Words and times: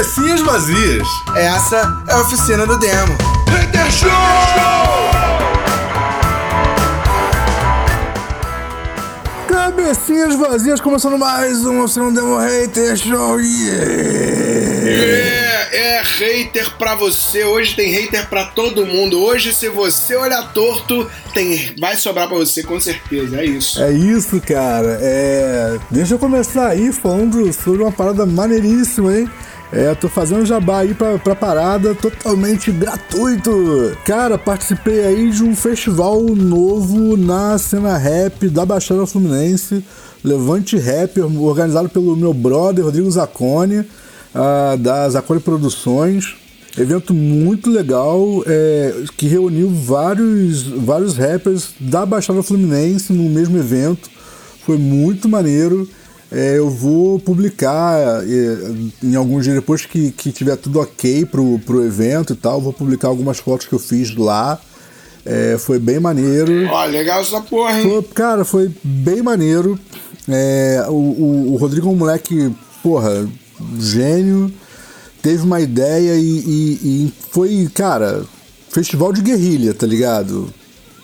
Cabecinhas 0.00 0.40
vazias. 0.40 1.06
Essa 1.36 2.04
é 2.08 2.12
a 2.14 2.20
oficina 2.22 2.66
do 2.66 2.78
demo. 2.78 3.18
Hater 3.50 3.90
Show! 3.92 4.08
Cabecinhas 9.46 10.36
vazias, 10.36 10.80
começando 10.80 11.18
mais 11.18 11.66
um 11.66 11.82
Oficina 11.82 12.06
do 12.06 12.14
Demo 12.14 12.38
Hater 12.38 12.96
Show. 12.96 13.40
Yeah! 13.40 13.84
É, 15.70 15.98
é 15.98 16.02
hater 16.02 16.70
pra 16.78 16.94
você. 16.94 17.44
Hoje 17.44 17.76
tem 17.76 17.92
hater 17.92 18.26
pra 18.26 18.46
todo 18.46 18.86
mundo. 18.86 19.22
Hoje, 19.22 19.52
se 19.54 19.68
você 19.68 20.16
olhar 20.16 20.50
torto, 20.54 21.10
tem, 21.34 21.74
vai 21.78 21.96
sobrar 21.96 22.26
pra 22.26 22.38
você 22.38 22.62
com 22.62 22.80
certeza. 22.80 23.38
É 23.38 23.44
isso. 23.44 23.82
É 23.82 23.92
isso, 23.92 24.40
cara. 24.40 24.98
É... 25.02 25.78
Deixa 25.90 26.14
eu 26.14 26.18
começar 26.18 26.68
aí 26.68 26.90
falando 26.90 27.52
sobre 27.52 27.82
uma 27.82 27.92
parada 27.92 28.24
maneiríssima, 28.24 29.14
hein? 29.14 29.30
É, 29.72 29.94
tô 29.94 30.08
fazendo 30.08 30.44
jabá 30.44 30.80
aí 30.80 30.94
pra, 30.94 31.16
pra 31.16 31.34
parada 31.36 31.94
totalmente 31.94 32.72
gratuito. 32.72 33.96
Cara, 34.04 34.36
participei 34.36 35.04
aí 35.04 35.30
de 35.30 35.44
um 35.44 35.54
festival 35.54 36.20
novo 36.22 37.16
na 37.16 37.56
cena 37.56 37.96
rap 37.96 38.48
da 38.48 38.66
Baixada 38.66 39.06
Fluminense, 39.06 39.84
Levante 40.24 40.76
Rap, 40.76 41.20
organizado 41.20 41.88
pelo 41.88 42.16
meu 42.16 42.34
brother 42.34 42.84
Rodrigo 42.84 43.08
Zacone, 43.08 43.78
uh, 43.78 44.76
da 44.76 45.08
Zacone 45.08 45.38
Produções. 45.38 46.34
Evento 46.76 47.14
muito 47.14 47.70
legal 47.70 48.42
é, 48.46 49.04
que 49.16 49.26
reuniu 49.26 49.70
vários, 49.70 50.62
vários 50.62 51.16
rappers 51.16 51.70
da 51.78 52.04
Baixada 52.04 52.42
Fluminense 52.42 53.12
no 53.12 53.28
mesmo 53.30 53.56
evento. 53.56 54.10
Foi 54.64 54.76
muito 54.76 55.28
maneiro. 55.28 55.88
É, 56.32 56.58
eu 56.58 56.70
vou 56.70 57.18
publicar 57.18 58.22
é, 58.22 59.04
em 59.04 59.16
alguns 59.16 59.44
dias 59.44 59.56
depois 59.56 59.84
que, 59.84 60.12
que 60.12 60.30
tiver 60.30 60.56
tudo 60.56 60.80
ok 60.80 61.26
pro, 61.26 61.58
pro 61.60 61.84
evento 61.84 62.32
e 62.32 62.36
tal. 62.36 62.60
Vou 62.60 62.72
publicar 62.72 63.08
algumas 63.08 63.38
fotos 63.38 63.66
que 63.66 63.72
eu 63.72 63.78
fiz 63.78 64.14
lá. 64.14 64.60
É, 65.24 65.56
foi 65.58 65.78
bem 65.78 65.98
maneiro. 65.98 66.66
Ó, 66.68 66.84
legal 66.84 67.20
essa 67.20 67.40
porra, 67.40 67.80
hein? 67.80 67.88
Foi, 67.88 68.02
cara, 68.14 68.44
foi 68.44 68.70
bem 68.82 69.22
maneiro. 69.22 69.78
É, 70.28 70.84
o, 70.88 70.92
o, 70.92 71.52
o, 71.52 71.56
Rodrigo 71.56 71.88
é 71.88 71.90
um 71.90 71.96
moleque, 71.96 72.54
porra, 72.82 73.28
gênio. 73.78 74.52
Teve 75.20 75.42
uma 75.42 75.60
ideia 75.60 76.14
e, 76.14 76.38
e, 76.38 76.72
e 76.82 77.12
foi, 77.30 77.68
cara, 77.74 78.22
festival 78.70 79.12
de 79.12 79.20
guerrilha, 79.20 79.74
tá 79.74 79.86
ligado? 79.86 80.48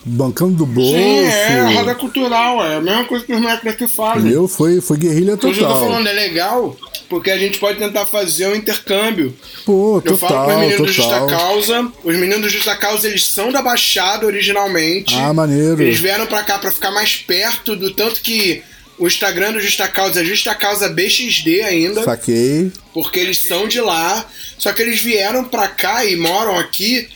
Bancando 0.06 0.54
do 0.54 0.64
bolso. 0.66 0.92
Sim, 0.92 1.24
é, 1.24 1.74
roda 1.74 1.94
cultural, 1.94 2.64
é 2.64 2.76
a 2.76 2.80
mesma 2.80 3.04
coisa 3.04 3.24
que 3.24 3.32
os 3.32 3.40
moleques 3.40 3.64
daqui 3.64 3.88
fazem. 3.88 4.20
Entendeu? 4.20 4.46
Foi, 4.46 4.80
foi 4.80 4.96
guerrilha 4.96 5.36
total. 5.36 5.50
Eu 5.50 5.66
tô 5.66 5.80
falando, 5.80 6.06
é 6.06 6.12
legal, 6.12 6.76
porque 7.08 7.30
a 7.30 7.36
gente 7.36 7.58
pode 7.58 7.78
tentar 7.78 8.06
fazer 8.06 8.46
um 8.46 8.54
intercâmbio. 8.54 9.36
Pô, 9.64 10.00
total, 10.04 10.12
Eu 10.12 10.16
falo 10.16 10.44
com 10.46 10.52
os 10.52 10.60
meninos 10.60 10.76
total. 10.76 10.86
do 10.86 10.92
Justa 10.92 11.26
Causa, 11.26 11.92
os 12.04 12.16
meninos 12.16 12.40
do 12.42 12.48
Justa 12.48 12.76
Causa, 12.76 13.08
eles 13.08 13.24
são 13.24 13.50
da 13.50 13.60
Baixada 13.60 14.26
originalmente. 14.26 15.16
Ah, 15.16 15.32
maneiro. 15.32 15.82
Eles 15.82 15.98
vieram 15.98 16.26
pra 16.26 16.44
cá 16.44 16.58
pra 16.58 16.70
ficar 16.70 16.92
mais 16.92 17.16
perto 17.16 17.74
do 17.74 17.92
tanto 17.92 18.20
que... 18.20 18.62
O 18.98 19.06
Instagram 19.06 19.52
do 19.52 19.60
Justa 19.60 19.86
Causa 19.88 20.22
é 20.22 20.24
Justa 20.24 20.54
Causa 20.54 20.88
BXD 20.88 21.60
ainda. 21.60 22.02
Saquei. 22.02 22.72
Porque 22.94 23.20
eles 23.20 23.36
são 23.36 23.68
de 23.68 23.78
lá. 23.78 24.24
Só 24.56 24.72
que 24.72 24.80
eles 24.80 25.02
vieram 25.02 25.44
pra 25.44 25.68
cá 25.68 26.02
e 26.06 26.16
moram 26.16 26.58
aqui 26.58 27.06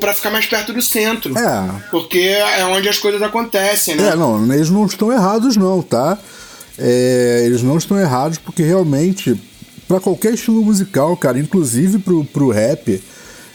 para 0.00 0.14
ficar 0.14 0.30
mais 0.30 0.46
perto 0.46 0.72
do 0.72 0.82
centro. 0.82 1.36
É. 1.36 1.82
Porque 1.90 2.18
é 2.18 2.64
onde 2.66 2.88
as 2.88 2.98
coisas 2.98 3.20
acontecem, 3.20 3.96
né? 3.96 4.10
É, 4.10 4.16
não, 4.16 4.52
eles 4.52 4.70
não 4.70 4.86
estão 4.86 5.12
errados, 5.12 5.56
não, 5.56 5.82
tá? 5.82 6.18
É, 6.78 7.42
eles 7.44 7.62
não 7.62 7.76
estão 7.76 7.98
errados 7.98 8.38
porque 8.38 8.62
realmente, 8.62 9.40
para 9.86 10.00
qualquer 10.00 10.34
estilo 10.34 10.62
musical, 10.64 11.16
cara, 11.16 11.38
inclusive 11.38 11.98
pro, 11.98 12.24
pro 12.24 12.50
rap, 12.50 13.02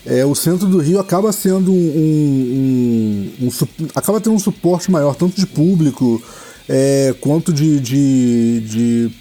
é, 0.06 0.26
o 0.26 0.34
centro 0.34 0.68
do 0.68 0.80
Rio 0.80 1.00
acaba 1.00 1.32
sendo 1.32 1.72
um, 1.72 1.76
um, 1.76 3.46
um, 3.46 3.48
um 3.48 3.88
acaba 3.94 4.22
tendo 4.22 4.36
um 4.36 4.40
suporte 4.40 4.90
maior, 4.90 5.16
tanto 5.16 5.36
de 5.36 5.46
público 5.46 6.22
é, 6.68 7.14
quanto 7.20 7.52
de, 7.52 7.80
de, 7.80 8.62
de 8.62 9.12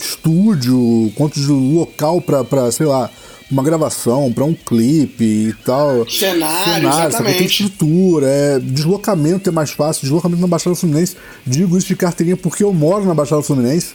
estúdio, 0.00 1.12
quanto 1.14 1.38
de 1.38 1.46
local 1.46 2.20
para, 2.20 2.72
sei 2.72 2.86
lá, 2.86 3.10
uma 3.50 3.62
gravação, 3.62 4.30
para 4.32 4.44
um 4.44 4.54
clipe 4.54 5.24
e 5.24 5.54
tal. 5.64 6.08
Cenário, 6.08 6.74
Cenário 6.74 7.12
sabe? 7.12 7.34
Tem 7.34 7.46
estrutura, 7.46 8.26
é, 8.26 8.58
deslocamento 8.58 9.48
é 9.48 9.52
mais 9.52 9.70
fácil, 9.70 10.02
deslocamento 10.02 10.40
na 10.40 10.46
Baixada 10.46 10.76
Fluminense. 10.76 11.16
Digo 11.46 11.76
isso 11.76 11.86
de 11.86 11.96
carteirinha 11.96 12.36
porque 12.36 12.62
eu 12.62 12.72
moro 12.72 13.06
na 13.06 13.14
Baixada 13.14 13.42
Fluminense, 13.42 13.94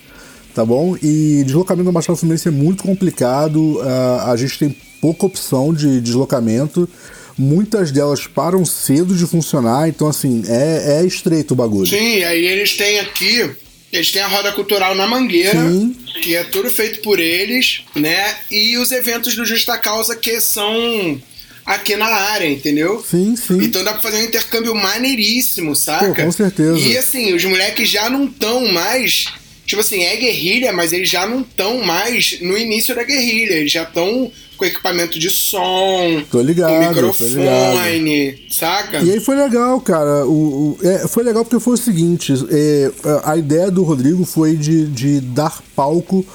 tá 0.55 0.65
bom? 0.65 0.97
E 1.01 1.43
deslocamento 1.45 1.85
na 1.85 1.91
Baixada 1.91 2.17
Fluminense 2.17 2.47
é 2.47 2.51
muito 2.51 2.83
complicado, 2.83 3.77
uh, 3.79 4.29
a 4.31 4.35
gente 4.35 4.57
tem 4.57 4.75
pouca 4.99 5.25
opção 5.25 5.73
de 5.73 6.01
deslocamento. 6.01 6.89
Muitas 7.37 7.91
delas 7.91 8.27
param 8.27 8.63
cedo 8.63 9.15
de 9.15 9.25
funcionar, 9.25 9.89
então 9.89 10.07
assim, 10.07 10.43
é, 10.47 10.99
é 10.99 11.05
estreito 11.05 11.53
o 11.53 11.57
bagulho. 11.57 11.87
Sim, 11.87 12.23
aí 12.23 12.45
eles 12.45 12.75
têm 12.77 12.99
aqui 12.99 13.62
eles 13.93 14.11
têm 14.11 14.23
a 14.23 14.27
roda 14.27 14.51
cultural 14.51 14.95
na 14.95 15.05
Mangueira, 15.05 15.51
Sim. 15.51 15.95
que 16.23 16.35
é 16.35 16.43
tudo 16.43 16.69
feito 16.71 16.99
por 17.01 17.19
eles, 17.19 17.81
né? 17.95 18.35
E 18.49 18.75
os 18.77 18.91
eventos 18.91 19.35
do 19.35 19.45
Justa 19.45 19.77
Causa 19.77 20.15
que 20.15 20.41
são 20.41 21.21
aqui 21.63 21.95
na 21.95 22.07
área, 22.07 22.49
entendeu? 22.49 23.05
Sim, 23.07 23.35
sim. 23.35 23.63
Então 23.63 23.83
dá 23.83 23.93
pra 23.93 24.01
fazer 24.01 24.17
um 24.17 24.25
intercâmbio 24.25 24.73
maneiríssimo, 24.73 25.75
saca? 25.75 26.07
Pô, 26.07 26.23
com 26.23 26.31
certeza. 26.31 26.79
E 26.79 26.97
assim, 26.97 27.33
os 27.35 27.45
moleques 27.45 27.87
já 27.87 28.09
não 28.09 28.25
estão 28.25 28.67
mais. 28.73 29.25
Tipo 29.65 29.81
assim, 29.81 30.01
é 30.03 30.15
guerrilha, 30.17 30.73
mas 30.73 30.91
eles 30.91 31.09
já 31.09 31.27
não 31.27 31.41
estão 31.41 31.83
mais 31.83 32.39
no 32.41 32.57
início 32.57 32.95
da 32.95 33.03
guerrilha. 33.03 33.53
Eles 33.53 33.71
já 33.71 33.83
estão 33.83 34.31
com 34.57 34.65
equipamento 34.65 35.19
de 35.19 35.29
som, 35.29 36.23
tô 36.31 36.41
ligado, 36.41 36.71
com 36.71 36.89
microfone, 36.89 38.45
saca? 38.49 38.99
E 38.99 39.11
aí 39.11 39.19
foi 39.19 39.35
legal, 39.35 39.79
cara. 39.81 40.25
O, 40.25 40.77
o 40.81 40.87
é, 40.87 41.07
foi 41.07 41.23
legal 41.23 41.43
porque 41.43 41.63
foi 41.63 41.73
o 41.73 41.77
seguinte: 41.77 42.33
é, 42.49 42.91
a 43.23 43.35
ideia 43.37 43.69
do 43.69 43.83
Rodrigo 43.83 44.25
foi 44.25 44.55
de, 44.55 44.87
de 44.87 45.19
dar 45.19 45.61
palco 45.75 46.25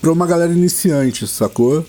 pra 0.00 0.12
uma 0.12 0.26
galera 0.26 0.52
iniciante, 0.52 1.26
sacou? 1.26 1.84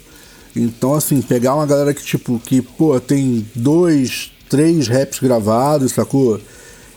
Então, 0.55 0.93
assim, 0.93 1.21
pegar 1.21 1.53
uma 1.53 1.65
galera 1.65 1.93
que, 1.93 2.01
tipo, 2.01 2.39
que, 2.39 2.61
pô, 2.61 2.97
tem 2.99 3.45
dois, 3.53 4.31
três 4.49 4.87
raps 4.87 5.19
gravados, 5.19 5.91
sacou? 5.91 6.39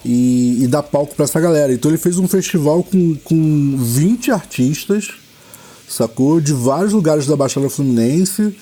E, 0.04 0.62
e 0.62 0.66
dar 0.68 0.84
palco 0.84 1.16
pra 1.16 1.24
essa 1.24 1.40
galera. 1.40 1.72
Então 1.72 1.90
ele 1.90 1.98
fez 1.98 2.18
um 2.18 2.28
festival 2.28 2.84
com, 2.84 3.16
com 3.16 3.76
20 3.76 4.30
artistas, 4.30 5.08
sacou? 5.88 6.40
De 6.40 6.52
vários 6.52 6.92
lugares 6.92 7.26
da 7.26 7.36
Baixada 7.36 7.68
Fluminense. 7.68 8.56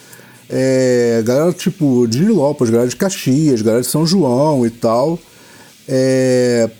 É, 0.48 1.22
galera 1.24 1.52
tipo 1.52 2.06
de 2.06 2.20
Nilópolis, 2.20 2.70
galera 2.70 2.88
de 2.88 2.96
Caxias, 2.96 3.62
galera 3.62 3.82
de 3.82 3.88
São 3.88 4.06
João 4.06 4.64
e 4.64 4.70
tal. 4.70 5.18
É, 5.88 6.70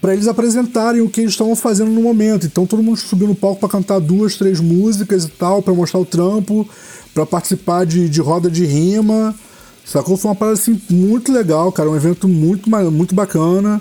para 0.00 0.12
eles 0.12 0.26
apresentarem 0.26 1.00
o 1.00 1.08
que 1.08 1.20
eles 1.20 1.32
estavam 1.32 1.56
fazendo 1.56 1.90
no 1.90 2.02
momento. 2.02 2.46
Então 2.46 2.66
todo 2.66 2.82
mundo 2.82 2.96
subiu 2.98 3.28
no 3.28 3.34
palco 3.34 3.60
para 3.60 3.68
cantar 3.68 3.98
duas, 3.98 4.36
três 4.36 4.60
músicas 4.60 5.24
e 5.24 5.28
tal, 5.28 5.62
para 5.62 5.74
mostrar 5.74 6.00
o 6.00 6.04
trampo, 6.04 6.68
para 7.12 7.24
participar 7.24 7.84
de, 7.86 8.08
de 8.08 8.20
roda 8.20 8.50
de 8.50 8.64
rima. 8.64 9.34
Sacou? 9.84 10.16
Foi 10.16 10.30
uma 10.30 10.34
parada 10.34 10.58
assim 10.58 10.80
muito 10.90 11.32
legal, 11.32 11.70
cara. 11.70 11.90
Um 11.90 11.96
evento 11.96 12.26
muito, 12.26 12.70
muito 12.90 13.14
bacana. 13.14 13.80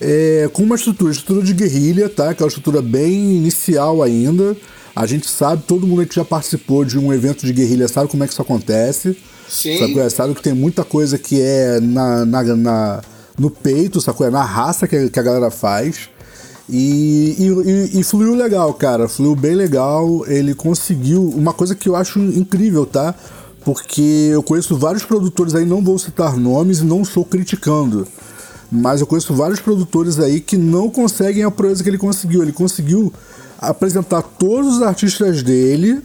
É, 0.00 0.48
com 0.52 0.62
uma 0.62 0.76
estrutura, 0.76 1.12
estrutura 1.12 1.44
de 1.44 1.52
guerrilha, 1.52 2.08
tá? 2.08 2.30
Aquela 2.30 2.48
estrutura 2.48 2.80
bem 2.80 3.36
inicial 3.36 4.02
ainda. 4.02 4.56
A 4.94 5.06
gente 5.06 5.28
sabe, 5.28 5.62
todo 5.66 5.86
mundo 5.86 6.04
que 6.06 6.14
já 6.14 6.24
participou 6.24 6.84
de 6.84 6.98
um 6.98 7.12
evento 7.12 7.46
de 7.46 7.52
guerrilha 7.52 7.88
sabe 7.88 8.08
como 8.08 8.24
é 8.24 8.26
que 8.26 8.32
isso 8.32 8.42
acontece. 8.42 9.16
Sim. 9.48 9.78
Sabe, 9.78 10.10
sabe 10.10 10.34
que 10.34 10.42
tem 10.42 10.54
muita 10.54 10.84
coisa 10.84 11.18
que 11.18 11.40
é 11.40 11.80
na, 11.80 12.24
na, 12.24 12.42
na 12.56 13.00
no 13.38 13.50
peito, 13.50 14.00
sacou? 14.00 14.26
É 14.26 14.30
na 14.30 14.42
raça 14.42 14.86
que, 14.86 15.08
que 15.08 15.18
a 15.18 15.22
galera 15.22 15.50
faz. 15.50 16.08
E, 16.68 17.34
e, 17.38 17.98
e, 17.98 18.04
fluiu 18.04 18.34
legal, 18.34 18.72
cara. 18.74 19.08
Fluiu 19.08 19.34
bem 19.34 19.54
legal. 19.54 20.24
Ele 20.26 20.54
conseguiu. 20.54 21.28
Uma 21.30 21.52
coisa 21.52 21.74
que 21.74 21.88
eu 21.88 21.96
acho 21.96 22.20
incrível, 22.20 22.86
tá? 22.86 23.14
Porque 23.64 24.30
eu 24.32 24.42
conheço 24.42 24.76
vários 24.76 25.04
produtores 25.04 25.54
aí, 25.54 25.64
não 25.64 25.82
vou 25.82 25.98
citar 25.98 26.36
nomes 26.36 26.78
e 26.78 26.84
não 26.84 27.02
estou 27.02 27.24
criticando. 27.24 28.06
Mas 28.70 29.00
eu 29.00 29.06
conheço 29.06 29.34
vários 29.34 29.58
produtores 29.58 30.20
aí 30.20 30.40
que 30.40 30.56
não 30.56 30.88
conseguem 30.88 31.42
a 31.42 31.50
proeza 31.50 31.82
que 31.82 31.90
ele 31.90 31.98
conseguiu. 31.98 32.42
Ele 32.42 32.52
conseguiu 32.52 33.12
apresentar 33.60 34.22
todos 34.22 34.76
os 34.76 34.82
artistas 34.82 35.42
dele 35.42 36.00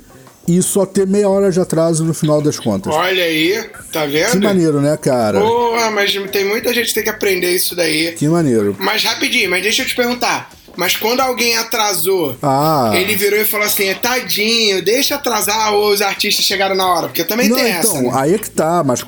e 0.48 0.62
só 0.62 0.86
ter 0.86 1.08
meia 1.08 1.28
hora 1.28 1.52
de 1.52 1.60
atraso 1.60 2.04
no 2.04 2.14
final 2.14 2.42
das 2.42 2.60
contas. 2.60 2.94
Olha 2.94 3.24
aí, 3.24 3.64
tá 3.92 4.06
vendo? 4.06 4.32
Que 4.32 4.38
maneiro, 4.40 4.82
né, 4.82 4.96
cara? 4.98 5.40
Porra, 5.40 5.90
mas 5.90 6.14
tem 6.32 6.46
muita 6.46 6.74
gente 6.74 6.88
que 6.88 6.94
tem 6.94 7.04
que 7.04 7.10
aprender 7.10 7.56
isso 7.56 7.76
daí. 7.76 8.12
Que 8.12 8.28
maneiro. 8.28 8.76
Mas 8.80 9.04
rapidinho, 9.04 9.50
mas 9.50 9.64
deixa 9.64 9.82
eu 9.82 9.88
te 9.88 9.96
perguntar. 9.96 10.50
Mas 10.78 10.98
quando 10.98 11.22
alguém 11.22 11.56
atrasou, 11.56 12.36
ah. 12.44 12.92
ele 12.94 13.16
virou 13.16 13.40
e 13.40 13.46
falou 13.46 13.66
assim: 13.66 13.94
tadinho, 13.96 14.84
deixa 14.84 15.16
atrasar 15.16 15.74
ou 15.74 15.90
os 15.90 16.02
artistas 16.02 16.46
chegaram 16.46 16.76
na 16.76 16.86
hora. 16.86 17.08
Porque 17.08 17.24
também 17.24 17.48
Não, 17.48 17.56
tem 17.56 17.70
então, 17.70 17.80
essa. 17.80 18.02
Né? 18.02 18.12
Aí 18.14 18.34
é 18.34 18.38
que 18.38 18.50
tá, 18.50 18.84
mas 18.84 19.06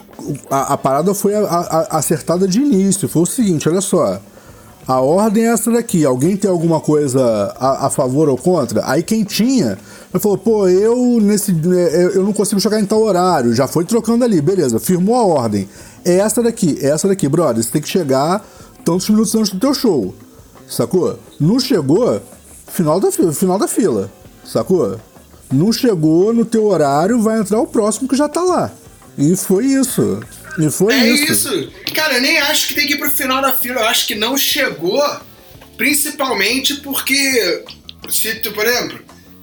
a, 0.50 0.73
a 0.73 0.77
parada 0.77 1.13
foi 1.13 1.35
a, 1.35 1.39
a, 1.39 1.97
acertada 1.97 2.47
de 2.47 2.59
início. 2.59 3.09
Foi 3.09 3.23
o 3.23 3.25
seguinte: 3.25 3.67
olha 3.67 3.81
só. 3.81 4.19
A 4.88 5.01
ordem 5.01 5.44
é 5.44 5.48
essa 5.48 5.72
daqui. 5.72 6.06
Alguém 6.06 6.38
tem 6.38 6.50
alguma 6.50 6.80
coisa 6.80 7.54
a, 7.60 7.88
a 7.88 7.89
favor 7.89 8.30
ou 8.30 8.38
contra? 8.38 8.81
Aí 8.89 9.04
quem 9.04 9.24
tinha, 9.24 9.78
ele 10.13 10.19
falou, 10.22 10.38
pô, 10.38 10.68
eu 10.68 11.19
nesse. 11.22 11.51
é, 11.51 12.12
Eu 12.16 12.24
não 12.24 12.31
consigo 12.34 12.62
chegar 12.62 12.80
em 12.80 12.86
tal 12.86 13.01
horário. 13.01 13.54
Já 13.54 13.68
foi 13.68 13.84
trocando 13.86 14.24
ali, 14.24 14.39
beleza, 14.42 14.80
firmou 14.80 15.16
a 15.16 15.24
ordem. 15.25 15.68
É 16.06 16.16
essa 16.19 16.42
daqui, 16.42 16.78
é 16.81 16.88
essa 16.89 17.07
daqui, 17.07 17.28
brother. 17.28 17.62
Você 17.63 17.72
tem 17.72 17.81
que 17.81 17.89
chegar 17.89 18.45
tantos 18.86 19.10
minutos 19.10 19.36
antes 19.36 19.51
do 19.51 19.60
teu 19.60 19.74
show. 19.74 20.16
Sacou? 20.69 21.19
Não 21.39 21.60
chegou, 21.60 22.22
final 22.68 23.00
da, 23.00 23.12
fi- 23.12 23.31
final 23.34 23.57
da 23.60 23.68
fila. 23.68 24.10
Sacou? 24.45 24.98
Não 25.51 25.72
chegou 25.72 26.34
no 26.34 26.44
teu 26.45 26.66
horário, 26.66 27.22
vai 27.22 27.39
entrar 27.39 27.60
o 27.60 27.68
próximo 27.68 28.07
que 28.07 28.16
já 28.16 28.28
tá 28.30 28.42
lá. 28.42 28.72
E 29.18 29.36
foi 29.36 29.66
isso. 29.66 30.19
E 30.57 30.69
foi 30.71 30.94
É 30.94 31.07
isso. 31.07 31.31
isso. 31.31 31.71
Cara, 31.94 32.15
eu 32.15 32.21
nem 32.21 32.38
acho 32.39 32.68
que 32.68 32.74
tem 32.74 32.88
que 32.88 32.94
ir 32.94 32.98
pro 32.98 33.09
final 33.12 33.42
da 33.42 33.54
fila. 33.54 33.81
Eu 33.81 33.88
acho 33.88 34.07
que 34.07 34.15
não 34.15 34.36
chegou, 34.38 35.04
principalmente 35.77 36.75
porque, 36.75 37.63
se 38.09 38.36
tu, 38.36 38.51
por 38.51 38.65
exemplo, 38.65 39.00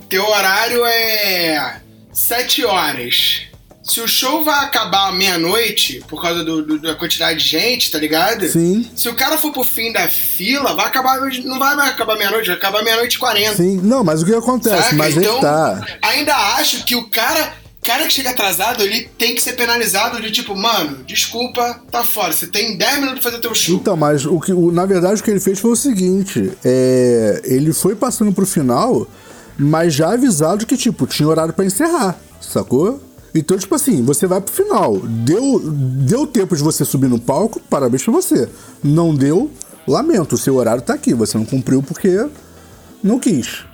teu 0.09 0.27
horário 0.29 0.85
é 0.85 1.81
7 2.13 2.65
horas. 2.65 3.43
Se 3.83 4.01
o 4.01 4.09
show 4.09 4.43
vai 4.43 4.65
acabar 4.65 5.13
meia-noite, 5.13 6.03
por 6.09 6.21
causa 6.23 6.43
do- 6.43 6.63
do- 6.63 6.79
da 6.79 6.95
quantidade 6.95 7.39
de 7.41 7.47
gente, 7.47 7.91
tá 7.91 7.99
ligado? 7.99 8.49
Sim. 8.49 8.91
Se 8.97 9.11
o 9.11 9.15
cara 9.15 9.37
for 9.37 9.53
pro 9.53 9.63
fim 9.63 9.93
da 9.93 10.09
fila, 10.09 10.75
vai 10.75 10.87
acabar. 10.87 11.21
Não 11.45 11.59
vai 11.59 11.77
mais 11.77 11.91
acabar 11.91 12.17
meia-noite, 12.17 12.47
vai 12.47 12.57
acabar 12.57 12.83
meia-noite 12.83 13.17
e 13.17 13.19
40. 13.19 13.57
Sim, 13.57 13.77
não, 13.83 14.03
mas 14.03 14.23
o 14.23 14.25
que 14.27 14.35
acontece? 14.35 14.85
Saca? 14.85 14.97
Mas 14.97 15.15
então, 15.17 15.39
tá. 15.39 15.85
ainda 16.01 16.35
acho 16.57 16.83
que 16.87 16.97
o 16.97 17.11
cara, 17.11 17.53
cara 17.85 18.07
que 18.07 18.13
chega 18.13 18.31
atrasado, 18.31 18.83
ele 18.83 19.09
tem 19.19 19.35
que 19.35 19.43
ser 19.43 19.53
penalizado 19.53 20.21
de 20.21 20.31
tipo, 20.31 20.57
mano, 20.57 21.05
desculpa, 21.05 21.81
tá 21.91 22.03
fora. 22.03 22.33
Você 22.33 22.47
tem 22.47 22.77
10 22.77 22.95
minutos 22.97 23.21
pra 23.21 23.31
fazer 23.31 23.41
teu 23.43 23.55
show. 23.55 23.77
Então, 23.77 23.97
mas 23.97 24.25
o 24.27 24.41
que, 24.41 24.53
o- 24.53 24.73
na 24.73 24.87
verdade 24.87 25.21
o 25.21 25.25
que 25.25 25.31
ele 25.31 25.41
fez 25.41 25.61
foi 25.61 25.71
o 25.73 25.77
seguinte: 25.77 26.51
é, 26.65 27.41
ele 27.45 27.73
foi 27.73 27.95
passando 27.95 28.33
pro 28.33 28.47
final, 28.47 29.07
mas 29.59 29.95
já 29.95 30.13
avisado 30.13 30.67
que, 30.67 30.77
tipo, 30.77 31.07
tinha 31.07 31.29
horário 31.29 31.53
pra 31.55 31.65
encerrar, 31.65 32.19
sacou? 32.41 33.01
Então, 33.35 33.59
tipo 33.59 33.75
assim, 33.75 34.03
você 34.03 34.27
vai 34.29 34.41
pro 34.41 34.53
final. 34.55 34.99
Deu, 35.01 35.61
deu 35.69 36.27
tempo 36.27 36.57
de 36.57 36.63
você 36.63 36.85
subir 36.85 37.09
no 37.09 37.19
palco, 37.21 37.61
parabéns 37.69 38.05
pra 38.05 38.13
você. 38.13 38.49
Não 38.83 39.13
deu, 39.15 39.51
lamento, 39.89 40.37
o 40.37 40.39
seu 40.39 40.55
horário 40.55 40.81
tá 40.83 40.95
aqui. 40.95 41.13
Você 41.15 41.37
não 41.37 41.45
cumpriu 41.45 41.83
porque 41.83 42.27
não 43.03 43.19
quis. 43.19 43.65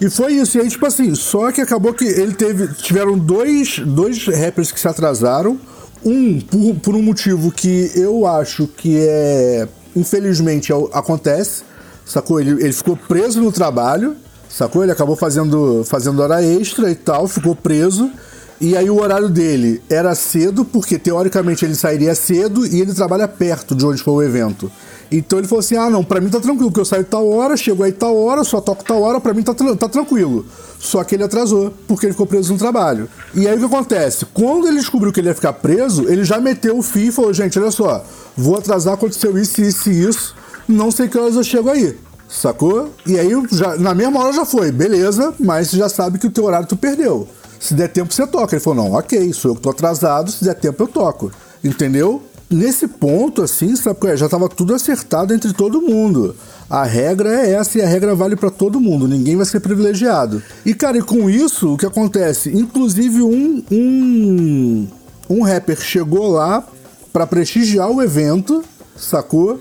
E 0.00 0.08
foi 0.08 0.32
isso, 0.32 0.56
e 0.56 0.62
aí, 0.62 0.68
tipo 0.68 0.86
assim, 0.86 1.14
só 1.14 1.52
que 1.52 1.60
acabou 1.60 1.92
que 1.92 2.04
ele 2.04 2.32
teve. 2.32 2.68
Tiveram 2.74 3.18
dois, 3.18 3.78
dois 3.80 4.24
rappers 4.26 4.72
que 4.72 4.80
se 4.80 4.88
atrasaram. 4.88 5.60
Um, 6.02 6.40
por, 6.40 6.74
por 6.76 6.96
um 6.96 7.02
motivo 7.02 7.52
que 7.52 7.90
eu 7.94 8.26
acho 8.26 8.66
que 8.66 8.96
é. 8.98 9.68
Infelizmente 9.94 10.72
é 10.72 10.76
acontece, 10.92 11.62
sacou? 12.06 12.40
Ele, 12.40 12.52
ele 12.52 12.72
ficou 12.72 12.96
preso 12.96 13.42
no 13.42 13.52
trabalho, 13.52 14.16
sacou? 14.48 14.82
Ele 14.82 14.92
acabou 14.92 15.16
fazendo, 15.16 15.84
fazendo 15.84 16.22
hora 16.22 16.42
extra 16.42 16.90
e 16.90 16.94
tal, 16.94 17.28
ficou 17.28 17.54
preso. 17.54 18.10
E 18.58 18.76
aí 18.76 18.88
o 18.88 19.00
horário 19.00 19.28
dele 19.28 19.82
era 19.90 20.14
cedo, 20.14 20.64
porque 20.64 20.98
teoricamente 20.98 21.64
ele 21.64 21.74
sairia 21.74 22.14
cedo 22.14 22.66
e 22.66 22.80
ele 22.80 22.94
trabalha 22.94 23.26
perto 23.26 23.74
de 23.74 23.84
onde 23.84 24.02
foi 24.02 24.14
o 24.14 24.22
evento. 24.22 24.70
Então 25.10 25.38
ele 25.38 25.48
falou 25.48 25.60
assim: 25.60 25.76
ah, 25.76 25.90
não, 25.90 26.04
pra 26.04 26.20
mim 26.20 26.28
tá 26.30 26.38
tranquilo, 26.38 26.70
porque 26.70 26.80
eu 26.80 26.84
saio 26.84 27.04
tal 27.04 27.28
hora, 27.28 27.56
chego 27.56 27.82
aí 27.82 27.92
tal 27.92 28.16
hora, 28.16 28.44
só 28.44 28.60
toco 28.60 28.84
tal 28.84 29.02
hora, 29.02 29.20
pra 29.20 29.34
mim 29.34 29.42
tá, 29.42 29.52
tá 29.54 29.88
tranquilo. 29.88 30.46
Só 30.78 31.02
que 31.02 31.14
ele 31.14 31.24
atrasou, 31.24 31.74
porque 31.86 32.06
ele 32.06 32.12
ficou 32.12 32.26
preso 32.26 32.52
no 32.52 32.58
trabalho. 32.58 33.08
E 33.34 33.46
aí 33.48 33.56
o 33.56 33.58
que 33.58 33.64
acontece? 33.64 34.24
Quando 34.26 34.68
ele 34.68 34.78
descobriu 34.78 35.12
que 35.12 35.20
ele 35.20 35.28
ia 35.28 35.34
ficar 35.34 35.52
preso, 35.54 36.08
ele 36.08 36.24
já 36.24 36.40
meteu 36.40 36.78
o 36.78 36.82
fio 36.82 37.08
e 37.08 37.12
falou: 37.12 37.32
gente, 37.32 37.58
olha 37.58 37.70
só, 37.70 38.04
vou 38.36 38.56
atrasar, 38.56 38.94
aconteceu 38.94 39.36
isso, 39.36 39.60
isso 39.60 39.90
e 39.90 40.04
isso, 40.04 40.36
não 40.68 40.90
sei 40.90 41.08
que 41.08 41.18
horas 41.18 41.34
eu 41.34 41.44
chego 41.44 41.68
aí. 41.70 41.96
Sacou? 42.28 42.90
E 43.04 43.18
aí, 43.18 43.30
já, 43.50 43.76
na 43.76 43.92
mesma 43.92 44.20
hora 44.20 44.32
já 44.32 44.44
foi, 44.44 44.70
beleza, 44.70 45.34
mas 45.40 45.68
você 45.68 45.76
já 45.76 45.88
sabe 45.88 46.16
que 46.16 46.28
o 46.28 46.30
teu 46.30 46.44
horário 46.44 46.68
tu 46.68 46.76
perdeu. 46.76 47.26
Se 47.58 47.74
der 47.74 47.88
tempo, 47.88 48.14
você 48.14 48.26
toca. 48.26 48.54
Ele 48.54 48.62
falou: 48.62 48.84
não, 48.84 48.92
ok, 48.92 49.32
sou 49.32 49.50
eu 49.50 49.54
que 49.56 49.60
tô 49.60 49.70
atrasado, 49.70 50.30
se 50.30 50.44
der 50.44 50.54
tempo, 50.54 50.82
eu 50.82 50.86
toco. 50.86 51.32
Entendeu? 51.62 52.22
Nesse 52.50 52.88
ponto, 52.88 53.42
assim, 53.42 53.76
sabe 53.76 54.08
é? 54.08 54.16
Já 54.16 54.28
tava 54.28 54.48
tudo 54.48 54.74
acertado 54.74 55.32
entre 55.32 55.52
todo 55.52 55.80
mundo. 55.80 56.34
A 56.68 56.82
regra 56.82 57.46
é 57.46 57.52
essa 57.52 57.78
e 57.78 57.82
a 57.82 57.86
regra 57.86 58.12
vale 58.12 58.34
pra 58.34 58.50
todo 58.50 58.80
mundo. 58.80 59.06
Ninguém 59.06 59.36
vai 59.36 59.46
ser 59.46 59.60
privilegiado. 59.60 60.42
E, 60.66 60.74
cara, 60.74 60.98
e 60.98 61.02
com 61.02 61.30
isso, 61.30 61.74
o 61.74 61.76
que 61.76 61.86
acontece? 61.86 62.50
Inclusive, 62.50 63.22
um, 63.22 63.62
um, 63.70 64.88
um 65.28 65.42
rapper 65.42 65.80
chegou 65.80 66.28
lá 66.28 66.66
pra 67.12 67.24
prestigiar 67.24 67.88
o 67.88 68.02
evento, 68.02 68.64
sacou? 68.96 69.60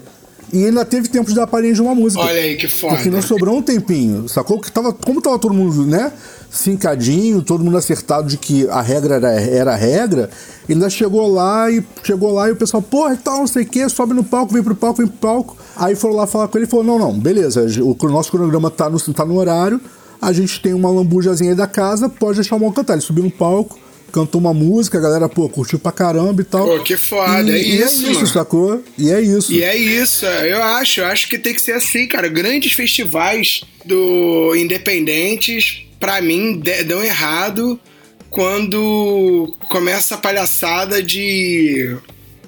E 0.51 0.65
ainda 0.65 0.83
teve 0.83 1.07
tempo 1.07 1.29
de 1.29 1.35
dar 1.35 1.43
a 1.43 1.47
palhinha 1.47 1.73
de 1.73 1.81
uma 1.81 1.93
música. 1.93 2.23
Olha 2.23 2.41
aí 2.41 2.55
que 2.55 2.67
foda. 2.67 2.95
Porque 2.95 3.09
não 3.09 3.21
sobrou 3.21 3.57
um 3.57 3.61
tempinho, 3.61 4.27
sacou? 4.27 4.59
Que 4.59 4.71
tava, 4.71 4.91
como 4.93 5.21
tava 5.21 5.37
todo 5.37 5.53
mundo, 5.53 5.85
né? 5.85 6.11
Cincadinho, 6.49 7.43
todo 7.43 7.63
mundo 7.63 7.77
acertado 7.77 8.27
de 8.27 8.37
que 8.37 8.67
a 8.69 8.81
regra 8.81 9.15
era, 9.15 9.31
era 9.39 9.73
a 9.73 9.75
regra, 9.75 10.31
ele 10.67 10.79
ainda 10.79 10.89
chegou 10.89 11.31
lá 11.31 11.69
e 11.69 11.83
chegou 12.03 12.33
lá 12.33 12.49
e 12.49 12.53
o 12.53 12.55
pessoal, 12.55 12.81
porra, 12.81 13.13
e 13.13 13.17
tal, 13.17 13.37
não 13.39 13.47
sei 13.47 13.63
o 13.63 13.65
que, 13.67 13.87
sobe 13.87 14.15
no 14.15 14.23
palco, 14.23 14.51
vem 14.51 14.63
pro 14.63 14.73
palco, 14.73 14.97
vem 14.97 15.07
pro 15.07 15.17
palco. 15.17 15.57
Aí 15.75 15.95
foram 15.95 16.15
lá 16.15 16.25
falar 16.25 16.47
com 16.47 16.57
ele 16.57 16.65
e 16.65 16.69
falou: 16.69 16.85
não, 16.85 16.97
não, 16.97 17.13
beleza, 17.13 17.63
o 17.83 18.09
nosso 18.09 18.31
cronograma 18.31 18.71
tá 18.71 18.89
no, 18.89 18.99
tá 18.99 19.23
no 19.23 19.35
horário, 19.35 19.79
a 20.19 20.33
gente 20.33 20.59
tem 20.59 20.73
uma 20.73 20.89
lambujazinha 20.89 21.51
aí 21.51 21.55
da 21.55 21.67
casa, 21.67 22.09
pode 22.09 22.35
deixar 22.35 22.55
o 22.55 22.59
mal 22.59 22.71
cantar. 22.71 22.93
Ele 22.93 23.01
subiu 23.01 23.23
no 23.23 23.31
palco, 23.31 23.77
cantou 24.09 24.39
uma 24.39 24.53
música, 24.53 24.97
a 24.97 25.01
galera, 25.01 25.29
pô, 25.29 25.47
curtiu 25.49 25.79
pra 25.79 25.91
caramba 25.91 26.41
e 26.41 26.45
tal. 26.45 26.65
Pô, 26.67 26.83
que 26.83 26.97
foda, 26.97 27.49
e, 27.49 27.51
é 27.51 27.57
e 27.57 27.75
isso, 27.81 28.05
é 28.05 28.11
isso, 28.11 28.13
mano. 28.13 28.27
sacou? 28.27 28.83
E 28.97 29.11
é 29.11 29.21
isso. 29.21 29.51
E 29.51 29.63
é 29.63 29.75
isso, 29.75 30.25
eu 30.25 30.61
acho, 30.61 31.01
eu 31.01 31.05
acho 31.05 31.29
que 31.29 31.37
tem 31.37 31.53
que 31.53 31.61
ser 31.61 31.73
assim, 31.73 32.07
cara. 32.07 32.27
Grandes 32.27 32.73
festivais 32.73 33.61
do 33.85 34.55
independentes, 34.55 35.85
pra 35.99 36.21
mim, 36.21 36.61
dão 36.85 37.03
errado 37.03 37.79
quando 38.29 39.55
começa 39.69 40.15
a 40.15 40.17
palhaçada 40.17 41.01
de 41.01 41.97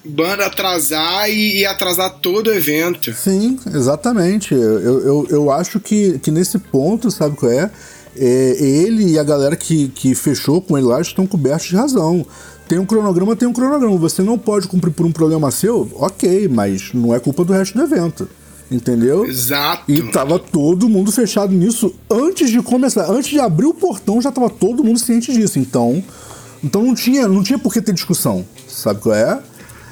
banda 0.04 0.46
atrasar 0.46 1.30
e, 1.30 1.60
e 1.60 1.66
atrasar 1.66 2.20
todo 2.20 2.48
o 2.48 2.54
evento. 2.54 3.14
Sim, 3.14 3.60
exatamente. 3.74 4.54
Eu, 4.54 4.80
eu, 4.80 5.28
eu 5.30 5.52
acho 5.52 5.80
que, 5.80 6.20
que 6.20 6.32
nesse 6.32 6.58
ponto, 6.58 7.12
sabe 7.12 7.36
qual 7.36 7.52
é? 7.52 7.70
É, 8.16 8.58
Ele 8.60 9.12
e 9.12 9.20
a 9.20 9.24
galera 9.24 9.56
que, 9.56 9.88
que 9.90 10.14
fechou 10.14 10.62
com 10.62 10.78
ele 10.78 10.88
lá 10.88 11.00
estão 11.02 11.26
cobertos 11.26 11.68
de 11.68 11.76
razão. 11.76 12.26
Tem 12.68 12.80
um 12.80 12.86
cronograma, 12.86 13.36
tem 13.36 13.48
um 13.48 13.54
cronograma. 13.54 13.98
Você 13.98 14.22
não 14.22 14.38
pode 14.38 14.68
cumprir 14.68 14.92
por 14.92 15.06
um 15.06 15.12
problema 15.12 15.52
seu, 15.52 15.90
ok, 15.96 16.48
mas 16.48 16.94
não 16.94 17.14
é 17.14 17.20
culpa 17.20 17.44
do 17.44 17.54
resto 17.54 17.78
do 17.78 17.84
evento. 17.84 18.28
Entendeu? 18.72 19.26
Exato. 19.26 19.92
E 19.92 20.02
tava 20.12 20.40
todo 20.40 20.88
mundo 20.88 21.12
fechado 21.12 21.54
nisso 21.54 21.94
antes 22.10 22.50
de 22.50 22.62
começar. 22.62 23.12
Antes 23.12 23.30
de 23.30 23.40
abrir 23.40 23.66
o 23.66 23.74
portão, 23.74 24.22
já 24.22 24.32
tava 24.32 24.50
todo 24.50 24.82
mundo 24.82 24.98
ciente 24.98 25.34
disso. 25.34 25.60
Então, 25.60 26.02
então 26.64 26.82
não 26.82 26.96
tinha, 26.96 27.28
não 27.28 27.44
tinha 27.44 27.60
por 27.60 27.74
que 27.74 27.82
ter 27.82 27.94
discussão. 27.94 28.46
Sabe 28.70 29.02
qual 29.02 29.16
é? 29.16 29.42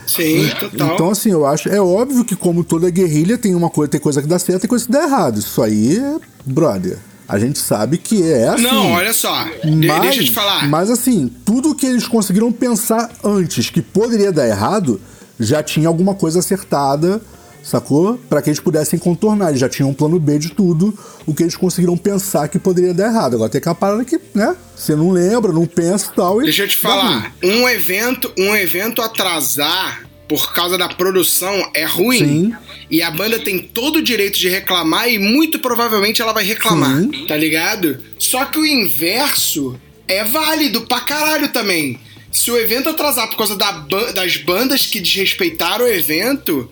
Sim, 0.08 0.50
total. 0.58 0.94
Então, 0.94 1.10
assim, 1.10 1.30
eu 1.30 1.46
acho. 1.46 1.68
É 1.68 1.82
óbvio 1.82 2.24
que, 2.24 2.36
como 2.36 2.64
toda 2.64 2.90
guerrilha, 2.90 3.38
tem 3.38 3.54
uma 3.54 3.70
coisa, 3.70 3.92
tem 3.92 4.00
coisa 4.00 4.22
que 4.22 4.28
dá 4.28 4.40
certo 4.40 4.64
e 4.64 4.68
coisa 4.68 4.86
que 4.86 4.92
dá 4.92 5.04
errado. 5.04 5.40
Isso 5.40 5.62
aí 5.62 5.98
é. 5.98 6.18
Brother. 6.46 6.98
A 7.30 7.38
gente 7.38 7.60
sabe 7.60 8.00
que 8.00 8.24
é 8.24 8.48
assim. 8.50 8.64
Não, 8.64 8.94
olha 8.94 9.14
só. 9.14 9.46
Mas, 9.64 10.02
deixa 10.02 10.22
eu 10.22 10.26
te 10.26 10.34
falar. 10.34 10.68
Mas 10.68 10.90
assim, 10.90 11.32
tudo 11.46 11.76
que 11.76 11.86
eles 11.86 12.08
conseguiram 12.08 12.52
pensar 12.52 13.12
antes 13.24 13.70
que 13.70 13.84
poderia 13.84 14.32
dar 14.32 14.48
errado, 14.48 15.00
já 15.40 15.62
tinha 15.62 15.88
alguma 15.88 16.16
coisa 16.16 16.40
acertada, 16.40 17.22
sacou? 17.64 18.20
Pra 18.28 18.42
que 18.42 18.50
eles 18.50 18.60
pudessem 18.60 18.98
contornar. 18.98 19.50
Eles 19.50 19.60
já 19.60 19.70
tinham 19.70 19.92
um 19.92 19.94
plano 19.94 20.20
B 20.20 20.40
de 20.40 20.50
tudo, 20.50 20.92
o 21.28 21.36
que 21.36 21.44
eles 21.44 21.56
conseguiram 21.56 21.96
pensar 21.96 22.48
que 22.48 22.58
poderia 22.58 22.96
dar 22.96 23.06
errado. 23.12 23.36
Agora 23.36 23.50
tem 23.50 23.60
aquela 23.60 23.76
parada 23.76 24.04
que, 24.04 24.20
né? 24.34 24.56
Você 24.76 24.96
não 24.96 25.12
lembra, 25.12 25.54
não 25.54 25.68
pensa 25.68 26.10
e 26.12 26.16
tal. 26.16 26.42
E 26.42 26.46
Deixa 26.46 26.64
eu 26.64 26.68
te 26.68 26.78
falar, 26.78 27.32
um 27.44 27.70
evento, 27.70 28.34
um 28.40 28.56
evento 28.56 29.04
atrasar 29.04 30.09
por 30.30 30.54
causa 30.54 30.78
da 30.78 30.88
produção 30.88 31.70
é 31.74 31.84
ruim. 31.84 32.20
Sim. 32.20 32.54
E 32.90 33.02
a 33.02 33.12
banda 33.12 33.40
tem 33.40 33.60
todo 33.60 33.98
o 33.98 34.02
direito 34.02 34.38
de 34.40 34.48
reclamar 34.48 35.10
e 35.12 35.18
muito 35.20 35.60
provavelmente 35.60 36.22
ela 36.22 36.32
vai 36.32 36.44
reclamar, 36.46 37.02
Sim. 37.02 37.26
tá 37.28 37.36
ligado? 37.36 38.00
Só 38.18 38.46
que 38.46 38.58
o 38.60 38.66
inverso 38.66 39.78
é 40.08 40.24
válido 40.24 40.82
pra 40.82 41.02
caralho 41.02 41.50
também. 41.50 42.00
Se 42.32 42.52
o 42.52 42.58
evento 42.58 42.90
atrasar 42.90 43.28
por 43.28 43.38
causa 43.38 43.56
da 43.58 43.72
ban- 43.72 44.14
das 44.14 44.38
bandas 44.38 44.86
que 44.86 45.00
desrespeitaram 45.00 45.86
o 45.86 45.88
evento, 45.88 46.70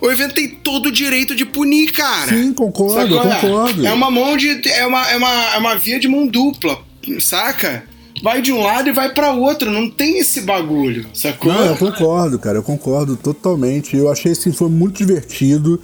o 0.00 0.08
evento 0.08 0.34
tem 0.36 0.48
todo 0.48 0.86
o 0.86 0.92
direito 0.92 1.34
de 1.34 1.44
punir, 1.44 1.90
cara. 1.92 2.28
Sim, 2.30 2.52
concordo, 2.52 3.18
é? 3.18 3.22
concordo. 3.40 3.84
É 3.86 3.92
uma 3.92 4.08
mão 4.08 4.36
de. 4.36 4.68
É 4.68 4.86
uma, 4.86 5.10
é, 5.10 5.16
uma, 5.16 5.54
é 5.54 5.58
uma 5.58 5.74
via 5.74 5.98
de 5.98 6.06
mão 6.06 6.28
dupla, 6.28 6.80
saca? 7.20 7.84
Vai 8.22 8.42
de 8.42 8.52
um 8.52 8.62
lado 8.62 8.88
e 8.88 8.92
vai 8.92 9.12
pra 9.14 9.32
outro, 9.32 9.70
não 9.70 9.90
tem 9.90 10.18
esse 10.18 10.42
bagulho, 10.42 11.06
sacou? 11.14 11.52
Não, 11.52 11.64
eu 11.64 11.76
concordo, 11.76 12.38
cara, 12.38 12.58
eu 12.58 12.62
concordo 12.62 13.16
totalmente. 13.16 13.96
Eu 13.96 14.10
achei 14.10 14.32
assim, 14.32 14.52
foi 14.52 14.68
muito 14.68 14.98
divertido. 14.98 15.80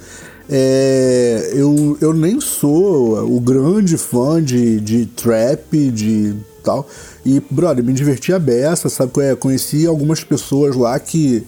É, 0.49 1.51
eu, 1.53 1.97
eu 1.99 2.13
nem 2.13 2.39
sou 2.39 3.35
o 3.35 3.39
grande 3.39 3.97
fã 3.97 4.41
de, 4.41 4.79
de 4.79 5.05
trap, 5.07 5.91
de 5.91 6.35
tal. 6.63 6.87
E, 7.25 7.41
brother, 7.49 7.83
me 7.83 7.93
diverti 7.93 8.31
a 8.31 8.39
beça, 8.39 8.89
sabe? 8.89 9.11
é? 9.21 9.35
Conheci 9.35 9.85
algumas 9.85 10.23
pessoas 10.23 10.75
lá 10.75 10.99
que, 10.99 11.43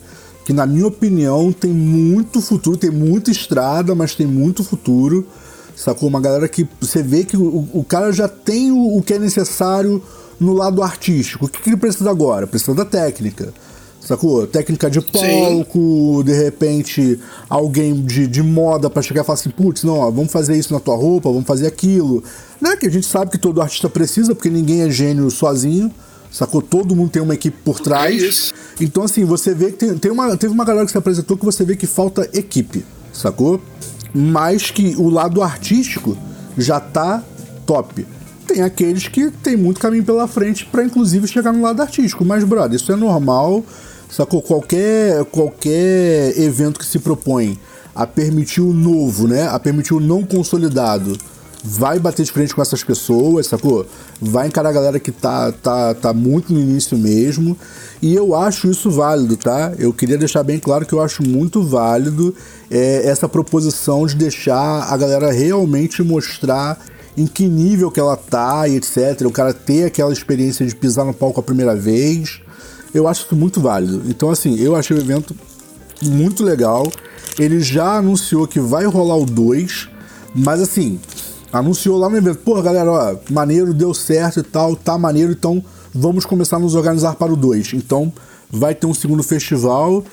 que 0.45 0.53
na 0.53 0.65
minha 0.65 0.87
opinião 0.87 1.51
tem 1.51 1.71
muito 1.71 2.41
futuro, 2.41 2.77
tem 2.77 2.89
muita 2.89 3.31
estrada, 3.31 3.93
mas 3.93 4.15
tem 4.15 4.27
muito 4.27 4.63
futuro. 4.63 5.27
Sacou? 5.75 6.09
Uma 6.09 6.19
galera 6.19 6.47
que 6.49 6.67
você 6.81 7.01
vê 7.01 7.23
que 7.23 7.37
o, 7.37 7.69
o 7.73 7.85
cara 7.87 8.11
já 8.11 8.27
tem 8.27 8.71
o, 8.71 8.97
o, 8.97 9.01
que 9.01 9.13
é 9.13 9.19
necessário 9.19 10.03
no 10.39 10.53
lado 10.53 10.81
artístico. 10.81 11.45
O 11.45 11.49
que, 11.49 11.61
que 11.61 11.69
ele 11.69 11.77
precisa 11.77 12.09
agora? 12.09 12.47
Precisa 12.47 12.73
da 12.73 12.85
técnica. 12.85 13.53
Sacou? 13.99 14.47
Técnica 14.47 14.89
de 14.89 15.01
palco, 15.01 16.19
Sim. 16.19 16.23
de 16.23 16.33
repente 16.33 17.19
alguém 17.49 18.01
de, 18.01 18.27
de 18.27 18.41
moda 18.41 18.89
para 18.89 19.01
chegar 19.01 19.21
e 19.21 19.25
falar 19.25 19.37
assim, 19.37 19.49
putz, 19.49 19.83
não, 19.83 19.99
ó, 19.99 20.09
vamos 20.09 20.31
fazer 20.31 20.57
isso 20.57 20.73
na 20.73 20.79
tua 20.79 20.95
roupa, 20.95 21.29
vamos 21.29 21.45
fazer 21.45 21.67
aquilo. 21.67 22.23
Né? 22.61 22.75
Que 22.77 22.87
a 22.87 22.89
gente 22.89 23.05
sabe 23.05 23.31
que 23.31 23.37
todo 23.37 23.61
artista 23.61 23.89
precisa, 23.89 24.33
porque 24.33 24.49
ninguém 24.49 24.81
é 24.81 24.89
gênio 24.89 25.29
sozinho. 25.29 25.91
Sacou? 26.31 26.61
Todo 26.61 26.95
mundo 26.95 27.09
tem 27.09 27.21
uma 27.21 27.33
equipe 27.33 27.57
por 27.63 27.79
trás. 27.79 28.53
É. 28.79 28.83
Então, 28.83 29.03
assim, 29.03 29.25
você 29.25 29.53
vê 29.53 29.71
que 29.71 29.77
tem, 29.77 29.97
tem 29.97 30.11
uma, 30.11 30.37
teve 30.37 30.53
uma 30.53 30.63
galera 30.63 30.85
que 30.85 30.91
se 30.91 30.97
apresentou 30.97 31.35
que 31.35 31.43
você 31.43 31.65
vê 31.65 31.75
que 31.75 31.87
falta 31.87 32.29
equipe, 32.33 32.85
sacou? 33.11 33.59
Mas 34.13 34.71
que 34.71 34.95
o 34.95 35.09
lado 35.09 35.41
artístico 35.41 36.17
já 36.57 36.79
tá 36.79 37.23
top. 37.65 38.05
Tem 38.49 38.63
aqueles 38.63 39.07
que 39.07 39.29
tem 39.29 39.55
muito 39.55 39.79
caminho 39.79 40.03
pela 40.03 40.27
frente 40.27 40.65
para 40.65 40.83
inclusive 40.83 41.27
chegar 41.27 41.53
no 41.53 41.61
lado 41.61 41.83
artístico. 41.83 42.25
Mas, 42.25 42.43
brother, 42.43 42.75
isso 42.75 42.91
é 42.91 42.95
normal. 42.95 43.63
Sacou? 44.09 44.41
Qualquer, 44.41 45.23
qualquer 45.25 46.35
evento 46.35 46.79
que 46.79 46.85
se 46.85 46.97
propõe 46.97 47.59
a 47.93 48.07
permitir 48.07 48.61
o 48.61 48.73
novo, 48.73 49.27
né? 49.27 49.47
A 49.47 49.59
permitir 49.59 49.93
o 49.93 49.99
não 49.99 50.23
consolidado 50.23 51.15
vai 51.63 51.99
bater 51.99 52.23
de 52.23 52.31
frente 52.31 52.55
com 52.55 52.61
essas 52.61 52.83
pessoas, 52.83 53.47
sacou? 53.47 53.85
Vai 54.21 54.47
encarar 54.47 54.69
a 54.69 54.73
galera 54.73 54.99
que 54.99 55.11
tá, 55.11 55.51
tá, 55.51 55.93
tá 55.93 56.13
muito 56.13 56.53
no 56.53 56.59
início 56.59 56.97
mesmo. 56.97 57.57
E 58.01 58.15
eu 58.15 58.33
acho 58.33 58.69
isso 58.69 58.89
válido, 58.89 59.35
tá? 59.35 59.73
Eu 59.77 59.91
queria 59.91 60.17
deixar 60.17 60.41
bem 60.43 60.57
claro 60.57 60.85
que 60.85 60.93
eu 60.93 61.01
acho 61.01 61.21
muito 61.21 61.61
válido 61.61 62.33
é, 62.71 63.05
essa 63.05 63.27
proposição 63.27 64.05
de 64.05 64.15
deixar 64.15 64.83
a 64.91 64.95
galera 64.95 65.31
realmente 65.31 66.01
mostrar 66.01 66.79
em 67.17 67.27
que 67.27 67.45
nível 67.45 67.91
que 67.91 67.99
ela 67.99 68.15
tá 68.15 68.67
e 68.67 68.77
etc. 68.77 69.21
O 69.25 69.31
cara 69.31 69.53
ter 69.53 69.85
aquela 69.85 70.13
experiência 70.13 70.65
de 70.65 70.73
pisar 70.73 71.05
no 71.05 71.13
palco 71.13 71.39
a 71.41 71.43
primeira 71.43 71.75
vez. 71.75 72.41
Eu 72.93 73.07
acho 73.07 73.25
isso 73.25 73.35
muito 73.35 73.59
válido. 73.59 74.03
Então, 74.07 74.31
assim, 74.31 74.57
eu 74.57 74.75
achei 74.75 74.95
o 74.95 74.99
evento 74.99 75.35
muito 76.01 76.43
legal. 76.43 76.89
Ele 77.37 77.59
já 77.59 77.97
anunciou 77.97 78.47
que 78.47 78.59
vai 78.59 78.85
rolar 78.85 79.17
o 79.17 79.25
2, 79.25 79.89
mas 80.33 80.61
assim, 80.61 80.99
anunciou 81.51 81.97
lá 81.97 82.09
no 82.09 82.17
evento, 82.17 82.39
pô, 82.39 82.61
galera, 82.61 82.91
ó, 82.91 83.15
maneiro, 83.31 83.73
deu 83.73 83.93
certo 83.93 84.39
e 84.39 84.43
tal, 84.43 84.75
tá 84.75 84.97
maneiro, 84.97 85.31
então 85.31 85.63
vamos 85.93 86.25
começar 86.25 86.57
a 86.57 86.59
nos 86.59 86.75
organizar 86.75 87.15
para 87.15 87.33
o 87.33 87.35
2. 87.35 87.73
Então 87.73 88.11
vai 88.49 88.75
ter 88.75 88.87
um 88.87 88.93
segundo 88.93 89.23
festival 89.23 90.03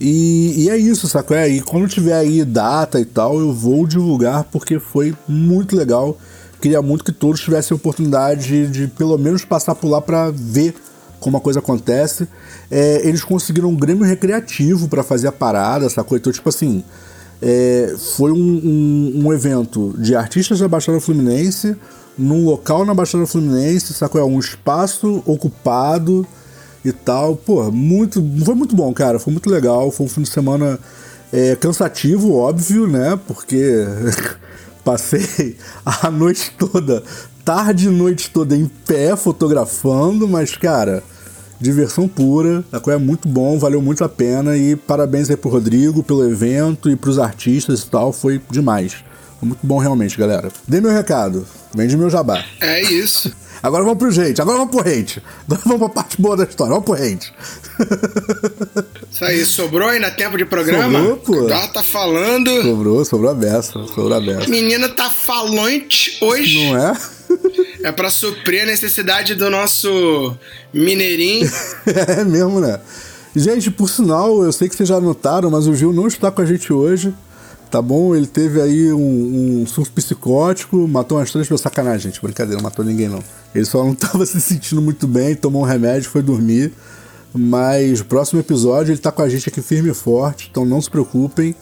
e, 0.00 0.64
e 0.64 0.70
é 0.70 0.76
isso, 0.76 1.06
sacou? 1.08 1.36
É, 1.36 1.48
e 1.48 1.60
quando 1.60 1.88
tiver 1.88 2.14
aí 2.14 2.44
data 2.44 3.00
e 3.00 3.04
tal, 3.04 3.38
eu 3.38 3.52
vou 3.52 3.86
divulgar 3.86 4.44
porque 4.44 4.78
foi 4.78 5.14
muito 5.28 5.76
legal. 5.76 6.18
Queria 6.60 6.82
muito 6.82 7.04
que 7.04 7.12
todos 7.12 7.40
tivessem 7.40 7.74
a 7.74 7.76
oportunidade 7.76 8.46
de, 8.46 8.66
de 8.66 8.88
pelo 8.88 9.18
menos 9.18 9.44
passar 9.44 9.74
por 9.74 9.88
lá 9.88 10.00
para 10.00 10.30
ver 10.30 10.74
como 11.20 11.36
a 11.36 11.40
coisa 11.40 11.58
acontece. 11.58 12.28
É, 12.70 13.06
eles 13.06 13.22
conseguiram 13.22 13.68
um 13.68 13.76
Grêmio 13.76 14.04
recreativo 14.04 14.88
para 14.88 15.02
fazer 15.02 15.28
a 15.28 15.32
parada, 15.32 15.88
sacou? 15.88 16.18
Então, 16.18 16.32
tipo 16.32 16.48
assim, 16.48 16.82
é, 17.42 17.94
foi 18.16 18.32
um, 18.32 18.36
um, 18.36 19.26
um, 19.26 19.32
evento 19.32 19.94
de 19.98 20.14
artistas 20.14 20.58
da 20.58 20.68
Baixada 20.68 21.00
Fluminense, 21.00 21.76
num 22.16 22.44
local 22.44 22.84
na 22.84 22.94
Baixada 22.94 23.26
Fluminense, 23.26 23.92
sacou? 23.92 24.20
É 24.20 24.24
um 24.24 24.38
espaço 24.38 25.22
ocupado 25.26 26.26
e 26.84 26.92
tal. 26.92 27.36
Pô, 27.36 27.70
muito, 27.70 28.24
foi 28.44 28.54
muito 28.54 28.74
bom, 28.74 28.92
cara. 28.92 29.18
Foi 29.18 29.32
muito 29.32 29.50
legal. 29.50 29.90
Foi 29.90 30.06
um 30.06 30.08
fim 30.08 30.22
de 30.22 30.30
semana 30.30 30.78
é, 31.32 31.56
cansativo, 31.56 32.34
óbvio, 32.34 32.86
né? 32.86 33.18
Porque 33.26 33.84
passei 34.84 35.56
a 35.84 36.10
noite 36.10 36.52
toda, 36.58 37.02
tarde 37.44 37.88
e 37.88 37.90
noite 37.90 38.30
toda 38.30 38.56
em 38.56 38.66
pé 38.86 39.16
fotografando, 39.16 40.28
mas, 40.28 40.56
cara 40.56 41.02
diversão 41.64 42.06
pura, 42.06 42.62
a 42.70 42.78
qual 42.78 42.94
é 42.94 42.98
muito 42.98 43.26
bom, 43.26 43.58
valeu 43.58 43.80
muito 43.80 44.04
a 44.04 44.08
pena 44.08 44.56
e 44.56 44.76
parabéns 44.76 45.30
aí 45.30 45.36
pro 45.36 45.50
Rodrigo 45.50 46.02
pelo 46.02 46.28
evento 46.28 46.90
e 46.90 46.96
pros 46.96 47.18
artistas 47.18 47.80
e 47.80 47.86
tal, 47.86 48.12
foi 48.12 48.40
demais. 48.50 48.96
Foi 49.40 49.48
muito 49.48 49.66
bom 49.66 49.78
realmente, 49.78 50.18
galera. 50.18 50.50
Dê 50.68 50.80
meu 50.80 50.92
recado, 50.92 51.46
vende 51.74 51.96
meu 51.96 52.10
jabá. 52.10 52.44
É 52.60 52.82
isso. 52.82 53.32
Agora 53.62 53.82
vamos 53.82 53.98
pro 53.98 54.10
gente, 54.10 54.42
agora 54.42 54.58
vamos 54.58 54.76
pro 54.76 54.86
hate. 54.86 55.22
Agora 55.46 55.62
vamos 55.64 55.78
pra 55.78 55.88
parte 55.88 56.20
boa 56.20 56.36
da 56.36 56.44
história, 56.44 56.70
vamos 56.70 56.84
pro 56.84 56.92
hate. 57.02 57.32
Isso 59.10 59.24
aí, 59.24 59.42
sobrou 59.46 59.88
ainda 59.88 60.10
tempo 60.10 60.36
de 60.36 60.44
programa? 60.44 60.98
Sobrou, 60.98 61.16
pô. 61.16 61.48
Já 61.48 61.68
tá 61.68 61.82
falando. 61.82 62.62
Sobrou, 62.62 63.04
sobrou 63.06 63.30
a 63.30 63.34
beça, 63.34 63.72
sobrou 63.72 64.12
a 64.12 64.20
beça. 64.20 64.50
Menina 64.50 64.90
tá 64.90 65.08
falante 65.08 66.18
hoje. 66.20 66.62
Não 66.62 66.76
é? 66.76 66.94
É 67.84 67.92
para 67.92 68.08
suprir 68.08 68.62
a 68.62 68.64
necessidade 68.64 69.34
do 69.34 69.50
nosso 69.50 70.34
mineirinho. 70.72 71.46
é 71.86 72.24
mesmo, 72.24 72.58
né? 72.58 72.80
Gente, 73.36 73.70
por 73.70 73.90
sinal, 73.90 74.42
eu 74.42 74.50
sei 74.54 74.70
que 74.70 74.74
vocês 74.74 74.88
já 74.88 74.98
notaram, 74.98 75.50
mas 75.50 75.66
o 75.66 75.74
Gil 75.74 75.92
não 75.92 76.06
está 76.06 76.30
com 76.30 76.40
a 76.40 76.46
gente 76.46 76.72
hoje. 76.72 77.12
Tá 77.70 77.82
bom? 77.82 78.16
Ele 78.16 78.26
teve 78.26 78.58
aí 78.58 78.90
um, 78.90 79.60
um 79.60 79.66
surto 79.66 79.92
psicótico, 79.92 80.88
matou 80.88 81.18
umas 81.18 81.30
três 81.30 81.46
pessoas. 81.46 81.60
Sacanagem, 81.60 82.10
gente. 82.10 82.22
Brincadeira, 82.22 82.56
não 82.56 82.62
matou 82.62 82.82
ninguém 82.82 83.10
não. 83.10 83.22
Ele 83.54 83.66
só 83.66 83.84
não 83.84 83.92
estava 83.92 84.24
se 84.24 84.40
sentindo 84.40 84.80
muito 84.80 85.06
bem, 85.06 85.34
tomou 85.34 85.60
um 85.60 85.66
remédio, 85.66 86.08
foi 86.08 86.22
dormir. 86.22 86.72
Mas 87.34 88.00
próximo 88.00 88.40
episódio 88.40 88.92
ele 88.92 88.98
tá 88.98 89.12
com 89.12 89.20
a 89.20 89.28
gente 89.28 89.50
aqui 89.50 89.60
firme 89.60 89.90
e 89.90 89.94
forte, 89.94 90.48
então 90.50 90.64
não 90.64 90.80
se 90.80 90.88
preocupem. 90.88 91.54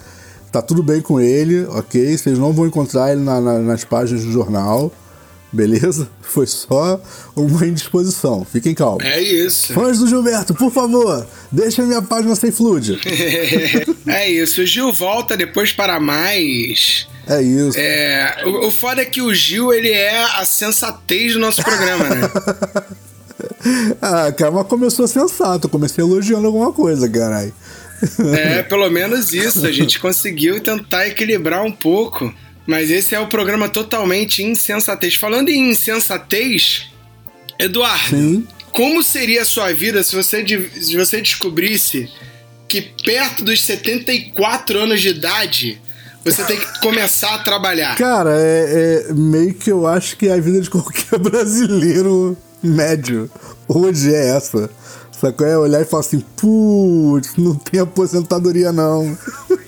Tá 0.52 0.62
tudo 0.62 0.84
bem 0.84 1.00
com 1.00 1.20
ele, 1.20 1.64
ok? 1.64 2.16
Vocês 2.16 2.38
não 2.38 2.52
vão 2.52 2.64
encontrar 2.64 3.10
ele 3.10 3.22
na, 3.22 3.40
na, 3.40 3.58
nas 3.58 3.82
páginas 3.82 4.24
do 4.24 4.30
jornal. 4.30 4.92
Beleza? 5.52 6.08
Foi 6.22 6.46
só 6.46 6.98
uma 7.36 7.66
indisposição. 7.66 8.42
Fiquem 8.44 8.74
calmos. 8.74 9.04
É 9.04 9.20
isso. 9.20 9.74
Fãs 9.74 9.98
do 9.98 10.08
Gilberto, 10.08 10.54
por 10.54 10.72
favor, 10.72 11.26
deixem 11.50 11.84
minha 11.84 12.00
página 12.00 12.34
sem 12.34 12.50
fluide. 12.50 12.98
é 14.08 14.30
isso. 14.30 14.62
O 14.62 14.66
Gil 14.66 14.90
volta 14.92 15.36
depois 15.36 15.70
para 15.70 16.00
mais. 16.00 17.06
É 17.28 17.42
isso. 17.42 17.78
É, 17.78 18.42
o, 18.46 18.68
o 18.68 18.70
foda 18.70 19.02
é 19.02 19.04
que 19.04 19.20
o 19.20 19.34
Gil, 19.34 19.74
ele 19.74 19.90
é 19.90 20.24
a 20.24 20.44
sensatez 20.46 21.34
do 21.34 21.38
nosso 21.38 21.62
programa, 21.62 22.08
né? 22.08 22.30
ah, 24.00 24.32
cara, 24.32 24.50
mas 24.50 24.66
começou 24.66 25.06
sensato. 25.06 25.68
Comecei 25.68 26.02
elogiando 26.02 26.46
alguma 26.46 26.72
coisa, 26.72 27.06
caralho. 27.10 27.52
é, 28.34 28.62
pelo 28.62 28.88
menos 28.88 29.34
isso. 29.34 29.66
A 29.66 29.70
gente 29.70 30.00
conseguiu 30.00 30.60
tentar 30.62 31.06
equilibrar 31.06 31.62
um 31.62 31.72
pouco. 31.72 32.32
Mas 32.66 32.90
esse 32.90 33.14
é 33.14 33.20
o 33.20 33.26
programa 33.26 33.68
totalmente 33.68 34.42
insensatez. 34.42 35.14
Falando 35.14 35.48
em 35.48 35.70
insensatez, 35.70 36.90
Eduardo, 37.58 38.16
Sim. 38.16 38.46
como 38.72 39.02
seria 39.02 39.42
a 39.42 39.44
sua 39.44 39.72
vida 39.72 40.02
se 40.02 40.14
você, 40.14 40.44
se 40.46 40.96
você 40.96 41.20
descobrisse 41.20 42.08
que 42.68 42.80
perto 43.04 43.44
dos 43.44 43.62
74 43.62 44.78
anos 44.78 45.00
de 45.00 45.08
idade 45.08 45.80
você 46.24 46.44
tem 46.44 46.56
que 46.56 46.80
começar 46.80 47.34
a 47.34 47.38
trabalhar? 47.38 47.96
Cara, 47.96 48.30
é, 48.38 49.06
é 49.08 49.12
meio 49.12 49.52
que 49.54 49.70
eu 49.70 49.86
acho 49.86 50.16
que 50.16 50.28
a 50.28 50.40
vida 50.40 50.60
de 50.60 50.70
qualquer 50.70 51.18
brasileiro 51.20 52.36
médio 52.62 53.30
hoje 53.66 54.14
é 54.14 54.36
essa. 54.36 54.70
Sacou? 55.22 55.46
É 55.46 55.56
olhar 55.56 55.80
e 55.80 55.84
falar 55.84 56.00
assim, 56.00 56.18
putz, 56.36 57.36
não 57.36 57.54
tem 57.54 57.78
aposentadoria 57.78 58.72
não. 58.72 59.16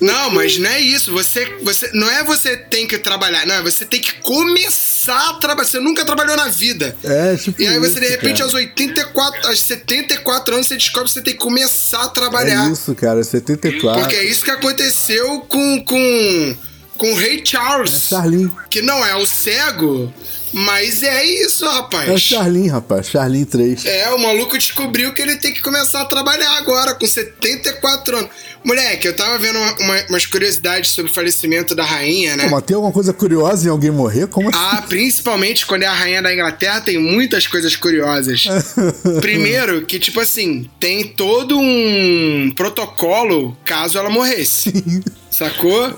Não, 0.00 0.30
mas 0.30 0.58
não 0.58 0.68
é 0.68 0.80
isso. 0.80 1.12
Você, 1.12 1.46
você 1.62 1.90
não 1.94 2.10
é 2.10 2.24
você 2.24 2.56
tem 2.56 2.88
que 2.88 2.98
trabalhar, 2.98 3.46
não, 3.46 3.54
é 3.54 3.62
você 3.62 3.84
tem 3.84 4.00
que 4.00 4.14
começar 4.14 5.30
a 5.30 5.34
trabalhar. 5.34 5.68
Você 5.68 5.78
nunca 5.78 6.04
trabalhou 6.04 6.36
na 6.36 6.48
vida. 6.48 6.96
É, 7.04 7.36
tipo 7.36 7.62
E 7.62 7.68
aí 7.68 7.78
você, 7.78 7.92
isso, 7.92 8.00
de 8.00 8.08
repente, 8.08 8.38
cara. 8.38 8.44
aos 8.46 8.54
84, 8.54 9.48
aos 9.48 9.60
74 9.62 10.54
anos, 10.54 10.66
você 10.66 10.76
descobre 10.76 11.04
que 11.08 11.14
você 11.14 11.22
tem 11.22 11.34
que 11.34 11.38
começar 11.38 12.02
a 12.02 12.08
trabalhar. 12.08 12.68
É 12.68 12.72
isso, 12.72 12.92
cara, 12.96 13.22
74. 13.22 14.00
Porque 14.00 14.16
é 14.16 14.24
isso 14.24 14.44
que 14.44 14.50
aconteceu 14.50 15.40
com, 15.42 15.84
com, 15.84 16.56
com 16.98 17.12
o 17.12 17.14
Rei 17.14 17.40
Charles. 17.44 17.94
É 17.94 17.98
Charlin. 18.16 18.50
Que 18.68 18.82
não 18.82 19.06
é 19.06 19.14
o 19.14 19.24
cego, 19.24 20.12
mas 20.54 21.02
é 21.02 21.24
isso, 21.24 21.66
rapaz. 21.66 22.08
É 22.08 22.16
Charlin, 22.16 22.68
rapaz. 22.68 23.08
Charlin 23.08 23.44
3. 23.44 23.84
É, 23.86 24.10
o 24.10 24.18
maluco 24.18 24.56
descobriu 24.56 25.12
que 25.12 25.20
ele 25.20 25.36
tem 25.36 25.52
que 25.52 25.60
começar 25.60 26.02
a 26.02 26.04
trabalhar 26.04 26.56
agora, 26.58 26.94
com 26.94 27.04
74 27.04 28.16
anos. 28.16 28.30
Moleque, 28.64 29.06
eu 29.06 29.14
tava 29.14 29.38
vendo 29.38 29.58
uma, 29.58 29.74
uma, 29.78 30.04
umas 30.10 30.24
curiosidades 30.24 30.90
sobre 30.90 31.10
o 31.10 31.14
falecimento 31.14 31.74
da 31.74 31.84
rainha, 31.84 32.34
né? 32.36 32.44
Pô, 32.44 32.50
mas 32.50 32.62
tem 32.64 32.74
alguma 32.74 32.92
coisa 32.92 33.12
curiosa 33.12 33.66
em 33.66 33.70
alguém 33.70 33.90
morrer? 33.90 34.26
Como 34.26 34.48
assim? 34.48 34.58
Ah, 34.58 34.82
principalmente 34.88 35.66
quando 35.66 35.82
é 35.82 35.86
a 35.86 35.92
rainha 35.92 36.22
da 36.22 36.32
Inglaterra, 36.32 36.80
tem 36.80 36.98
muitas 36.98 37.46
coisas 37.46 37.76
curiosas. 37.76 38.46
Primeiro, 39.20 39.84
que, 39.84 39.98
tipo 39.98 40.18
assim, 40.18 40.68
tem 40.80 41.08
todo 41.08 41.58
um 41.58 42.52
protocolo 42.56 43.56
caso 43.64 43.98
ela 43.98 44.08
morresse. 44.08 44.70
Sim. 44.70 45.02
Sacou? 45.30 45.92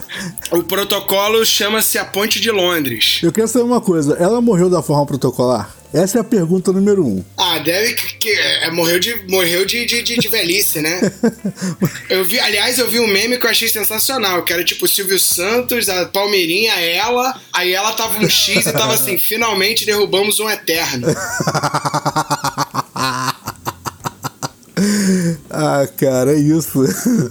O 0.50 0.62
protocolo 0.62 1.44
chama-se 1.44 1.98
a 1.98 2.04
Ponte 2.06 2.40
de 2.40 2.50
Londres. 2.50 3.20
Eu 3.22 3.30
quero 3.30 3.46
saber 3.46 3.64
uma 3.64 3.82
coisa, 3.82 4.16
ela 4.18 4.40
morreu 4.40 4.70
da 4.70 4.82
forma 4.82 5.04
protocolar? 5.04 5.76
Essa 5.96 6.18
é 6.18 6.20
a 6.20 6.24
pergunta 6.24 6.70
número 6.72 7.06
um. 7.06 7.24
Ah, 7.38 7.58
deve 7.58 7.94
que, 7.94 8.30
é, 8.30 8.70
morreu 8.70 9.00
de 9.00 9.14
morreu 9.30 9.64
de, 9.64 9.86
de, 9.86 10.02
de, 10.02 10.28
velhice, 10.28 10.82
né? 10.82 11.00
eu 12.10 12.22
vi, 12.22 12.38
aliás, 12.38 12.78
eu 12.78 12.86
vi 12.90 13.00
um 13.00 13.06
meme 13.06 13.38
que 13.38 13.46
eu 13.46 13.50
achei 13.50 13.66
sensacional, 13.66 14.44
que 14.44 14.52
era 14.52 14.62
tipo 14.62 14.86
Silvio 14.86 15.18
Santos, 15.18 15.88
a 15.88 16.04
Palmeirinha, 16.04 16.74
ela, 16.74 17.40
aí 17.50 17.72
ela 17.72 17.92
tava 17.92 18.18
um 18.18 18.28
X 18.28 18.66
e 18.66 18.72
tava 18.72 18.92
assim, 18.92 19.18
finalmente 19.18 19.86
derrubamos 19.86 20.38
um 20.38 20.50
eterno. 20.50 21.08
Ah, 25.50 25.88
cara, 25.96 26.32
é 26.32 26.38
isso. 26.38 26.84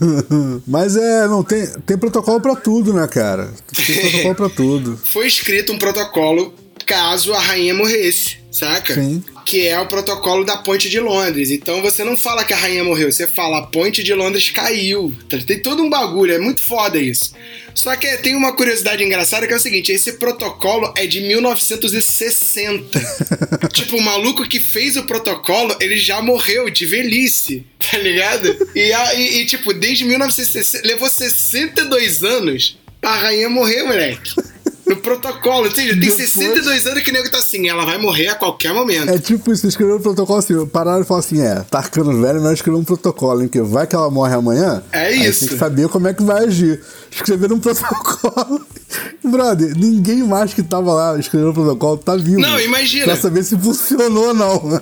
Mas 0.65 0.95
é, 0.95 1.27
não 1.27 1.43
tem, 1.43 1.67
tem 1.86 1.95
protocolo 1.95 2.41
pra 2.41 2.55
tudo, 2.55 2.91
né, 2.91 3.07
cara? 3.07 3.53
Tem 3.72 4.01
protocolo 4.01 4.36
pra 4.36 4.50
tudo. 4.50 5.00
Foi 5.05 5.27
escrito 5.27 5.72
um 5.72 5.77
protocolo 5.77 6.51
caso 6.86 7.34
a 7.34 7.39
rainha 7.39 7.74
morresse, 7.74 8.38
saca? 8.56 8.94
Sim. 8.96 9.24
Que 9.46 9.68
é 9.68 9.80
o 9.80 9.86
protocolo 9.88 10.44
da 10.44 10.58
Ponte 10.58 10.90
de 10.90 11.00
Londres. 11.00 11.52
Então 11.52 11.82
você 11.82 12.04
não 12.04 12.16
fala 12.18 12.44
que 12.44 12.54
a 12.54 12.58
rainha 12.58 12.84
morreu, 12.84 13.12
você 13.12 13.28
fala 13.28 13.60
a 13.60 13.62
Ponte 13.68 14.04
de 14.04 14.14
Londres 14.14 14.50
caiu. 14.50 15.14
Tá, 15.30 15.38
Tem 15.46 15.60
todo 15.60 15.84
um 15.84 15.90
bagulho, 15.90 16.34
é 16.34 16.40
muito 16.40 16.62
foda 16.62 16.98
isso. 16.98 17.34
Só 17.76 17.94
que 17.98 18.08
tem 18.20 18.36
uma 18.36 18.54
curiosidade 18.56 19.04
engraçada 19.04 19.46
que 19.46 19.54
é 19.54 19.58
o 19.58 19.60
seguinte: 19.60 19.92
esse 19.92 20.14
protocolo 20.14 20.94
é 20.96 21.06
de 21.06 21.20
1960. 21.22 23.00
tipo, 23.74 23.98
o 23.98 24.02
maluco 24.02 24.48
que 24.48 24.60
fez 24.60 24.96
o 24.98 25.04
protocolo, 25.04 25.76
ele 25.80 25.98
já 25.98 26.22
morreu 26.22 26.70
de 26.70 26.86
velhice, 26.86 27.66
tá 27.92 27.98
ligado? 27.98 28.70
E, 28.76 28.92
a- 28.94 29.14
e- 29.16 29.42
e, 29.42 29.46
tipo, 29.46 29.74
desde 29.74 30.06
1960, 30.06 30.88
levou 30.88 31.10
62 31.10 32.24
anos 32.24 32.78
pra 33.02 33.12
rainha 33.16 33.50
morrer, 33.50 33.84
moleque. 33.84 34.34
No 34.86 34.96
protocolo, 34.98 35.68
entende? 35.68 35.92
Tem 35.92 36.00
Depois- 36.00 36.30
62 36.32 36.86
anos 36.86 37.01
que 37.04 37.10
o 37.10 37.13
nego 37.13 37.30
tá 37.32 37.39
assim, 37.39 37.68
ela 37.68 37.86
vai 37.86 37.98
morrer 37.98 38.27
a 38.27 38.36
qualquer 38.36 38.72
momento. 38.74 39.10
É 39.10 39.18
tipo 39.18 39.51
isso, 39.51 39.65
escreveram 39.68 39.98
um 39.98 40.01
protocolo 40.01 40.38
assim, 40.38 40.65
pararam 40.68 41.01
e 41.01 41.04
falaram 41.06 41.25
assim, 41.25 41.42
é, 41.42 41.56
tá 41.70 41.82
ficando 41.82 42.22
velho, 42.22 42.39
mas 42.42 42.54
escreveram 42.54 42.82
um 42.82 42.86
protocolo, 42.86 43.42
hein, 43.42 43.48
que 43.48 43.62
vai 43.62 43.88
que 43.88 43.96
ela 43.96 44.12
morre 44.12 44.36
amanhã. 44.36 44.84
É 44.92 45.12
isso. 45.12 45.39
Tem 45.42 45.50
que 45.50 45.58
saber 45.58 45.89
como 45.89 46.08
é 46.08 46.13
que 46.13 46.22
vai 46.22 46.44
agir. 46.46 46.82
Escreveram 47.12 47.56
um 47.56 47.60
protocolo. 47.60 48.65
Brother, 49.24 49.75
ninguém 49.75 50.22
mais 50.24 50.54
que 50.54 50.62
tava 50.62 50.94
lá 50.94 51.20
escrevendo 51.20 51.50
o 51.50 51.54
protocolo 51.54 51.98
tá 51.98 52.15
vivo. 52.15 52.39
Não, 52.39 52.60
imagina. 52.60 53.06
Pra 53.06 53.15
saber 53.15 53.44
se 53.44 53.58
funcionou 53.58 54.27
ou 54.27 54.34
não. 54.34 54.82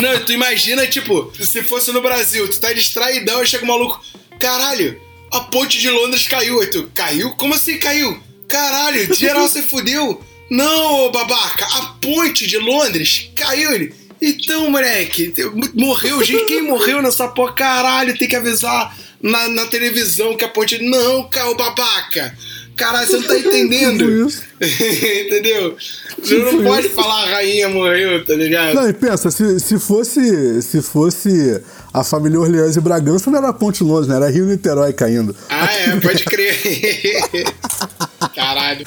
Não, 0.00 0.18
tu 0.24 0.32
imagina, 0.32 0.84
tipo, 0.86 1.30
se 1.40 1.62
fosse 1.62 1.92
no 1.92 2.00
Brasil, 2.00 2.48
tu 2.50 2.58
tá 2.58 2.72
distraidão 2.72 3.42
e 3.42 3.46
chega 3.46 3.64
um 3.64 3.68
maluco, 3.68 4.00
caralho, 4.40 4.98
a 5.30 5.40
ponte 5.40 5.78
de 5.78 5.88
Londres 5.90 6.26
caiu. 6.26 6.60
Aí 6.60 6.66
tu, 6.68 6.90
caiu? 6.94 7.30
Como 7.36 7.54
assim 7.54 7.78
caiu? 7.78 8.18
Caralho, 8.48 9.14
geral 9.14 9.48
você 9.48 9.62
fudeu? 9.62 10.20
Não, 10.50 11.06
ô 11.06 11.10
babaca, 11.10 11.64
a 11.64 11.82
ponte 12.00 12.46
de 12.46 12.58
Londres 12.58 13.30
caiu. 13.34 13.72
Ele, 13.72 13.94
então, 14.20 14.70
moleque, 14.70 15.32
morreu 15.74 16.22
gente, 16.22 16.44
quem 16.44 16.62
morreu 16.62 17.02
nessa 17.02 17.26
porra? 17.28 17.54
Caralho, 17.54 18.16
tem 18.16 18.28
que 18.28 18.36
avisar 18.36 18.96
na, 19.20 19.48
na 19.48 19.66
televisão 19.66 20.36
que 20.36 20.44
a 20.44 20.48
ponte. 20.48 20.78
Não, 20.82 21.28
cara, 21.28 21.54
babaca. 21.54 22.36
Caralho, 22.76 23.06
você 23.06 23.16
não 23.16 23.26
tá 23.26 23.38
entendendo. 23.38 24.04
Entendeu? 24.60 25.76
Você 26.18 26.38
não 26.38 26.62
pode 26.62 26.86
isso. 26.86 26.94
falar 26.94 27.24
a 27.24 27.30
rainha 27.30 27.68
morreu, 27.68 28.24
tá 28.24 28.34
ligado? 28.34 28.74
Não, 28.74 28.88
e 28.88 28.92
pensa, 28.92 29.30
se, 29.30 29.58
se 29.58 29.78
fosse 29.78 30.62
se 30.62 30.80
fosse 30.82 31.60
a 31.92 32.04
família 32.04 32.38
Orleans 32.38 32.76
e 32.76 32.80
Bragança, 32.80 33.30
não 33.30 33.38
era 33.38 33.52
Ponte 33.52 33.82
Londres, 33.82 34.08
né? 34.08 34.16
Era 34.16 34.30
Rio 34.30 34.46
Niterói 34.46 34.92
caindo. 34.92 35.34
Ah, 35.48 35.72
é, 35.72 36.00
pode 36.00 36.24
crer. 36.24 36.56
Caralho. 38.28 38.84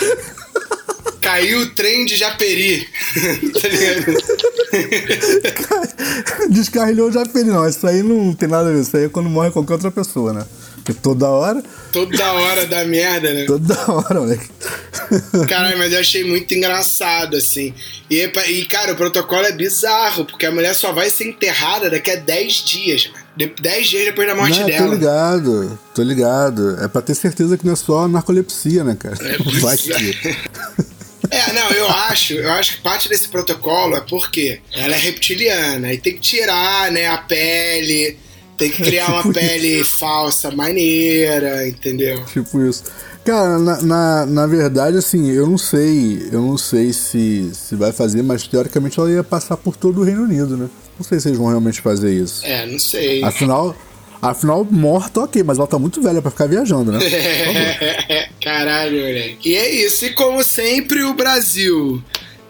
Caiu 1.22 1.62
o 1.62 1.70
trem 1.72 2.06
de 2.06 2.16
Japeri. 2.16 2.88
tá 3.62 3.68
ligado? 3.68 4.06
Descarrilhou 6.54 7.12
já 7.12 7.26
feliz, 7.26 7.48
não. 7.48 7.68
Isso 7.68 7.86
aí 7.88 8.04
não 8.04 8.34
tem 8.34 8.48
nada 8.48 8.70
a 8.70 8.74
ver. 8.74 8.82
Isso 8.82 8.96
aí 8.96 9.06
é 9.06 9.10
quando 9.10 9.30
morre 9.30 9.52
qualquer 9.52 9.74
outra 9.74 9.92
pessoa, 9.92 10.34
né? 10.34 10.46
Porque 10.76 10.94
toda 10.94 11.28
hora, 11.28 11.64
Toda 11.92 12.34
hora 12.34 12.68
da 12.68 12.86
merda, 12.86 13.34
né? 13.34 13.46
toda 13.46 13.74
hora, 13.92 14.20
moleque. 14.20 14.48
Caralho, 15.48 15.80
mas 15.80 15.92
eu 15.92 16.00
achei 16.00 16.24
muito 16.24 16.54
engraçado, 16.54 17.38
assim. 17.38 17.74
E, 18.08 18.22
e, 18.22 18.66
cara, 18.66 18.94
o 18.94 18.96
protocolo 18.96 19.46
é 19.46 19.52
bizarro, 19.52 20.26
porque 20.26 20.46
a 20.46 20.52
mulher 20.52 20.76
só 20.76 20.92
vai 20.92 21.10
ser 21.10 21.28
enterrada 21.28 21.90
daqui 21.90 22.12
a 22.12 22.18
10 22.18 22.54
dias, 22.66 23.10
mano. 23.12 23.25
De- 23.38 23.54
10 23.62 23.88
dias 23.88 24.06
depois 24.06 24.28
da 24.28 24.36
morte 24.36 24.52
Não, 24.60 24.66
tô 24.66 24.72
dela. 24.72 24.96
ligado, 24.96 25.80
tô 25.94 26.02
ligado. 26.04 26.78
É 26.82 26.88
pra 26.88 27.02
ter 27.02 27.16
certeza 27.16 27.58
que 27.58 27.66
não 27.66 27.74
é 27.74 27.76
só 27.76 28.08
narcolepsia, 28.08 28.84
né, 28.84 28.96
cara? 28.98 29.16
Vai 29.62 29.78
que. 29.78 29.92
É, 31.32 31.54
não, 31.54 31.70
eu 31.72 31.90
acho, 31.90 32.34
eu 32.34 32.52
acho 32.54 32.78
que 32.78 32.82
parte 32.84 33.10
desse 33.10 33.28
protocolo 33.28 33.96
é 33.96 34.02
porque 34.02 34.62
ela 34.74 34.94
é 34.96 34.98
reptiliana 34.98 35.92
e 35.92 35.98
tem 35.98 36.14
que 36.14 36.20
tirar, 36.22 36.92
né, 36.92 37.08
a 37.08 37.18
pele, 37.18 38.18
tem 38.58 38.70
que 38.70 38.82
criar 38.84 39.08
uma 39.10 39.22
tipo 39.24 39.34
pele 39.34 39.84
falsa, 39.84 40.52
maneira, 40.52 41.68
entendeu? 41.68 42.24
Tipo 42.26 42.62
isso. 42.64 42.84
Cara, 43.26 43.58
na, 43.58 43.82
na, 43.82 44.26
na 44.28 44.48
verdade, 44.48 44.98
assim, 44.98 45.32
eu 45.32 45.48
não 45.48 45.58
sei, 45.58 46.30
eu 46.32 46.42
não 46.42 46.58
sei 46.60 46.94
se, 46.94 47.50
se 47.56 47.76
vai 47.76 47.92
fazer, 47.92 48.22
mas 48.22 48.46
teoricamente 48.48 49.00
ela 49.00 49.12
ia 49.12 49.24
passar 49.24 49.58
por 49.58 49.76
todo 49.76 50.02
o 50.02 50.04
Reino 50.04 50.24
Unido, 50.24 50.56
né? 50.56 50.70
Não 50.98 51.04
sei 51.06 51.20
se 51.20 51.30
eles 51.30 51.38
vão 51.38 51.48
realmente 51.48 51.82
fazer 51.82 52.14
isso. 52.14 52.46
É, 52.46 52.66
não 52.66 52.80
sei. 52.80 53.24
Afinal, 53.24 53.76
afinal, 54.22 54.66
morta, 54.70 55.22
ok, 55.22 55.44
mas 55.44 55.58
ela 55.58 55.68
tá 55.68 55.78
muito 55.78 56.02
velha 56.02 56.22
pra 56.22 56.32
ficar 56.32 56.48
viajando, 56.48 56.92
né? 56.92 57.00
Caralho, 58.42 58.98
moleque. 58.98 59.50
E 59.50 59.56
é 59.56 59.70
isso. 59.70 60.06
E 60.06 60.14
como 60.14 60.44
sempre, 60.44 61.04
o 61.04 61.14
Brasil. 61.14 62.02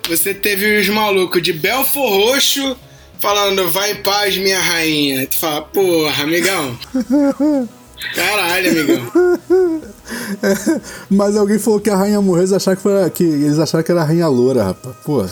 Você 0.07 0.33
teve 0.33 0.79
os 0.79 0.87
malucos 0.87 1.41
de 1.41 1.51
Belfor 1.51 2.07
Roxo 2.07 2.77
falando, 3.19 3.71
vai 3.71 3.91
em 3.91 3.95
paz, 3.95 4.37
minha 4.37 4.59
rainha. 4.59 5.25
Tu 5.25 5.35
fala, 5.37 5.61
porra, 5.61 6.23
amigão. 6.23 6.77
Caralho, 8.13 8.71
amigão. 8.71 9.11
Mas 11.09 11.35
alguém 11.35 11.59
falou 11.59 11.79
que 11.79 11.89
a 11.89 11.95
rainha 11.95 12.21
morreu, 12.21 12.41
eles 12.41 12.53
acharam 12.53 12.77
que, 12.77 12.83
foi, 12.83 13.09
que 13.09 13.23
eles 13.23 13.59
acharam 13.59 13.83
que 13.83 13.91
era 13.91 14.01
a 14.01 14.05
rainha 14.05 14.27
loura, 14.27 14.63
rapaz. 14.63 14.95
Pô. 15.03 15.25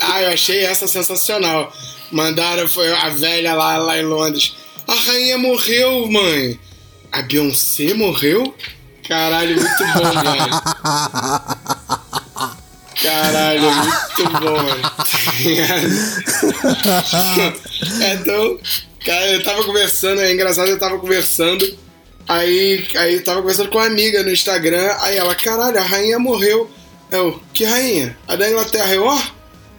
Ah, 0.00 0.22
eu 0.22 0.30
achei 0.30 0.64
essa 0.64 0.86
sensacional. 0.86 1.72
Mandaram, 2.10 2.68
foi 2.68 2.92
a 2.92 3.08
velha 3.08 3.54
lá, 3.54 3.76
lá 3.78 3.98
em 3.98 4.04
Londres. 4.04 4.54
A 4.86 4.94
rainha 4.94 5.38
morreu, 5.38 6.10
mãe. 6.10 6.58
A 7.10 7.22
Beyoncé 7.22 7.94
morreu? 7.94 8.54
Caralho, 9.06 9.56
muito 9.56 9.84
bom, 9.94 10.12
velho. 10.22 10.50
Caralho, 13.02 13.62
muito 13.62 14.30
bom, 14.40 14.56
mano. 14.62 14.92
Então, 18.14 18.58
cara, 19.04 19.32
eu 19.32 19.42
tava 19.42 19.64
conversando, 19.64 20.20
é 20.20 20.32
engraçado, 20.32 20.68
eu 20.68 20.78
tava 20.78 20.98
conversando. 20.98 21.66
Aí, 22.28 22.86
aí 22.96 23.20
tava 23.20 23.40
conversando 23.40 23.70
com 23.70 23.78
uma 23.78 23.86
amiga 23.86 24.22
no 24.22 24.30
Instagram. 24.30 24.94
Aí 25.00 25.16
ela, 25.16 25.34
caralho, 25.34 25.78
a 25.78 25.82
rainha 25.82 26.18
morreu. 26.18 26.70
Eu, 27.10 27.40
que 27.52 27.64
rainha? 27.64 28.16
A 28.26 28.36
da 28.36 28.48
Inglaterra, 28.48 28.94
eu, 28.94 29.04
ó. 29.04 29.20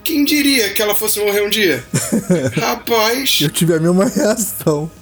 Quem 0.04 0.26
diria 0.26 0.70
que 0.70 0.82
ela 0.82 0.94
fosse 0.94 1.20
morrer 1.20 1.46
um 1.46 1.50
dia? 1.50 1.84
Rapaz. 2.60 3.40
Eu 3.42 3.50
tive 3.50 3.74
a 3.74 3.80
mesma 3.80 4.06
reação. 4.06 4.92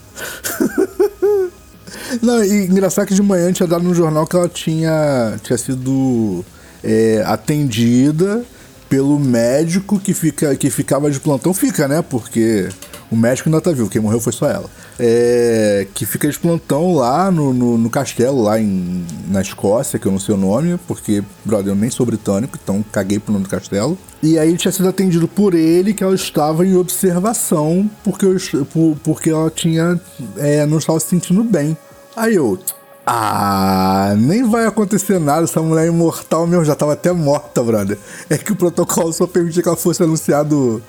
Não, 2.22 2.44
e 2.44 2.66
engraçado 2.66 3.08
que 3.08 3.14
de 3.14 3.22
manhã 3.22 3.52
tinha 3.52 3.68
dado 3.68 3.84
no 3.84 3.96
jornal 3.96 4.28
que 4.28 4.36
ela 4.36 4.50
tinha, 4.50 5.40
tinha 5.44 5.58
sido 5.58 6.46
é, 6.84 7.24
atendida 7.26 8.44
pelo 8.90 9.18
médico 9.18 10.00
que, 10.00 10.14
fica, 10.14 10.56
que 10.56 10.70
ficava 10.70 11.10
de 11.10 11.20
plantão. 11.20 11.54
Fica, 11.54 11.88
né? 11.88 12.04
Porque 12.08 12.70
o 13.10 13.16
médico 13.16 13.50
ainda 13.50 13.62
tá 13.62 13.72
vivo, 13.72 13.90
quem 13.90 14.02
morreu 14.02 14.20
foi 14.20 14.34
só 14.34 14.50
ela. 14.50 14.70
É, 15.00 15.88
que 15.94 16.06
fica 16.06 16.30
de 16.30 16.38
plantão 16.38 16.94
lá 16.94 17.32
no, 17.32 17.54
no, 17.54 17.78
no 17.78 17.90
castelo, 17.90 18.44
lá 18.44 18.60
em, 18.60 19.06
na 19.30 19.42
Escócia, 19.42 19.98
que 19.98 20.06
eu 20.06 20.12
não 20.12 20.20
sei 20.20 20.36
o 20.36 20.38
nome, 20.38 20.80
porque, 20.88 21.24
brother, 21.44 21.72
eu 21.72 21.76
nem 21.76 21.90
sou 21.90 22.06
britânico, 22.06 22.58
então 22.62 22.84
caguei 22.92 23.18
pro 23.20 23.34
nome 23.34 23.46
do 23.46 23.50
castelo. 23.50 23.98
E 24.22 24.38
aí 24.38 24.56
tinha 24.58 24.72
sido 24.72 24.88
atendido 24.88 25.28
por 25.28 25.54
ele 25.56 25.94
que 25.94 26.04
ela 26.04 26.14
estava 26.14 26.66
em 26.66 26.76
observação 26.76 27.90
porque, 28.04 28.26
eu, 28.26 28.38
por- 28.66 28.96
porque 29.04 29.30
ela 29.32 29.50
tinha. 29.50 30.00
é, 30.38 30.66
não 30.66 30.78
estava 30.78 31.00
se 31.00 31.08
sentindo 31.08 31.44
bem. 31.44 31.76
Aí 32.16 32.36
eu. 32.36 32.60
Ah, 33.06 34.14
nem 34.18 34.44
vai 34.48 34.66
acontecer 34.68 35.20
nada, 35.20 35.44
essa 35.46 35.60
mulher 35.62 35.86
é 35.86 35.88
imortal 35.88 36.46
mesmo, 36.46 36.64
já 36.64 36.76
tava 36.76 36.94
até 36.94 37.12
morta, 37.12 37.64
brother. 37.64 37.98
É 38.30 38.38
que 38.38 38.52
o 38.52 38.56
protocolo 38.56 39.12
só 39.12 39.26
permitia 39.26 39.64
que 39.64 39.68
ela 39.68 39.76
fosse 39.76 40.04
anunciado 40.04 40.82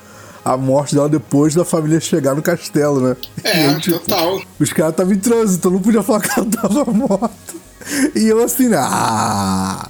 a 0.45 0.57
morte 0.57 0.95
dela 0.95 1.09
depois 1.09 1.55
da 1.55 1.65
família 1.65 2.01
chegar 2.01 2.35
no 2.35 2.43
castelo, 2.43 3.01
né? 3.01 3.17
É, 3.45 3.69
aí, 3.69 3.81
tipo, 3.81 3.99
total. 4.01 4.41
Os 4.59 4.73
caras 4.73 4.93
estavam 4.93 5.13
em 5.13 5.19
trânsito, 5.19 5.71
não 5.71 5.81
podia 5.81 6.03
falar 6.03 6.21
que 6.21 6.39
ela 6.39 6.49
tava 6.51 6.85
morta. 6.93 7.55
E 8.15 8.27
eu 8.27 8.43
assim, 8.43 8.71
ah, 8.75 9.89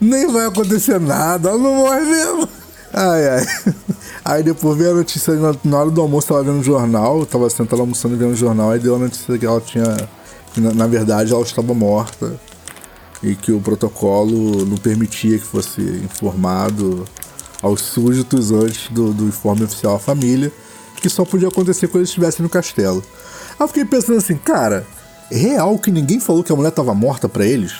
nem 0.00 0.26
vai 0.30 0.46
acontecer 0.46 1.00
nada, 1.00 1.50
ela 1.50 1.58
não 1.58 1.74
morre 1.74 2.00
mesmo. 2.00 2.48
Ai, 2.92 3.28
ai. 3.28 3.46
Aí 4.24 4.42
depois 4.42 4.76
veio 4.76 4.90
a 4.90 4.94
notícia, 4.94 5.34
na, 5.34 5.54
na 5.64 5.78
hora 5.78 5.90
do 5.90 6.00
almoço, 6.00 6.28
tava 6.28 6.42
vendo 6.42 6.60
o 6.60 6.62
jornal, 6.62 7.24
tava 7.24 7.48
sentado 7.48 7.80
almoçando 7.80 8.14
e 8.14 8.18
vendo 8.18 8.32
o 8.32 8.36
jornal, 8.36 8.70
aí 8.70 8.78
deu 8.78 8.96
a 8.96 8.98
notícia 8.98 9.38
que 9.38 9.46
ela 9.46 9.60
tinha, 9.60 9.96
que 10.52 10.60
na, 10.60 10.72
na 10.74 10.86
verdade 10.86 11.32
ela 11.32 11.42
estava 11.42 11.72
morta. 11.74 12.38
e 13.22 13.34
que 13.34 13.52
o 13.52 13.60
protocolo 13.60 14.64
não 14.64 14.76
permitia 14.76 15.38
que 15.38 15.44
fosse 15.44 15.80
informado 15.80 17.04
aos 17.62 17.80
súditos 17.80 18.50
antes 18.50 18.88
do, 18.90 19.12
do 19.12 19.24
informe 19.24 19.64
oficial 19.64 19.96
à 19.96 19.98
família, 19.98 20.52
que 20.96 21.08
só 21.08 21.24
podia 21.24 21.48
acontecer 21.48 21.86
quando 21.88 21.98
eles 21.98 22.08
estivessem 22.08 22.42
no 22.42 22.48
castelo. 22.48 23.02
Aí 23.52 23.64
eu 23.64 23.68
fiquei 23.68 23.84
pensando 23.84 24.18
assim, 24.18 24.36
cara, 24.36 24.86
é 25.30 25.36
real 25.36 25.78
que 25.78 25.90
ninguém 25.90 26.20
falou 26.20 26.42
que 26.42 26.52
a 26.52 26.56
mulher 26.56 26.70
tava 26.70 26.94
morta 26.94 27.28
pra 27.28 27.46
eles? 27.46 27.74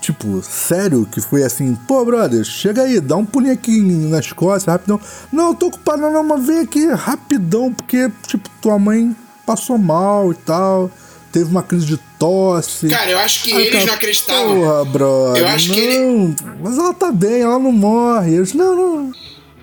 Tipo, 0.00 0.42
sério 0.42 1.06
que 1.06 1.20
foi 1.20 1.44
assim, 1.44 1.76
pô, 1.86 2.04
brother, 2.04 2.44
chega 2.44 2.82
aí, 2.82 3.00
dá 3.00 3.16
um 3.16 3.24
pulinho 3.24 3.52
aqui 3.52 3.80
na 3.80 4.18
Escócia, 4.18 4.72
rapidão. 4.72 5.00
Não, 5.32 5.54
tô 5.54 5.66
ocupado, 5.66 6.02
não, 6.02 6.24
mas 6.24 6.44
vem 6.44 6.58
aqui 6.58 6.86
rapidão, 6.86 7.72
porque, 7.72 8.10
tipo, 8.26 8.48
tua 8.60 8.78
mãe 8.80 9.14
passou 9.46 9.78
mal 9.78 10.32
e 10.32 10.34
tal, 10.34 10.90
teve 11.32 11.46
uma 11.50 11.62
crise 11.62 11.86
de 11.86 11.96
tosse. 12.18 12.88
Cara, 12.88 13.10
eu 13.10 13.18
acho 13.18 13.42
que 13.42 13.52
Aí, 13.52 13.58
eles 13.62 13.72
cara, 13.72 13.86
não 13.86 13.94
acreditavam. 13.94 14.54
Porra, 14.60 14.84
brother, 14.84 15.42
Eu 15.42 15.48
acho 15.48 15.68
não, 15.68 15.74
que 15.74 15.80
ele- 15.80 16.36
mas 16.62 16.78
ela 16.78 16.94
tá 16.94 17.10
bem, 17.10 17.40
ela 17.42 17.58
não 17.58 17.72
morre. 17.72 18.34
Eles, 18.36 18.52
não, 18.52 18.74
não. 18.76 19.12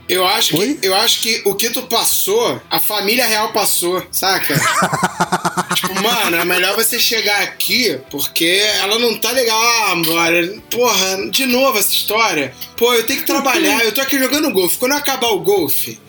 Eu 0.07 0.25
acho, 0.25 0.57
Oi? 0.57 0.73
que, 0.73 0.87
eu 0.87 0.95
acho 0.95 1.21
que 1.21 1.41
o 1.45 1.53
que 1.53 1.69
tu 1.69 1.83
passou, 1.83 2.59
a 2.67 2.79
família 2.79 3.23
real 3.27 3.53
passou, 3.53 4.01
saca? 4.11 4.55
tipo, 5.75 5.93
mano, 6.01 6.35
é 6.37 6.43
melhor 6.45 6.75
você 6.75 6.99
chegar 6.99 7.43
aqui 7.43 7.95
porque 8.09 8.59
ela 8.81 8.97
não 8.97 9.15
tá 9.19 9.29
legal. 9.31 9.59
Ah, 9.61 9.95
mano, 9.95 10.61
porra, 10.71 11.29
de 11.29 11.45
novo 11.45 11.77
essa 11.77 11.91
história. 11.91 12.51
Pô, 12.75 12.91
eu 12.95 13.05
tenho 13.05 13.19
que 13.19 13.25
trabalhar, 13.27 13.83
eu 13.85 13.91
tô 13.91 14.01
aqui 14.01 14.17
jogando 14.17 14.51
golfe. 14.51 14.77
Quando 14.79 14.93
acabar 14.93 15.27
o 15.29 15.41
golfe, 15.41 15.99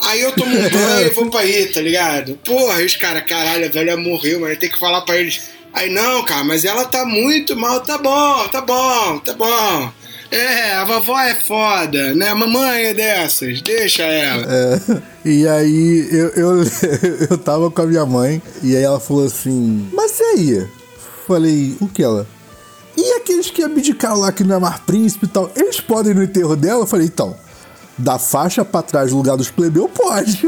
aí 0.00 0.20
eu 0.20 0.32
tomo 0.32 0.56
um 0.56 0.62
banho 0.70 1.06
e 1.06 1.10
vou 1.10 1.30
pra 1.30 1.40
aí, 1.40 1.66
tá 1.66 1.80
ligado? 1.80 2.34
Porra, 2.44 2.74
aí 2.74 2.86
os 2.86 2.96
caras, 2.96 3.24
caralho, 3.24 3.66
a 3.66 3.68
velha 3.68 3.96
morreu, 3.96 4.40
mas 4.40 4.58
tem 4.58 4.70
que 4.70 4.78
falar 4.78 5.02
pra 5.02 5.16
eles. 5.16 5.40
Aí, 5.72 5.90
não, 5.90 6.24
cara, 6.24 6.44
mas 6.44 6.64
ela 6.64 6.84
tá 6.84 7.04
muito 7.04 7.56
mal. 7.56 7.80
Tá 7.80 7.98
bom, 7.98 8.48
tá 8.48 8.60
bom, 8.60 9.18
tá 9.18 9.34
bom. 9.34 9.92
É, 10.30 10.74
a 10.74 10.84
vovó 10.84 11.18
é 11.18 11.34
foda, 11.34 12.14
né? 12.14 12.28
A 12.28 12.34
mamãe 12.34 12.84
é 12.84 12.94
dessas, 12.94 13.62
deixa 13.62 14.02
ela. 14.02 14.46
É, 14.46 15.02
e 15.24 15.48
aí 15.48 16.08
eu, 16.10 16.28
eu, 16.30 16.62
eu 17.30 17.38
tava 17.38 17.70
com 17.70 17.82
a 17.82 17.86
minha 17.86 18.04
mãe 18.04 18.42
e 18.62 18.76
aí 18.76 18.82
ela 18.82 19.00
falou 19.00 19.24
assim, 19.24 19.88
mas 19.92 20.20
e 20.20 20.22
aí? 20.24 20.66
Falei, 21.26 21.76
o 21.80 21.88
que 21.88 22.02
ela? 22.02 22.26
E 22.96 23.12
aqueles 23.12 23.50
que 23.50 23.62
abdicaram 23.62 24.18
lá 24.18 24.32
que 24.32 24.44
não 24.44 24.56
é 24.56 24.58
mais 24.58 24.80
príncipe 24.80 25.24
e 25.24 25.28
tal, 25.28 25.50
eles 25.56 25.80
podem 25.80 26.12
ir 26.12 26.14
no 26.14 26.22
enterro 26.22 26.56
dela? 26.56 26.82
Eu 26.82 26.86
falei, 26.86 27.06
então, 27.06 27.34
da 27.98 28.18
faixa 28.18 28.64
pra 28.64 28.82
trás 28.82 29.10
do 29.10 29.16
lugar 29.16 29.36
dos 29.36 29.50
plebeus, 29.50 29.90
pode. 29.94 30.40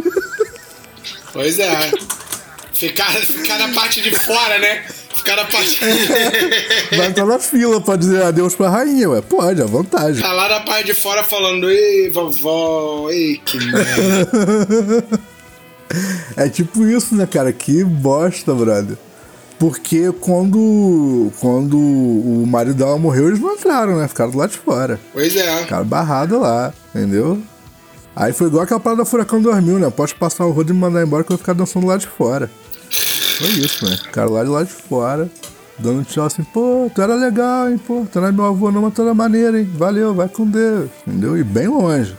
Pois 1.32 1.58
é. 1.58 1.90
Ficar, 2.72 3.12
ficar 3.12 3.58
na 3.58 3.68
parte 3.74 4.00
de 4.00 4.10
fora, 4.10 4.58
né? 4.58 4.84
Ficar 5.14 5.36
na 5.36 5.44
parte. 5.44 5.80
Vai 6.96 7.06
entrar 7.08 7.26
na 7.26 7.38
fila 7.38 7.80
pra 7.80 7.96
dizer 7.96 8.22
adeus 8.22 8.54
pra 8.54 8.70
rainha, 8.70 9.10
ué. 9.10 9.20
Pode, 9.20 9.60
à 9.60 9.66
vontade. 9.66 10.20
tá 10.20 10.32
lá 10.32 10.48
na 10.48 10.60
parte 10.60 10.86
de 10.86 10.94
fora 10.94 11.22
falando, 11.22 11.68
ei, 11.68 12.10
vovó, 12.10 13.10
ei, 13.10 13.36
que 13.38 13.58
merda. 13.58 15.04
É 16.36 16.48
tipo 16.48 16.86
isso, 16.86 17.16
né, 17.16 17.26
cara? 17.26 17.52
Que 17.52 17.82
bosta, 17.82 18.54
brother. 18.54 18.96
Porque 19.60 20.10
quando, 20.22 21.30
quando 21.38 21.76
o 21.78 22.46
marido 22.46 22.76
dela 22.76 22.96
morreu, 22.96 23.28
eles 23.28 23.38
não 23.38 23.52
entraram, 23.52 23.98
né? 23.98 24.08
Ficaram 24.08 24.30
do 24.30 24.38
lado 24.38 24.52
de 24.52 24.56
fora. 24.56 24.98
Pois 25.12 25.36
é. 25.36 25.58
Ficaram 25.58 25.84
barrados 25.84 26.40
lá, 26.40 26.72
entendeu? 26.94 27.38
Aí 28.16 28.32
foi 28.32 28.46
igual 28.46 28.62
aquela 28.62 28.80
parada 28.80 29.02
da 29.02 29.04
Furacão 29.04 29.42
2000, 29.42 29.78
né? 29.78 29.90
Pode 29.90 30.14
passar 30.14 30.46
o 30.46 30.50
rodo 30.50 30.72
e 30.72 30.74
me 30.74 30.80
mandar 30.80 31.02
embora 31.02 31.22
que 31.22 31.30
eu 31.30 31.36
vou 31.36 31.38
ficar 31.38 31.52
dançando 31.52 31.86
lá 31.86 31.98
de 31.98 32.06
fora. 32.06 32.50
Foi 33.36 33.48
isso, 33.48 33.84
né? 33.84 33.98
Ficaram 33.98 34.32
lá 34.32 34.42
de 34.42 34.48
lá 34.48 34.62
de 34.62 34.72
fora, 34.72 35.30
dando 35.78 36.04
tchau 36.04 36.24
assim, 36.24 36.42
pô, 36.42 36.90
tu 36.94 37.02
era 37.02 37.14
legal, 37.14 37.68
hein, 37.68 37.76
pô, 37.76 38.06
tu 38.10 38.18
não 38.18 38.28
é 38.28 38.32
meu 38.32 38.46
avô 38.46 38.72
não, 38.72 38.80
mas 38.80 38.94
tu 38.94 39.02
era 39.02 39.12
maneiro, 39.12 39.58
hein? 39.58 39.70
Valeu, 39.76 40.14
vai 40.14 40.28
com 40.28 40.46
Deus, 40.46 40.88
entendeu? 41.06 41.36
E 41.36 41.44
bem 41.44 41.68
longe. 41.68 42.16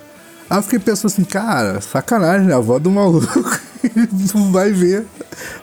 Aí 0.47 0.59
eu 0.59 0.61
fiquei 0.61 0.77
pensando 0.77 1.07
assim, 1.07 1.23
cara, 1.23 1.81
sacanagem, 1.81 2.45
né? 2.45 2.53
A 2.53 2.57
avó 2.57 2.77
do 2.77 2.91
maluco 2.91 3.27
não 4.35 4.51
vai 4.51 4.71
ver, 4.71 5.07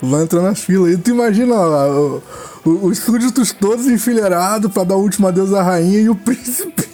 vai 0.03 0.23
entrar 0.23 0.43
na 0.43 0.55
fila. 0.55 0.91
E 0.91 0.97
tu 0.97 1.11
imagina 1.11 1.55
lá, 1.55 1.89
o- 1.89 2.23
o- 2.65 2.87
os 2.87 2.99
súditos 2.99 3.53
todos 3.53 3.87
enfileirados 3.87 4.71
pra 4.73 4.85
dar 4.85 4.97
o 4.97 5.01
último 5.03 5.27
adeus 5.29 5.53
à 5.53 5.63
rainha 5.63 6.01
e 6.01 6.09
o 6.09 6.15
príncipe 6.17 6.89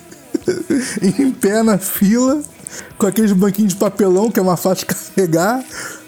em 1.02 1.30
pé 1.30 1.62
na 1.62 1.78
fila, 1.78 2.42
com 2.98 3.06
aqueles 3.06 3.32
banquinhos 3.32 3.72
de 3.72 3.78
papelão 3.78 4.30
que 4.30 4.38
é 4.38 4.42
mais 4.42 4.60
fácil 4.60 4.86
carregar. 4.86 5.64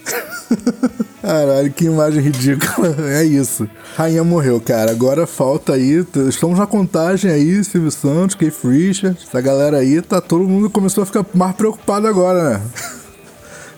Caralho, 1.22 1.72
que 1.72 1.87
imagem 1.87 2.22
ridícula. 2.22 2.94
É 3.11 3.24
isso. 3.24 3.68
Rainha 3.96 4.22
morreu, 4.22 4.61
cara. 4.61 4.90
Agora 4.92 5.26
falta 5.26 5.72
aí. 5.72 6.07
Estamos 6.29 6.59
na 6.59 6.66
contagem 6.66 7.31
aí, 7.31 7.64
Silvio 7.64 7.90
Santos, 7.90 8.37
Keith 8.37 8.55
Richards. 8.64 9.24
Essa 9.26 9.40
galera 9.40 9.79
aí, 9.79 10.00
tá 10.02 10.20
todo 10.20 10.44
mundo 10.46 10.70
começou 10.70 11.02
a 11.02 11.07
ficar 11.07 11.24
mais 11.35 11.57
preocupado 11.57 12.07
agora, 12.07 12.50
né? 12.50 12.61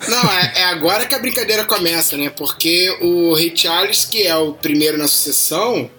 Não, 0.06 0.30
é, 0.32 0.52
é 0.56 0.64
agora 0.64 1.06
que 1.06 1.14
a 1.14 1.18
brincadeira 1.18 1.64
começa, 1.64 2.16
né? 2.16 2.30
Porque 2.30 2.96
o 3.00 3.34
Rei 3.34 3.52
Charles, 3.54 4.04
que 4.04 4.22
é 4.22 4.36
o 4.36 4.52
primeiro 4.52 4.96
na 4.98 5.08
sucessão, 5.08 5.90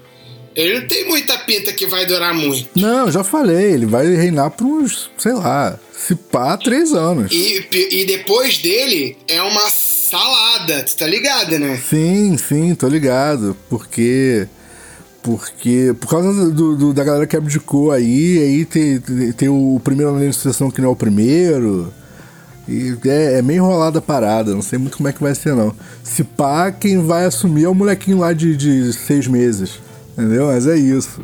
ele 0.55 0.79
não 0.79 0.87
tem 0.87 1.07
muita 1.07 1.37
pinta 1.39 1.73
que 1.73 1.85
vai 1.87 2.05
durar 2.05 2.33
muito. 2.33 2.69
Não, 2.75 3.11
já 3.11 3.23
falei. 3.23 3.73
Ele 3.73 3.85
vai 3.85 4.07
reinar 4.15 4.51
por 4.51 4.65
uns, 4.65 5.09
sei 5.17 5.33
lá, 5.33 5.77
se 5.93 6.15
pá, 6.15 6.55
três 6.57 6.93
anos. 6.93 7.31
E, 7.31 7.67
e 7.91 8.05
depois 8.05 8.57
dele 8.57 9.17
é 9.27 9.41
uma 9.41 9.69
salada, 9.69 10.83
tu 10.83 10.95
tá 10.97 11.05
ligado, 11.05 11.57
né? 11.59 11.79
Sim, 11.89 12.37
sim, 12.37 12.73
tô 12.75 12.87
ligado. 12.87 13.55
Porque. 13.69 14.47
Porque. 15.21 15.93
Por 15.99 16.09
causa 16.09 16.49
do, 16.51 16.75
do- 16.75 16.93
da 16.93 17.03
galera 17.03 17.27
que 17.27 17.35
abdicou 17.35 17.91
aí, 17.91 18.39
aí 18.39 18.65
tem, 18.65 18.99
tem, 18.99 19.31
tem 19.33 19.49
o 19.49 19.79
primeiro 19.83 20.13
na 20.13 20.31
sucessão 20.33 20.71
que 20.71 20.81
não 20.81 20.89
é 20.89 20.91
o 20.91 20.95
primeiro. 20.95 21.93
E 22.69 22.95
é, 23.09 23.39
é 23.39 23.41
meio 23.41 23.63
enrolada 23.63 23.97
a 23.97 24.01
parada, 24.01 24.53
não 24.53 24.61
sei 24.61 24.77
muito 24.77 24.97
como 24.97 25.09
é 25.09 25.13
que 25.13 25.21
vai 25.21 25.33
ser 25.33 25.55
não. 25.55 25.73
Se 26.03 26.23
pá, 26.23 26.71
quem 26.71 27.03
vai 27.03 27.25
assumir 27.25 27.63
é 27.63 27.67
o 27.67 27.73
molequinho 27.73 28.19
lá 28.19 28.31
de, 28.31 28.55
de 28.55 28.93
seis 28.93 29.27
meses. 29.27 29.79
Entendeu? 30.13 30.47
Mas 30.47 30.67
é 30.67 30.77
isso. 30.77 31.21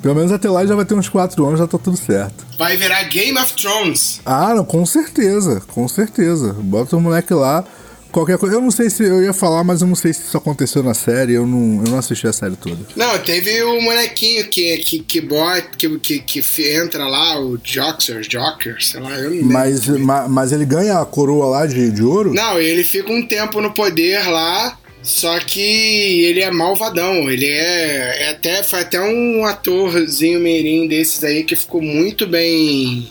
Pelo 0.00 0.14
menos 0.14 0.32
até 0.32 0.48
lá 0.48 0.64
já 0.64 0.74
vai 0.74 0.84
ter 0.84 0.94
uns 0.94 1.08
quatro 1.08 1.44
anos, 1.44 1.58
já 1.58 1.66
tá 1.66 1.76
tudo 1.76 1.96
certo. 1.96 2.46
Vai 2.56 2.76
virar 2.76 3.02
Game 3.04 3.38
of 3.38 3.52
Thrones. 3.54 4.20
Ah, 4.24 4.54
não, 4.54 4.64
com 4.64 4.86
certeza, 4.86 5.60
com 5.68 5.86
certeza. 5.86 6.54
Bota 6.54 6.96
o 6.96 7.00
moleque 7.00 7.34
lá. 7.34 7.64
Qualquer 8.10 8.38
coisa. 8.38 8.56
Eu 8.56 8.60
não 8.60 8.70
sei 8.70 8.88
se 8.88 9.02
eu 9.04 9.22
ia 9.22 9.32
falar, 9.32 9.62
mas 9.64 9.80
eu 9.82 9.86
não 9.86 9.94
sei 9.94 10.12
se 10.12 10.20
isso 10.22 10.36
aconteceu 10.36 10.82
na 10.82 10.94
série. 10.94 11.34
Eu 11.34 11.46
não, 11.46 11.84
eu 11.84 11.90
não 11.90 11.98
assisti 11.98 12.26
a 12.26 12.32
série 12.32 12.56
toda. 12.56 12.78
Não, 12.96 13.18
teve 13.18 13.62
o 13.62 13.80
molequinho 13.82 14.48
que, 14.48 14.78
que, 14.78 14.98
que, 15.00 15.20
bota, 15.20 15.68
que, 15.76 15.98
que, 15.98 16.18
que 16.20 16.72
entra 16.74 17.06
lá, 17.06 17.38
o 17.40 17.58
Joxer, 17.62 18.20
Joker, 18.26 18.76
sei 18.82 19.00
lá, 19.00 19.10
eu 19.18 19.24
não 19.24 19.30
lembro. 19.30 19.52
Mas, 19.52 19.86
ma- 19.88 20.28
mas 20.28 20.52
ele 20.52 20.64
ganha 20.64 20.98
a 21.00 21.04
coroa 21.06 21.46
lá 21.46 21.66
de, 21.66 21.90
de 21.90 22.02
ouro? 22.02 22.32
Não, 22.32 22.58
ele 22.60 22.82
fica 22.82 23.12
um 23.12 23.26
tempo 23.26 23.60
no 23.60 23.72
poder 23.74 24.26
lá, 24.28 24.78
só 25.02 25.38
que 25.40 25.60
ele 25.60 26.40
é 26.40 26.50
malvadão. 26.50 27.30
Ele 27.30 27.46
é, 27.46 28.22
é 28.24 28.30
até 28.30 28.62
foi 28.62 28.80
até 28.80 29.00
um 29.00 29.44
atorzinho 29.44 30.40
mirim 30.40 30.88
desses 30.88 31.22
aí 31.24 31.44
que 31.44 31.54
ficou 31.54 31.82
muito 31.82 32.26
bem 32.26 33.08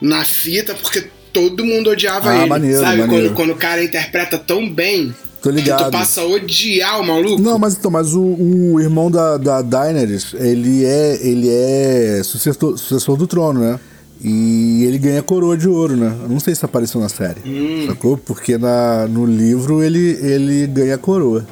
na 0.00 0.24
fita 0.24 0.74
porque 0.74 1.06
todo 1.36 1.64
mundo 1.64 1.90
odiava 1.90 2.30
Ah, 2.30 2.36
ele. 2.38 2.46
maneiro, 2.46 2.80
sabe 2.80 3.00
maneiro. 3.02 3.24
Quando, 3.28 3.34
quando 3.36 3.50
o 3.52 3.56
cara 3.56 3.84
interpreta 3.84 4.38
tão 4.38 4.68
bem 4.68 5.14
Tô 5.42 5.50
que 5.50 5.56
ligado. 5.56 5.84
tu 5.84 5.90
passa 5.92 6.22
a 6.22 6.26
odiar 6.26 7.00
o 7.00 7.06
maluco? 7.06 7.40
Não, 7.42 7.58
mas 7.58 7.74
então, 7.76 7.90
mas 7.90 8.14
o, 8.14 8.22
o 8.22 8.80
irmão 8.80 9.10
da, 9.10 9.36
da 9.36 9.60
Daenerys, 9.62 10.34
ele 10.34 10.84
é, 10.84 11.18
ele 11.20 11.48
é 11.50 12.22
sucessor, 12.24 12.78
sucessor 12.78 13.16
do 13.16 13.26
trono, 13.26 13.60
né? 13.60 13.78
E 14.24 14.82
ele 14.84 14.96
ganha 14.98 15.22
coroa 15.22 15.56
de 15.58 15.68
ouro, 15.68 15.94
né? 15.94 16.10
Eu 16.22 16.28
não 16.30 16.40
sei 16.40 16.54
se 16.54 16.64
apareceu 16.64 16.98
na 17.00 17.08
série. 17.10 17.40
Sacou? 17.86 18.16
Porque 18.16 18.56
na, 18.56 19.06
no 19.06 19.26
livro 19.26 19.82
ele, 19.82 20.18
ele 20.22 20.66
ganha 20.66 20.96
coroa. 20.96 21.46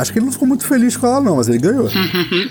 Acho 0.00 0.12
que 0.12 0.18
ele 0.18 0.26
não 0.26 0.32
ficou 0.32 0.48
muito 0.48 0.66
feliz 0.66 0.96
com 0.96 1.06
ela, 1.06 1.20
não, 1.20 1.36
mas 1.36 1.48
ele 1.48 1.58
ganhou. 1.58 1.88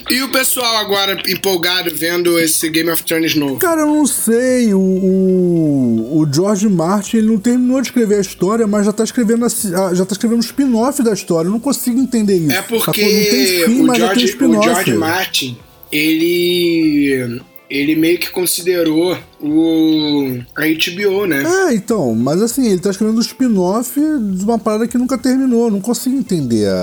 E 0.10 0.22
o 0.24 0.30
pessoal 0.30 0.78
agora 0.78 1.22
empolgado 1.28 1.92
vendo 1.94 2.40
esse 2.40 2.70
Game 2.70 2.90
of 2.90 3.04
Thrones 3.04 3.36
novo? 3.36 3.58
Cara, 3.58 3.82
eu 3.82 3.88
não 3.88 4.06
sei. 4.06 4.74
O, 4.74 4.80
o, 4.80 6.20
o 6.20 6.34
George 6.34 6.68
Martin 6.68 7.18
ele 7.18 7.28
não 7.28 7.38
terminou 7.38 7.82
de 7.82 7.88
escrever 7.88 8.16
a 8.16 8.22
história, 8.22 8.66
mas 8.66 8.86
já 8.86 8.94
tá 8.94 9.04
escrevendo 9.04 9.46
a 9.46 9.50
já 9.94 10.06
tá 10.06 10.14
escrevendo 10.14 10.38
um 10.38 10.42
spin-off 10.42 11.04
da 11.04 11.14
história. 11.14 11.48
Eu 11.48 11.52
não 11.52 11.60
consigo 11.60 12.00
entender 12.00 12.38
isso. 12.38 12.52
É 12.52 12.62
Sacou? 12.62 12.78
Não 12.78 12.86
porque 12.86 13.02
tem 13.02 13.66
fim, 13.66 13.82
o, 13.82 13.88
mas 13.88 13.98
já 14.00 14.14
tem 14.14 14.28
George, 14.28 14.46
o. 14.46 14.64
George 14.64 14.94
Martin, 14.94 15.58
ele. 15.92 17.42
Ele 17.70 17.96
meio 17.96 18.18
que 18.18 18.30
considerou 18.32 19.16
o. 19.40 20.40
a 20.56 20.62
HBO, 20.66 21.26
né? 21.26 21.44
É, 21.70 21.74
então, 21.76 22.14
mas 22.16 22.42
assim, 22.42 22.68
ele 22.72 22.80
tá 22.80 22.90
escrevendo 22.90 23.18
um 23.18 23.22
spin-off 23.22 23.94
de 24.00 24.44
uma 24.44 24.58
parada 24.58 24.88
que 24.88 24.98
nunca 24.98 25.18
terminou. 25.18 25.66
Eu 25.66 25.72
não 25.72 25.82
consigo 25.82 26.16
entender 26.18 26.68
a. 26.68 26.74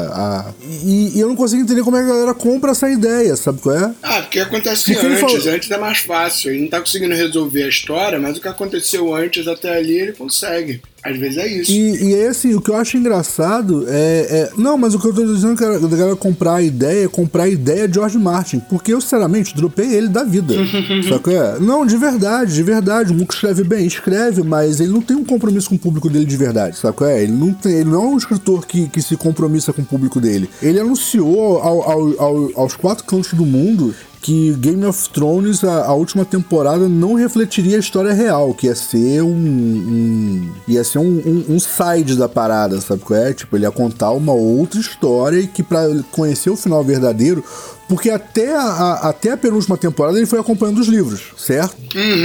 a- 0.47 0.55
E, 0.85 1.17
e 1.17 1.21
eu 1.21 1.29
não 1.29 1.37
consigo 1.37 1.63
entender 1.63 1.83
como 1.83 1.97
é 1.97 2.01
que 2.05 2.07
a 2.11 2.15
galera 2.15 2.35
compra 2.35 2.71
essa 2.71 2.89
ideia, 2.91 3.35
sabe 3.37 3.61
qual 3.61 3.75
é? 3.77 3.93
Ah, 4.03 4.23
porque 4.23 4.39
acontece 4.41 4.85
Porque 4.93 5.07
antes, 5.07 5.21
falou- 5.21 5.55
antes 5.55 5.71
é 5.71 5.79
mais 5.79 5.99
fácil. 5.99 6.51
Ele 6.53 6.63
não 6.63 6.69
tá 6.69 6.81
conseguindo 6.81 7.15
resolver 7.15 7.65
a 7.65 7.69
história, 7.69 8.19
mas 8.19 8.37
o 8.37 8.41
que 8.41 8.49
aconteceu 8.49 9.15
antes 9.15 9.47
até 9.49 9.77
ali 9.77 9.95
ele 9.99 10.13
consegue. 10.13 10.81
Às 11.11 11.17
vezes 11.19 11.39
é 11.39 11.47
isso. 11.49 11.71
E, 11.73 12.11
e 12.11 12.15
aí, 12.15 12.27
assim, 12.27 12.55
o 12.55 12.61
que 12.61 12.71
eu 12.71 12.77
acho 12.77 12.97
engraçado 12.97 13.85
é, 13.89 13.93
é- 14.29 14.51
Não, 14.57 14.77
mas 14.77 14.95
o 14.95 14.99
que 14.99 15.07
eu 15.07 15.15
tô 15.15 15.25
dizendo 15.25 15.55
é 15.55 15.57
que 15.57 15.65
a 15.65 15.79
galera 15.97 16.17
comprar 16.17 16.55
a 16.57 16.63
ideia 16.63 17.05
é 17.05 17.09
comprar 17.09 17.45
a 17.45 17.49
ideia 17.49 17.87
de 17.89 17.95
George 17.95 18.19
Martin. 18.19 18.61
Porque 18.69 18.93
eu, 18.93 19.01
sinceramente, 19.01 19.55
dropei 19.55 19.93
ele 19.95 20.09
da 20.09 20.25
vida. 20.25 20.55
Que 21.23 21.31
é? 21.35 21.59
Não, 21.61 21.85
de 21.87 21.97
verdade, 21.97 22.55
de 22.55 22.63
verdade. 22.63 23.13
O 23.13 23.15
Muco 23.17 23.33
escreve 23.35 23.65
bem, 23.65 23.87
escreve, 23.87 24.43
mas 24.43 24.81
ele 24.81 24.93
não 24.93 25.01
tem 25.01 25.17
um 25.17 25.25
compromisso 25.25 25.69
com 25.69 25.75
o 25.77 25.79
público 25.79 26.09
dele 26.11 26.25
de 26.25 26.37
verdade. 26.37 26.77
Sabe 26.77 26.97
qual 26.97 27.09
é? 27.11 27.23
Ele 27.23 27.33
não, 27.33 27.53
tem, 27.53 27.73
ele 27.73 27.91
não 27.91 28.03
é 28.03 28.07
um 28.09 28.17
escritor 28.17 28.67
que, 28.67 28.89
que 28.89 29.01
se 29.03 29.17
compromissa 29.17 29.73
com 29.73 29.83
o 29.83 29.85
público 29.85 30.21
dele. 30.21 30.49
Ele 30.63 30.79
anunciou 30.79 31.59
ao- 31.59 31.83
ao- 31.91 32.21
ao- 32.21 32.51
aos 32.57 32.77
quatro 32.77 33.05
cantos 33.05 33.33
do 33.33 33.45
mundo 33.47 33.95
que 34.27 34.55
Game 34.55 34.85
of 34.85 35.09
Thrones, 35.11 35.63
a, 35.63 35.85
a 35.87 35.95
última 35.95 36.25
temporada, 36.25 36.89
não 36.89 37.15
refletiria 37.15 37.77
a 37.77 37.79
história 37.79 38.13
real, 38.13 38.53
que 38.55 38.67
ia 38.67 38.75
ser 38.75 39.23
um. 39.23 39.29
um- 39.29 40.51
ia 40.67 40.83
ser 40.83 40.99
um, 40.99 41.05
um- 41.05 41.45
um 41.51 41.61
side 41.61 42.17
da 42.17 42.29
parada, 42.29 42.81
sabe 42.81 43.03
qual 43.03 43.21
é? 43.21 43.33
Tipo, 43.33 43.57
ele 43.57 43.65
ia 43.65 43.71
contar 43.71 44.11
uma 44.11 44.33
outra 44.33 44.81
história 44.81 45.39
e 45.39 45.47
que 45.47 45.63
pra 45.63 45.83
conhecer 46.11 46.51
o 46.51 46.57
final 46.57 46.83
verdadeiro. 46.83 47.45
Porque 47.89 48.11
até 48.11 48.53
a, 48.57 48.63
a- 48.63 49.09
até 49.11 49.31
a 49.31 49.37
penúltima 49.37 49.77
temporada 49.77 50.17
ele 50.19 50.27
foi 50.27 50.41
acompanhando 50.41 50.79
os 50.81 50.89
livros, 50.89 51.23
certo? 51.39 51.77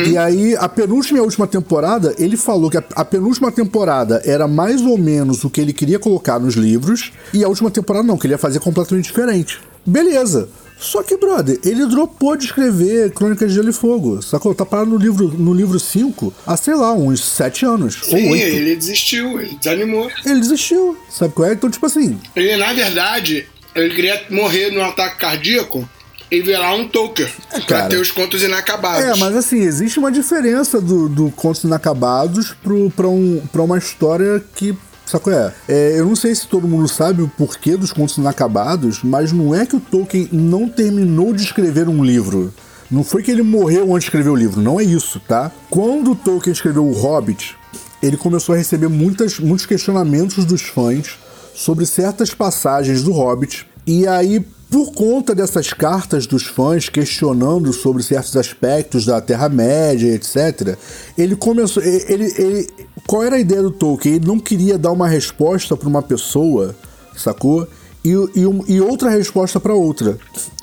E 0.09 0.17
aí, 0.17 0.55
a 0.55 0.67
penúltima 0.67 1.19
e 1.19 1.21
a 1.21 1.23
última 1.23 1.45
temporada, 1.45 2.15
ele 2.17 2.35
falou 2.35 2.67
que 2.71 2.77
a, 2.79 2.83
a 2.95 3.05
penúltima 3.05 3.51
temporada 3.51 4.23
era 4.25 4.47
mais 4.47 4.81
ou 4.81 4.97
menos 4.97 5.43
o 5.43 5.51
que 5.51 5.61
ele 5.61 5.71
queria 5.71 5.99
colocar 5.99 6.39
nos 6.39 6.55
livros, 6.55 7.11
e 7.31 7.43
a 7.43 7.47
última 7.47 7.69
temporada 7.69 8.07
não, 8.07 8.17
que 8.17 8.25
ele 8.25 8.33
ia 8.33 8.39
fazer 8.39 8.59
completamente 8.59 9.05
diferente. 9.05 9.59
Beleza. 9.85 10.49
Só 10.81 11.03
que, 11.03 11.15
brother, 11.15 11.59
ele 11.63 11.85
dropou 11.85 12.35
de 12.35 12.45
escrever 12.45 13.11
Crônicas 13.11 13.49
de 13.49 13.55
Gelo 13.55 13.69
e 13.69 13.73
Fogo. 13.73 14.19
Sacou? 14.21 14.55
Tá 14.55 14.65
parado 14.65 14.89
no 14.89 14.97
livro 14.97 15.29
5 15.29 15.37
no 15.41 15.53
livro 15.53 15.79
cinco 15.79 16.33
há, 16.45 16.57
sei 16.57 16.73
lá, 16.73 16.91
uns 16.93 17.23
7 17.23 17.65
anos. 17.65 17.99
Sim, 18.03 18.25
ou 18.25 18.31
8. 18.31 18.43
ele 18.43 18.75
desistiu, 18.75 19.39
ele 19.39 19.55
desanimou. 19.61 20.09
Ele 20.25 20.39
desistiu. 20.39 20.97
Sabe 21.09 21.33
qual 21.35 21.47
é? 21.49 21.53
Então, 21.53 21.69
tipo 21.69 21.85
assim. 21.85 22.19
Ele, 22.35 22.57
na 22.57 22.73
verdade, 22.73 23.47
ele 23.75 23.93
queria 23.93 24.23
morrer 24.31 24.71
num 24.71 24.83
ataque 24.83 25.17
cardíaco 25.19 25.87
e 26.31 26.41
virar 26.41 26.73
um 26.75 26.87
Tolkien. 26.87 27.27
pra 27.49 27.59
É, 27.59 27.61
cara. 27.61 27.89
ter 27.89 27.97
os 27.97 28.09
contos 28.09 28.41
inacabados. 28.41 29.05
É, 29.05 29.15
mas 29.17 29.35
assim, 29.35 29.59
existe 29.59 29.99
uma 29.99 30.11
diferença 30.11 30.81
do, 30.81 31.07
do 31.07 31.29
Contos 31.31 31.63
Inacabados 31.63 32.55
pro, 32.63 32.89
pra, 32.89 33.07
um, 33.07 33.41
pra 33.51 33.61
uma 33.61 33.77
história 33.77 34.43
que. 34.55 34.75
Qual 35.19 35.35
é? 35.35 35.53
É, 35.67 35.99
Eu 35.99 36.05
não 36.05 36.15
sei 36.15 36.33
se 36.33 36.47
todo 36.47 36.67
mundo 36.67 36.87
sabe 36.87 37.21
o 37.21 37.27
porquê 37.27 37.75
dos 37.75 37.91
Contos 37.91 38.17
Inacabados, 38.17 39.01
mas 39.03 39.31
não 39.31 39.53
é 39.53 39.65
que 39.65 39.75
o 39.75 39.79
Tolkien 39.79 40.29
não 40.31 40.67
terminou 40.67 41.33
de 41.33 41.43
escrever 41.43 41.87
um 41.87 42.03
livro. 42.03 42.53
Não 42.89 43.03
foi 43.03 43.23
que 43.23 43.31
ele 43.31 43.41
morreu 43.41 43.83
antes 43.83 44.01
de 44.01 44.05
escrever 44.05 44.29
o 44.29 44.35
livro, 44.35 44.61
não 44.61 44.79
é 44.79 44.83
isso, 44.83 45.19
tá? 45.21 45.49
Quando 45.69 46.13
Tolkien 46.13 46.51
escreveu 46.51 46.85
O 46.85 46.91
Hobbit, 46.91 47.55
ele 48.03 48.17
começou 48.17 48.53
a 48.53 48.57
receber 48.57 48.89
muitas, 48.89 49.39
muitos 49.39 49.65
questionamentos 49.65 50.43
dos 50.43 50.61
fãs 50.63 51.17
sobre 51.53 51.85
certas 51.85 52.33
passagens 52.33 53.03
do 53.03 53.11
Hobbit. 53.11 53.65
E 53.85 54.07
aí, 54.07 54.45
por 54.71 54.93
conta 54.93 55.35
dessas 55.35 55.73
cartas 55.73 56.25
dos 56.25 56.45
fãs 56.45 56.87
questionando 56.87 57.73
sobre 57.73 58.01
certos 58.01 58.37
aspectos 58.37 59.05
da 59.05 59.19
Terra-média, 59.19 60.15
etc., 60.15 60.77
ele 61.17 61.35
começou. 61.35 61.83
Ele, 61.83 62.33
ele, 62.37 62.69
qual 63.05 63.21
era 63.21 63.35
a 63.35 63.39
ideia 63.39 63.61
do 63.61 63.69
Tolkien? 63.69 64.15
Ele 64.15 64.25
não 64.25 64.39
queria 64.39 64.77
dar 64.77 64.93
uma 64.93 65.09
resposta 65.09 65.75
para 65.75 65.89
uma 65.89 66.01
pessoa, 66.01 66.73
sacou? 67.17 67.67
E, 68.03 68.11
e, 68.11 68.73
e 68.75 68.79
outra 68.79 69.09
resposta 69.09 69.59
para 69.59 69.73
outra. 69.73 70.17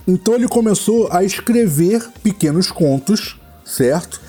Então 0.07 0.35
ele 0.35 0.49
começou 0.49 1.07
a 1.13 1.23
escrever 1.23 2.03
pequenos 2.23 2.71
contos, 2.71 3.39
certo? 3.63 4.23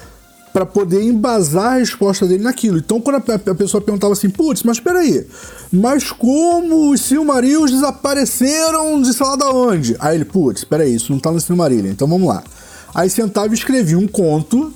Pra 0.52 0.66
poder 0.66 1.04
embasar 1.04 1.74
a 1.74 1.78
resposta 1.78 2.26
dele 2.26 2.44
naquilo. 2.44 2.80
Então, 2.80 3.00
quando 3.00 3.18
a, 3.18 3.36
a 3.52 3.56
pessoa 3.56 3.82
perguntava 3.82 4.14
assim, 4.14 4.30
putz, 4.30 4.64
mas 4.64 4.80
peraí, 4.80 5.26
mas 5.72 6.12
como 6.12 6.92
os 6.92 7.02
Silmarils 7.02 7.72
desapareceram 7.72 9.02
de 9.02 9.14
sei 9.14 9.26
lá 9.26 9.36
da 9.36 9.52
onde? 9.52 9.96
Aí 10.00 10.16
ele, 10.16 10.26
putz, 10.26 10.64
peraí, 10.64 10.96
isso 10.96 11.12
não 11.12 11.20
tá 11.20 11.32
no 11.32 11.40
Silmarillion, 11.40 11.92
então 11.92 12.08
vamos 12.08 12.28
lá. 12.28 12.44
Aí 12.94 13.10
sentava 13.10 13.50
e 13.50 13.54
escrevia 13.54 13.98
um 13.98 14.08
conto, 14.08 14.74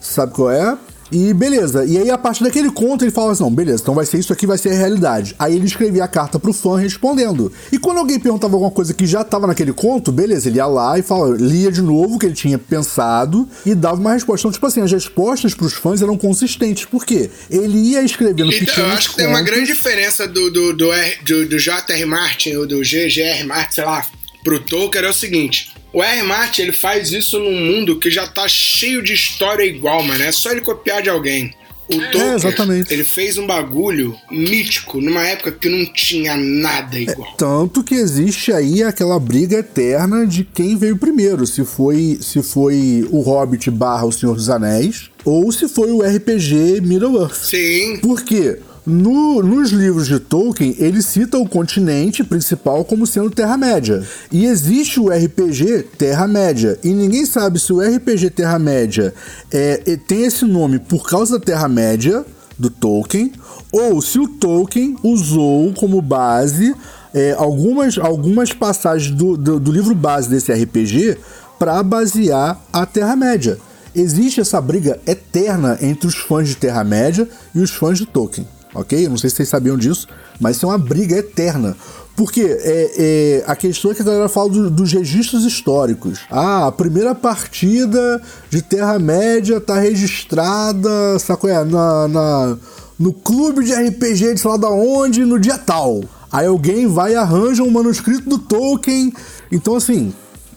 sabe 0.00 0.32
qual 0.32 0.50
é? 0.50 0.76
E 1.12 1.32
beleza. 1.34 1.84
E 1.84 1.98
aí, 1.98 2.10
a 2.10 2.16
partir 2.18 2.42
daquele 2.42 2.70
conto, 2.70 3.04
ele 3.04 3.10
falava 3.10 3.32
assim: 3.32 3.42
não, 3.42 3.50
beleza, 3.54 3.82
então 3.82 3.94
vai 3.94 4.06
ser 4.06 4.18
isso 4.18 4.32
aqui, 4.32 4.46
vai 4.46 4.58
ser 4.58 4.70
a 4.70 4.74
realidade. 4.74 5.34
Aí 5.38 5.54
ele 5.54 5.66
escrevia 5.66 6.02
a 6.04 6.08
carta 6.08 6.38
pro 6.38 6.52
fã 6.52 6.76
respondendo. 6.78 7.52
E 7.70 7.78
quando 7.78 7.98
alguém 7.98 8.18
perguntava 8.18 8.54
alguma 8.54 8.70
coisa 8.70 8.94
que 8.94 9.06
já 9.06 9.22
tava 9.22 9.46
naquele 9.46 9.72
conto, 9.72 10.10
beleza, 10.10 10.48
ele 10.48 10.56
ia 10.56 10.66
lá 10.66 10.98
e 10.98 11.02
falava, 11.02 11.36
lia 11.38 11.70
de 11.70 11.82
novo 11.82 12.16
o 12.16 12.18
que 12.18 12.26
ele 12.26 12.34
tinha 12.34 12.58
pensado 12.58 13.48
e 13.64 13.74
dava 13.74 14.00
uma 14.00 14.12
resposta. 14.14 14.42
Então, 14.46 14.52
tipo 14.52 14.66
assim, 14.66 14.80
as 14.80 14.90
respostas 14.90 15.54
pros 15.54 15.74
fãs 15.74 16.00
eram 16.02 16.16
consistentes. 16.16 16.84
Por 16.86 17.04
quê? 17.04 17.30
Ele 17.50 17.76
ia 17.90 18.02
escrevendo 18.02 18.50
Então, 18.52 18.58
pequenos 18.66 18.90
eu 18.90 18.96
acho 18.96 19.10
que 19.10 19.16
tem 19.16 19.26
uma 19.26 19.38
contos. 19.38 19.52
grande 19.52 19.66
diferença 19.72 20.26
do, 20.26 20.50
do, 20.50 20.72
do, 20.72 20.92
R- 20.92 21.18
do, 21.24 21.46
do 21.48 21.58
J.R. 21.58 22.04
Martin 22.06 22.54
ou 22.56 22.66
do 22.66 22.82
G.G.R. 22.82 23.44
Martin, 23.44 23.74
sei 23.74 23.84
lá, 23.84 24.04
pro 24.42 24.58
Tolkien 24.58 25.04
é 25.04 25.10
o 25.10 25.14
seguinte. 25.14 25.72
O 25.94 26.02
R. 26.02 26.22
Martin, 26.24 26.62
ele 26.62 26.72
faz 26.72 27.12
isso 27.12 27.38
num 27.38 27.54
mundo 27.54 28.00
que 28.00 28.10
já 28.10 28.26
tá 28.26 28.48
cheio 28.48 29.00
de 29.00 29.14
história 29.14 29.62
igual, 29.62 30.02
mano. 30.02 30.22
É 30.24 30.32
só 30.32 30.50
ele 30.50 30.60
copiar 30.60 31.00
de 31.00 31.08
alguém. 31.08 31.54
O 31.86 31.96
Tolkien, 31.96 32.34
exatamente. 32.34 32.92
ele 32.92 33.04
fez 33.04 33.36
um 33.36 33.46
bagulho 33.46 34.16
mítico 34.30 35.00
numa 35.00 35.22
época 35.22 35.52
que 35.52 35.68
não 35.68 35.84
tinha 35.92 36.34
nada 36.36 36.98
igual. 36.98 37.34
Tanto 37.36 37.84
que 37.84 37.94
existe 37.94 38.52
aí 38.52 38.82
aquela 38.82 39.20
briga 39.20 39.58
eterna 39.58 40.26
de 40.26 40.44
quem 40.44 40.76
veio 40.76 40.96
primeiro, 40.96 41.46
se 41.46 41.64
foi 41.64 42.18
se 42.22 42.42
foi 42.42 43.06
o 43.10 43.20
Hobbit 43.20 43.70
barra 43.70 44.06
o 44.06 44.12
Senhor 44.12 44.34
dos 44.34 44.48
Anéis 44.48 45.10
ou 45.24 45.52
se 45.52 45.68
foi 45.68 45.92
o 45.92 46.00
RPG 46.00 46.80
Middle-earth. 46.80 47.34
Sim. 47.34 47.98
Por 47.98 48.22
quê? 48.22 48.58
No- 48.86 49.42
nos 49.42 49.70
livros 49.70 50.06
de 50.06 50.18
Tolkien, 50.18 50.74
ele 50.78 51.00
cita 51.00 51.38
o 51.38 51.48
continente 51.48 52.22
principal 52.22 52.84
como 52.84 53.06
sendo 53.06 53.30
Terra-média. 53.30 54.02
E 54.30 54.44
existe 54.44 55.00
o 55.00 55.08
RPG 55.08 55.84
Terra-média. 55.96 56.78
E 56.84 56.92
ninguém 56.92 57.24
sabe 57.24 57.58
se 57.58 57.72
o 57.72 57.80
RPG 57.80 58.30
Terra-média 58.30 59.14
é, 59.50 59.82
é- 59.86 59.96
tem 59.96 60.24
esse 60.24 60.44
nome 60.44 60.78
por 60.78 61.08
causa 61.08 61.38
da 61.38 61.44
Terra-média 61.44 62.24
do 62.58 62.68
Tolkien, 62.70 63.32
ou 63.72 64.00
se 64.02 64.18
o 64.18 64.28
Tolkien 64.28 64.96
usou 65.02 65.72
como 65.72 66.00
base 66.02 66.74
é, 67.12 67.32
algumas, 67.38 67.96
algumas 67.98 68.52
passagens 68.52 69.10
do, 69.16 69.36
do, 69.36 69.58
do 69.58 69.72
livro 69.72 69.94
base 69.94 70.28
desse 70.28 70.52
RPG 70.52 71.16
para 71.58 71.82
basear 71.82 72.60
a 72.72 72.84
Terra-média. 72.84 73.56
Existe 73.94 74.40
essa 74.40 74.60
briga 74.60 75.00
eterna 75.06 75.78
entre 75.80 76.06
os 76.08 76.16
fãs 76.16 76.48
de 76.48 76.56
Terra-média 76.56 77.28
e 77.54 77.60
os 77.60 77.70
fãs 77.70 77.96
de 77.98 78.06
Tolkien, 78.06 78.46
ok? 78.74 79.06
Eu 79.06 79.10
não 79.10 79.16
sei 79.16 79.30
se 79.30 79.36
vocês 79.36 79.48
sabiam 79.48 79.76
disso, 79.76 80.06
mas 80.40 80.56
isso 80.56 80.66
é 80.66 80.68
uma 80.68 80.78
briga 80.78 81.16
eterna. 81.16 81.76
Porque 82.16 82.42
é, 82.42 82.92
é, 82.96 83.44
a 83.46 83.56
questão 83.56 83.90
é 83.90 83.94
que 83.94 84.02
a 84.02 84.04
galera 84.04 84.28
fala 84.28 84.48
do- 84.48 84.70
dos 84.70 84.92
registros 84.92 85.44
históricos. 85.44 86.20
Ah, 86.30 86.66
a 86.68 86.72
primeira 86.72 87.12
partida 87.14 88.22
de 88.50 88.62
Terra-média 88.62 89.60
tá 89.60 89.78
registrada, 89.80 91.18
sacou? 91.18 91.50
É, 91.50 91.64
na, 91.64 92.08
na- 92.08 92.56
no 92.98 93.12
clube 93.12 93.64
de 93.64 93.72
RPG 93.74 94.34
de 94.34 94.40
sei 94.40 94.50
lá 94.50 94.56
da 94.56 94.70
onde, 94.70 95.24
no 95.24 95.38
dia 95.40 95.58
tal. 95.58 96.02
Aí 96.30 96.46
alguém 96.46 96.86
vai 96.86 97.12
e 97.12 97.16
arranja 97.16 97.62
um 97.62 97.70
manuscrito 97.70 98.28
do 98.28 98.38
Tolkien. 98.38 99.12
Então, 99.50 99.74
assim, 99.74 100.12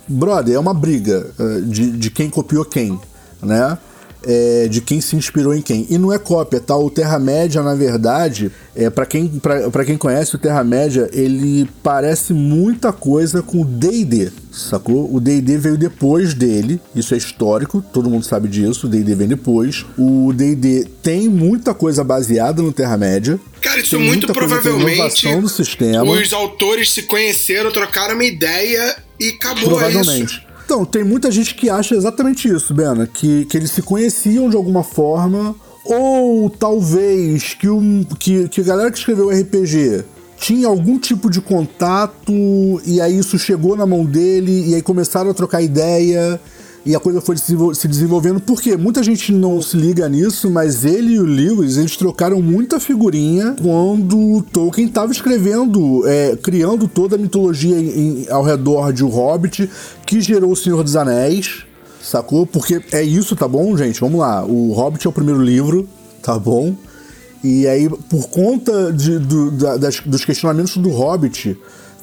brother, 0.07 0.55
é 0.55 0.59
uma 0.59 0.73
briga 0.73 1.31
eh, 1.39 1.61
de, 1.65 1.91
de 1.91 2.09
quem 2.11 2.29
copiou 2.29 2.63
quem, 2.65 2.99
né? 3.41 3.77
É, 4.29 4.67
de 4.67 4.81
quem 4.81 4.99
se 4.99 5.15
inspirou 5.15 5.53
em 5.53 5.61
quem. 5.61 5.87
E 5.89 5.97
não 5.97 6.11
é 6.11 6.19
cópia, 6.19 6.59
tá? 6.59 6.75
O 6.75 6.89
Terra-média, 6.89 7.63
na 7.63 7.73
verdade, 7.73 8.51
é, 8.75 8.89
para 8.89 9.05
quem, 9.05 9.27
pra, 9.27 9.69
pra 9.71 9.85
quem 9.85 9.97
conhece 9.97 10.35
o 10.35 10.37
Terra-média, 10.37 11.09
ele 11.13 11.67
parece 11.81 12.33
muita 12.33 12.91
coisa 12.91 13.41
com 13.41 13.61
o 13.61 13.65
D&D, 13.65 14.29
sacou? 14.51 15.13
O 15.13 15.19
D&D 15.19 15.57
veio 15.57 15.77
depois 15.77 16.33
dele, 16.33 16.79
isso 16.93 17.13
é 17.13 17.17
histórico, 17.17 17.81
todo 17.93 18.09
mundo 18.09 18.25
sabe 18.25 18.49
disso, 18.49 18.85
o 18.85 18.89
D&D 18.89 19.15
vem 19.15 19.27
depois. 19.29 19.85
O 19.97 20.33
D&D 20.33 20.87
tem 21.01 21.29
muita 21.29 21.73
coisa 21.73 22.03
baseada 22.03 22.61
no 22.61 22.73
Terra-média. 22.73 23.39
Cara, 23.61 23.79
isso 23.79 23.99
muito 23.99 24.31
provavelmente 24.33 25.25
inovação 25.25 25.41
do 25.41 25.49
sistema. 25.49 26.03
os 26.03 26.33
autores 26.33 26.91
se 26.91 27.03
conheceram, 27.03 27.71
trocaram 27.71 28.13
uma 28.15 28.25
ideia 28.25 28.95
e 29.19 29.29
acabou 29.29 29.63
é 29.63 29.65
Provavelmente. 29.65 30.25
isso. 30.25 30.46
Então, 30.67 30.83
tem 30.83 31.01
muita 31.01 31.31
gente 31.31 31.55
que 31.55 31.69
acha 31.69 31.95
exatamente 31.95 32.49
isso, 32.49 32.73
Bena, 32.73 33.07
que, 33.07 33.45
que 33.45 33.55
eles 33.55 33.71
se 33.71 33.81
conheciam 33.81 34.49
de 34.49 34.57
alguma 34.57 34.83
forma, 34.83 35.55
ou 35.85 36.49
talvez 36.49 37.53
que, 37.53 37.69
um, 37.69 38.03
que, 38.19 38.49
que 38.49 38.59
a 38.59 38.63
galera 38.65 38.91
que 38.91 38.97
escreveu 38.97 39.27
o 39.27 39.29
RPG 39.29 40.03
tinha 40.37 40.67
algum 40.67 40.99
tipo 40.99 41.29
de 41.29 41.39
contato 41.39 42.33
e 42.85 42.99
aí 42.99 43.17
isso 43.17 43.39
chegou 43.39 43.77
na 43.77 43.85
mão 43.85 44.03
dele 44.03 44.67
e 44.67 44.75
aí 44.75 44.81
começaram 44.81 45.31
a 45.31 45.33
trocar 45.33 45.61
ideia 45.61 46.37
e 46.87 46.95
a 46.95 46.99
coisa 46.99 47.19
foi 47.19 47.35
se 47.37 47.87
desenvolvendo. 47.87 48.39
Por 48.39 48.61
quê? 48.61 48.77
Muita 48.77 49.03
gente 49.03 49.31
não 49.33 49.61
se 49.61 49.75
liga 49.75 50.07
nisso, 50.07 50.49
mas 50.49 50.85
ele 50.85 51.15
e 51.15 51.19
o 51.19 51.23
Lewis, 51.25 51.75
eles 51.77 51.97
trocaram 51.97 52.41
muita 52.41 52.79
figurinha 52.79 53.55
quando 53.61 54.41
Tolkien 54.53 54.87
estava 54.87 55.11
escrevendo, 55.11 56.07
é, 56.07 56.35
criando 56.37 56.87
toda 56.87 57.15
a 57.15 57.19
mitologia 57.19 57.77
em- 57.77 58.23
em- 58.23 58.29
ao 58.29 58.41
redor 58.41 58.93
de 58.93 59.03
O 59.03 59.09
Hobbit, 59.09 59.69
que 60.05 60.21
gerou 60.21 60.51
O 60.51 60.55
Senhor 60.55 60.81
dos 60.83 60.95
Anéis, 60.95 61.63
sacou? 62.01 62.45
Porque 62.45 62.81
é 62.93 63.03
isso, 63.03 63.35
tá 63.35 63.47
bom, 63.47 63.75
gente? 63.75 63.99
Vamos 63.99 64.19
lá. 64.21 64.45
O 64.45 64.71
Hobbit 64.71 65.05
é 65.05 65.09
o 65.09 65.13
primeiro 65.13 65.41
livro, 65.41 65.87
tá 66.23 66.39
bom? 66.39 66.73
E 67.43 67.67
aí, 67.67 67.89
por 68.09 68.29
conta 68.29 68.91
de, 68.93 69.19
do, 69.19 69.51
da, 69.51 69.77
das, 69.77 69.99
dos 69.99 70.23
questionamentos 70.25 70.77
do 70.77 70.89
Hobbit 70.89 71.57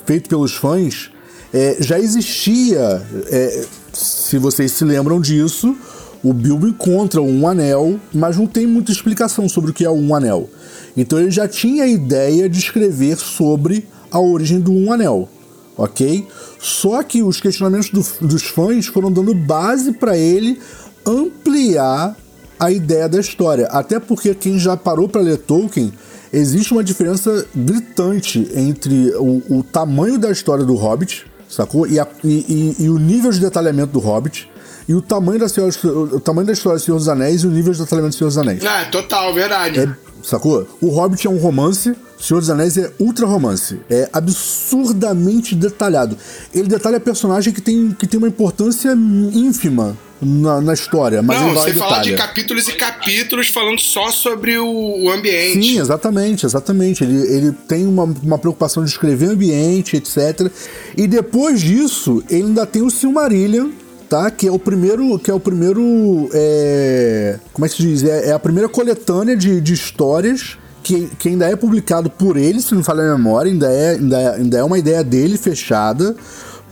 feito 0.04 0.28
pelos 0.28 0.52
fãs, 0.54 1.10
é, 1.54 1.76
já 1.78 2.00
existia, 2.00 3.00
é, 3.28 3.64
se 3.92 4.38
vocês 4.38 4.72
se 4.72 4.84
lembram 4.84 5.20
disso, 5.20 5.76
o 6.20 6.32
Bilbo 6.32 6.66
encontra 6.66 7.22
um 7.22 7.46
anel, 7.46 8.00
mas 8.12 8.36
não 8.36 8.46
tem 8.46 8.66
muita 8.66 8.90
explicação 8.90 9.48
sobre 9.48 9.70
o 9.70 9.74
que 9.74 9.84
é 9.84 9.90
um 9.90 10.14
anel. 10.16 10.50
Então 10.96 11.18
ele 11.20 11.30
já 11.30 11.46
tinha 11.46 11.84
a 11.84 11.86
ideia 11.86 12.48
de 12.48 12.58
escrever 12.58 13.16
sobre 13.18 13.86
a 14.10 14.18
origem 14.18 14.58
do 14.58 14.72
um 14.72 14.92
anel, 14.92 15.28
ok? 15.76 16.26
Só 16.58 17.00
que 17.04 17.22
os 17.22 17.40
questionamentos 17.40 17.88
do, 17.90 18.26
dos 18.26 18.42
fãs 18.42 18.86
foram 18.86 19.12
dando 19.12 19.32
base 19.32 19.92
para 19.92 20.16
ele 20.18 20.58
ampliar 21.06 22.16
a 22.58 22.72
ideia 22.72 23.08
da 23.08 23.20
história. 23.20 23.66
Até 23.66 24.00
porque 24.00 24.34
quem 24.34 24.58
já 24.58 24.76
parou 24.76 25.08
para 25.08 25.20
ler 25.20 25.38
Tolkien, 25.38 25.92
existe 26.32 26.72
uma 26.72 26.82
diferença 26.82 27.46
gritante 27.54 28.48
entre 28.56 29.14
o, 29.16 29.58
o, 29.58 29.62
tamanho 29.62 30.18
da 30.18 30.30
história 30.30 30.64
do 30.64 30.74
Hobbit, 30.74 31.26
sacou? 31.54 31.86
E, 31.86 31.98
a, 31.98 32.06
e, 32.22 32.74
e, 32.78 32.84
e, 32.84 32.88
o 32.90 32.98
nível 32.98 33.30
de 33.30 33.40
detalhamento 33.40 33.92
do 33.92 33.98
Hobbit. 33.98 34.50
E 34.86 34.94
o 34.94 35.00
tamanho 35.00 35.38
da, 35.38 35.48
Senhora, 35.48 35.72
o 35.84 36.20
tamanho 36.20 36.46
da 36.46 36.52
história 36.52 36.78
do 36.78 36.82
Senhor 36.82 36.98
dos 36.98 37.08
Anéis 37.08 37.42
e 37.42 37.46
o 37.46 37.50
nível 37.50 37.72
de 37.72 37.78
detalhamento 37.78 38.14
do 38.14 38.18
Senhor 38.18 38.28
dos 38.28 38.38
Anéis. 38.38 38.64
Ah, 38.64 38.84
total, 38.90 39.32
verdade. 39.32 39.80
É, 39.80 39.88
sacou? 40.22 40.68
O 40.78 40.88
Hobbit 40.88 41.26
é 41.26 41.30
um 41.30 41.38
romance, 41.38 41.96
Senhor 42.18 42.40
dos 42.40 42.50
Anéis 42.50 42.76
é 42.76 42.92
ultra 42.98 43.24
romance. 43.26 43.80
É 43.88 44.08
absurdamente 44.12 45.54
detalhado. 45.54 46.18
Ele 46.54 46.68
detalha 46.68 47.00
personagem 47.00 47.50
que 47.50 47.62
tem, 47.62 47.92
que 47.92 48.06
tem 48.06 48.18
uma 48.18 48.28
importância 48.28 48.92
ínfima 48.92 49.96
na, 50.20 50.60
na 50.60 50.72
história, 50.72 51.22
mas 51.22 51.40
Não, 51.40 51.48
ele 51.48 51.54
vai 51.54 51.72
você 51.72 51.78
fala 51.78 52.00
de 52.00 52.14
capítulos 52.14 52.68
e 52.68 52.72
capítulos 52.72 53.48
falando 53.48 53.80
só 53.80 54.10
sobre 54.10 54.56
o, 54.58 54.66
o 54.66 55.10
ambiente. 55.10 55.62
Sim, 55.62 55.80
exatamente, 55.80 56.46
exatamente. 56.46 57.04
Ele, 57.04 57.16
ele 57.34 57.52
tem 57.52 57.86
uma, 57.86 58.04
uma 58.04 58.38
preocupação 58.38 58.84
de 58.84 58.90
escrever 58.90 59.30
ambiente, 59.30 59.96
etc. 59.96 60.50
E 60.96 61.06
depois 61.06 61.60
disso, 61.60 62.22
ele 62.30 62.44
ainda 62.44 62.66
tem 62.66 62.82
o 62.82 62.90
Silmarillion, 62.90 63.70
tá? 64.08 64.30
Que 64.30 64.48
é 64.48 64.52
o 64.52 64.58
primeiro, 64.58 65.18
que 65.18 65.30
é 65.30 65.34
o 65.34 65.40
primeiro, 65.40 66.28
é... 66.32 67.38
como 67.52 67.66
é 67.66 67.68
que 67.68 67.76
se 67.76 67.82
diz? 67.82 68.04
É, 68.04 68.30
é 68.30 68.32
a 68.32 68.38
primeira 68.38 68.68
coletânea 68.68 69.36
de, 69.36 69.60
de 69.60 69.72
histórias 69.72 70.56
que, 70.84 71.08
que 71.18 71.30
ainda 71.30 71.48
é 71.48 71.56
publicado 71.56 72.10
por 72.10 72.36
ele, 72.36 72.60
se 72.60 72.74
não 72.74 72.84
falha 72.84 73.02
a 73.02 73.16
memória, 73.16 73.50
ainda 73.50 73.72
é, 73.72 73.90
ainda, 73.92 74.20
é, 74.20 74.34
ainda 74.36 74.58
é 74.58 74.62
uma 74.62 74.78
ideia 74.78 75.02
dele 75.02 75.38
fechada. 75.38 76.14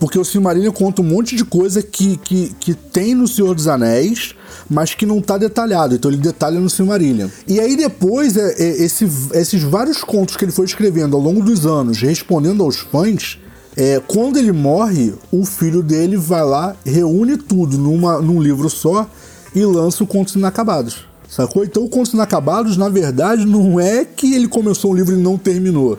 Porque 0.02 0.18
o 0.18 0.24
Silmarillion 0.24 0.72
conta 0.72 1.00
um 1.00 1.04
monte 1.04 1.36
de 1.36 1.44
coisa 1.44 1.80
que, 1.80 2.16
que, 2.16 2.52
que 2.58 2.74
tem 2.74 3.14
no 3.14 3.28
Senhor 3.28 3.54
dos 3.54 3.68
Anéis, 3.68 4.34
mas 4.68 4.96
que 4.96 5.06
não 5.06 5.18
está 5.18 5.38
detalhado. 5.38 5.94
Então 5.94 6.10
ele 6.10 6.20
detalha 6.20 6.58
no 6.58 6.68
Silmarillion. 6.68 7.28
E 7.46 7.60
aí 7.60 7.76
depois, 7.76 8.36
é, 8.36 8.52
é, 8.52 8.82
esse, 8.82 9.08
esses 9.32 9.62
vários 9.62 10.02
contos 10.02 10.36
que 10.36 10.44
ele 10.44 10.50
foi 10.50 10.64
escrevendo 10.64 11.14
ao 11.14 11.22
longo 11.22 11.40
dos 11.40 11.64
anos, 11.66 12.00
respondendo 12.00 12.64
aos 12.64 12.78
fãs, 12.78 13.38
é, 13.76 14.02
quando 14.04 14.40
ele 14.40 14.50
morre, 14.50 15.14
o 15.30 15.44
filho 15.44 15.84
dele 15.84 16.16
vai 16.16 16.42
lá, 16.42 16.74
reúne 16.84 17.36
tudo 17.36 17.78
numa, 17.78 18.20
num 18.20 18.42
livro 18.42 18.68
só 18.68 19.08
e 19.54 19.64
lança 19.64 20.02
o 20.02 20.06
Contos 20.08 20.34
Inacabados. 20.34 21.04
Sacou? 21.28 21.62
Então 21.62 21.84
o 21.84 21.88
Contos 21.88 22.12
Inacabados, 22.12 22.76
na 22.76 22.88
verdade, 22.88 23.44
não 23.44 23.78
é 23.78 24.04
que 24.04 24.34
ele 24.34 24.48
começou 24.48 24.90
um 24.90 24.96
livro 24.96 25.14
e 25.14 25.22
não 25.22 25.38
terminou 25.38 25.96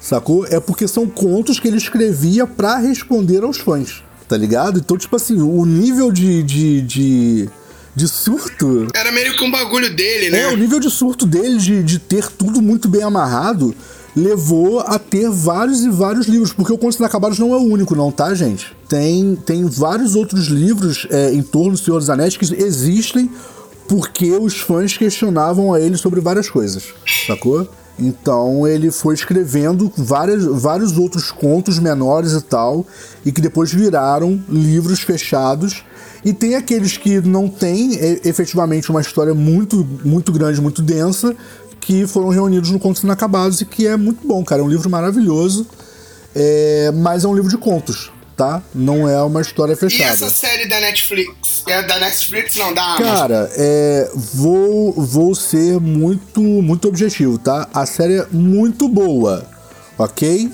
sacou? 0.00 0.46
É 0.46 0.58
porque 0.58 0.88
são 0.88 1.06
contos 1.06 1.60
que 1.60 1.68
ele 1.68 1.76
escrevia 1.76 2.46
para 2.46 2.76
responder 2.76 3.42
aos 3.44 3.58
fãs, 3.58 4.02
tá 4.28 4.36
ligado? 4.36 4.78
Então, 4.78 4.96
tipo 4.96 5.14
assim, 5.14 5.40
o 5.40 5.64
nível 5.64 6.10
de, 6.10 6.42
de, 6.42 6.80
de, 6.80 7.48
de 7.94 8.08
surto. 8.08 8.88
Era 8.94 9.12
meio 9.12 9.36
que 9.36 9.44
um 9.44 9.50
bagulho 9.50 9.94
dele, 9.94 10.30
né? 10.30 10.42
É, 10.42 10.48
o 10.48 10.56
nível 10.56 10.80
de 10.80 10.90
surto 10.90 11.26
dele, 11.26 11.58
de, 11.58 11.82
de 11.82 11.98
ter 11.98 12.26
tudo 12.28 12.62
muito 12.62 12.88
bem 12.88 13.02
amarrado, 13.02 13.74
levou 14.16 14.80
a 14.80 14.98
ter 14.98 15.28
vários 15.30 15.82
e 15.82 15.90
vários 15.90 16.26
livros, 16.26 16.52
porque 16.52 16.72
o 16.72 16.78
Contos 16.78 16.98
Inacabados 16.98 17.38
não 17.38 17.52
é 17.54 17.56
o 17.56 17.62
único, 17.62 17.94
não, 17.94 18.10
tá, 18.10 18.34
gente? 18.34 18.74
Tem, 18.88 19.36
tem 19.46 19.64
vários 19.66 20.14
outros 20.14 20.46
livros 20.46 21.06
é, 21.10 21.32
em 21.32 21.42
torno 21.42 21.72
do 21.72 21.78
Senhor 21.78 21.98
dos 21.98 22.10
Anéis 22.10 22.36
que 22.36 22.44
existem 22.54 23.30
porque 23.88 24.30
os 24.30 24.60
fãs 24.60 24.96
questionavam 24.96 25.74
a 25.74 25.80
ele 25.80 25.96
sobre 25.96 26.20
várias 26.20 26.48
coisas, 26.48 26.84
sacou? 27.26 27.68
Então 28.00 28.66
ele 28.66 28.90
foi 28.90 29.14
escrevendo 29.14 29.92
várias, 29.96 30.44
vários 30.44 30.96
outros 30.96 31.30
contos 31.30 31.78
menores 31.78 32.32
e 32.32 32.40
tal, 32.40 32.86
e 33.24 33.30
que 33.30 33.40
depois 33.40 33.72
viraram 33.72 34.42
livros 34.48 35.00
fechados. 35.00 35.84
E 36.24 36.32
tem 36.32 36.54
aqueles 36.54 36.96
que 36.96 37.20
não 37.20 37.48
têm 37.48 37.98
efetivamente 38.24 38.90
uma 38.90 39.00
história 39.00 39.34
muito, 39.34 39.86
muito 40.04 40.32
grande, 40.32 40.60
muito 40.60 40.82
densa, 40.82 41.34
que 41.80 42.06
foram 42.06 42.28
reunidos 42.28 42.70
no 42.70 42.78
Contos 42.78 43.02
Inacabados 43.02 43.60
e 43.60 43.64
que 43.64 43.86
é 43.86 43.96
muito 43.96 44.26
bom, 44.26 44.44
cara. 44.44 44.60
É 44.60 44.64
um 44.64 44.68
livro 44.68 44.88
maravilhoso, 44.90 45.66
é, 46.34 46.92
mas 46.94 47.24
é 47.24 47.28
um 47.28 47.34
livro 47.34 47.48
de 47.48 47.56
contos 47.56 48.10
tá? 48.40 48.62
Não 48.74 49.06
é 49.06 49.22
uma 49.22 49.42
história 49.42 49.76
fechada. 49.76 50.02
E 50.02 50.12
essa 50.14 50.30
série 50.30 50.66
da 50.66 50.80
Netflix? 50.80 51.62
É 51.68 51.82
da 51.82 51.98
Netflix, 51.98 52.56
não, 52.56 52.72
da 52.72 52.82
Amazon? 52.82 53.04
Cara, 53.04 53.50
é, 53.54 54.10
vou, 54.14 54.94
vou 54.94 55.34
ser 55.34 55.78
muito, 55.78 56.40
muito 56.40 56.88
objetivo, 56.88 57.36
tá? 57.36 57.68
A 57.74 57.84
série 57.84 58.14
é 58.20 58.26
muito 58.32 58.88
boa, 58.88 59.46
ok? 59.98 60.50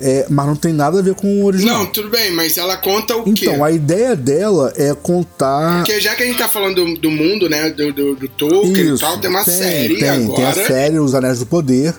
É, 0.00 0.26
mas 0.30 0.46
não 0.46 0.56
tem 0.56 0.72
nada 0.72 0.98
a 0.98 1.02
ver 1.02 1.14
com 1.14 1.42
o 1.42 1.44
original. 1.44 1.80
Não, 1.80 1.86
tudo 1.86 2.08
bem, 2.08 2.30
mas 2.30 2.56
ela 2.56 2.78
conta 2.78 3.14
o 3.14 3.20
então, 3.20 3.34
quê? 3.34 3.46
Então, 3.46 3.62
a 3.62 3.70
ideia 3.70 4.16
dela 4.16 4.72
é 4.74 4.94
contar. 4.94 5.84
Porque 5.84 6.00
já 6.00 6.14
que 6.14 6.22
a 6.22 6.26
gente 6.26 6.38
tá 6.38 6.48
falando 6.48 6.86
do, 6.86 6.98
do 6.98 7.10
mundo, 7.10 7.50
né? 7.50 7.68
Do, 7.68 7.92
do, 7.92 8.14
do 8.14 8.28
Tolkien 8.28 8.94
Isso, 8.94 8.96
e 8.96 8.98
tal, 8.98 9.18
tem 9.18 9.28
uma 9.28 9.44
tem, 9.44 9.54
série 9.54 9.98
tem, 9.98 10.08
agora. 10.08 10.52
Tem 10.54 10.64
a 10.64 10.66
série 10.66 10.98
Os 10.98 11.14
Anéis 11.14 11.40
do 11.40 11.46
Poder. 11.46 11.94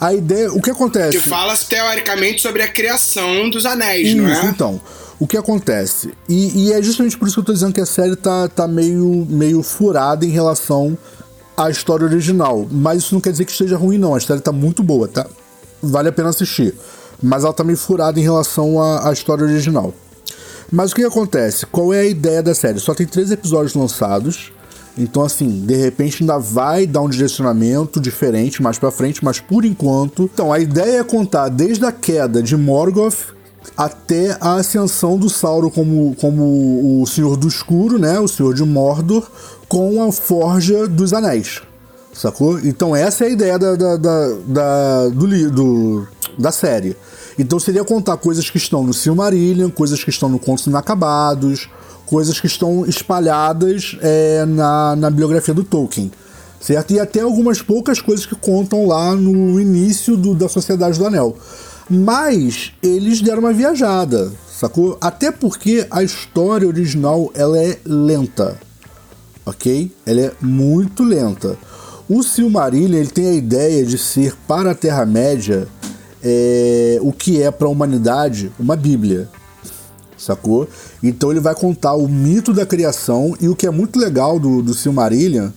A 0.00 0.14
ideia, 0.14 0.50
o 0.52 0.62
que 0.62 0.70
acontece? 0.70 1.18
Que 1.18 1.28
fala 1.28 1.54
teoricamente 1.56 2.40
sobre 2.40 2.62
a 2.62 2.68
criação 2.68 3.50
dos 3.50 3.66
anéis, 3.66 4.08
isso, 4.08 4.16
não 4.16 4.30
é? 4.30 4.46
então. 4.46 4.80
O 5.18 5.26
que 5.26 5.36
acontece? 5.36 6.14
E, 6.26 6.68
e, 6.68 6.72
é 6.72 6.82
justamente 6.82 7.18
por 7.18 7.28
isso 7.28 7.34
que 7.34 7.40
eu 7.40 7.44
tô 7.44 7.52
dizendo 7.52 7.74
que 7.74 7.80
a 7.80 7.86
série 7.86 8.16
tá, 8.16 8.48
tá 8.48 8.66
meio, 8.66 9.26
meio 9.28 9.62
furada 9.62 10.24
em 10.24 10.30
relação 10.30 10.96
à 11.54 11.68
história 11.68 12.06
original. 12.06 12.66
Mas 12.70 13.02
isso 13.02 13.14
não 13.14 13.20
quer 13.20 13.30
dizer 13.30 13.44
que 13.44 13.52
esteja 13.52 13.76
ruim, 13.76 13.98
não. 13.98 14.14
A 14.14 14.20
série 14.20 14.40
tá 14.40 14.50
muito 14.50 14.82
boa, 14.82 15.06
tá? 15.06 15.26
Vale 15.82 16.08
a 16.08 16.12
pena 16.12 16.30
assistir. 16.30 16.74
Mas 17.22 17.44
ela 17.44 17.52
tá 17.52 17.62
meio 17.62 17.76
furada 17.76 18.18
em 18.18 18.22
relação 18.22 18.80
à, 18.80 19.10
à 19.10 19.12
história 19.12 19.44
original. 19.44 19.92
Mas 20.72 20.92
o 20.92 20.94
que 20.94 21.04
acontece? 21.04 21.66
Qual 21.66 21.92
é 21.92 22.00
a 22.00 22.06
ideia 22.06 22.42
da 22.42 22.54
série? 22.54 22.80
Só 22.80 22.94
tem 22.94 23.06
três 23.06 23.30
episódios 23.30 23.74
lançados. 23.74 24.50
Então, 24.98 25.22
assim, 25.22 25.64
de 25.64 25.74
repente 25.76 26.22
ainda 26.22 26.38
vai 26.38 26.86
dar 26.86 27.00
um 27.00 27.08
direcionamento 27.08 28.00
diferente 28.00 28.62
mais 28.62 28.78
pra 28.78 28.90
frente, 28.90 29.24
mas 29.24 29.40
por 29.40 29.64
enquanto. 29.64 30.28
Então, 30.32 30.52
a 30.52 30.58
ideia 30.58 31.00
é 31.00 31.04
contar 31.04 31.48
desde 31.48 31.84
a 31.84 31.92
queda 31.92 32.42
de 32.42 32.56
Morgoth 32.56 33.34
até 33.76 34.36
a 34.40 34.54
ascensão 34.54 35.16
do 35.16 35.28
Sauron 35.28 35.70
como, 35.70 36.14
como 36.20 37.02
o 37.02 37.06
Senhor 37.06 37.36
do 37.36 37.46
Escuro, 37.46 37.98
né? 37.98 38.18
O 38.18 38.28
Senhor 38.28 38.54
de 38.54 38.64
Mordor, 38.64 39.28
com 39.68 40.02
a 40.02 40.12
Forja 40.12 40.86
dos 40.86 41.12
Anéis. 41.12 41.62
Sacou? 42.12 42.58
Então, 42.60 42.94
essa 42.94 43.24
é 43.24 43.28
a 43.28 43.30
ideia 43.30 43.58
da, 43.58 43.76
da, 43.76 43.96
da, 43.96 44.28
da 44.46 45.08
do, 45.08 45.50
do, 45.50 46.08
da 46.38 46.50
série. 46.50 46.96
Então, 47.38 47.58
seria 47.58 47.84
contar 47.84 48.16
coisas 48.16 48.50
que 48.50 48.58
estão 48.58 48.82
no 48.82 48.92
Silmarillion, 48.92 49.70
coisas 49.70 50.02
que 50.02 50.10
estão 50.10 50.28
no 50.28 50.38
Contos 50.38 50.66
Inacabados 50.66 51.68
coisas 52.10 52.40
que 52.40 52.48
estão 52.48 52.84
espalhadas 52.84 53.96
é, 54.02 54.44
na, 54.44 54.96
na 54.96 55.10
biografia 55.10 55.54
do 55.54 55.62
Tolkien. 55.62 56.10
Certo? 56.60 56.92
E 56.92 56.98
até 56.98 57.20
algumas 57.20 57.62
poucas 57.62 58.00
coisas 58.00 58.26
que 58.26 58.34
contam 58.34 58.84
lá 58.84 59.14
no 59.14 59.60
início 59.60 60.16
do, 60.16 60.34
da 60.34 60.48
Sociedade 60.48 60.98
do 60.98 61.06
Anel. 61.06 61.36
Mas 61.88 62.72
eles 62.82 63.20
deram 63.20 63.38
uma 63.38 63.52
viajada, 63.52 64.32
sacou? 64.52 64.98
Até 65.00 65.30
porque 65.30 65.86
a 65.88 66.02
história 66.02 66.66
original 66.66 67.30
ela 67.32 67.56
é 67.58 67.78
lenta, 67.84 68.58
ok? 69.46 69.90
Ela 70.04 70.20
é 70.20 70.32
muito 70.40 71.04
lenta. 71.04 71.56
O 72.08 72.24
Silmarillion 72.24 72.98
ele 72.98 73.08
tem 73.08 73.28
a 73.28 73.34
ideia 73.34 73.86
de 73.86 73.96
ser 73.96 74.34
para 74.48 74.72
a 74.72 74.74
Terra-média 74.74 75.68
é, 76.22 76.98
o 77.00 77.12
que 77.12 77.40
é 77.40 77.50
para 77.52 77.68
a 77.68 77.70
humanidade 77.70 78.52
uma 78.58 78.76
Bíblia 78.76 79.28
sacou? 80.20 80.68
Então 81.02 81.30
ele 81.30 81.40
vai 81.40 81.54
contar 81.54 81.94
o 81.94 82.06
mito 82.06 82.52
da 82.52 82.66
criação 82.66 83.34
e 83.40 83.48
o 83.48 83.56
que 83.56 83.66
é 83.66 83.70
muito 83.70 83.98
legal 83.98 84.38
do, 84.38 84.62
do 84.62 84.74
Silmarillion 84.74 85.50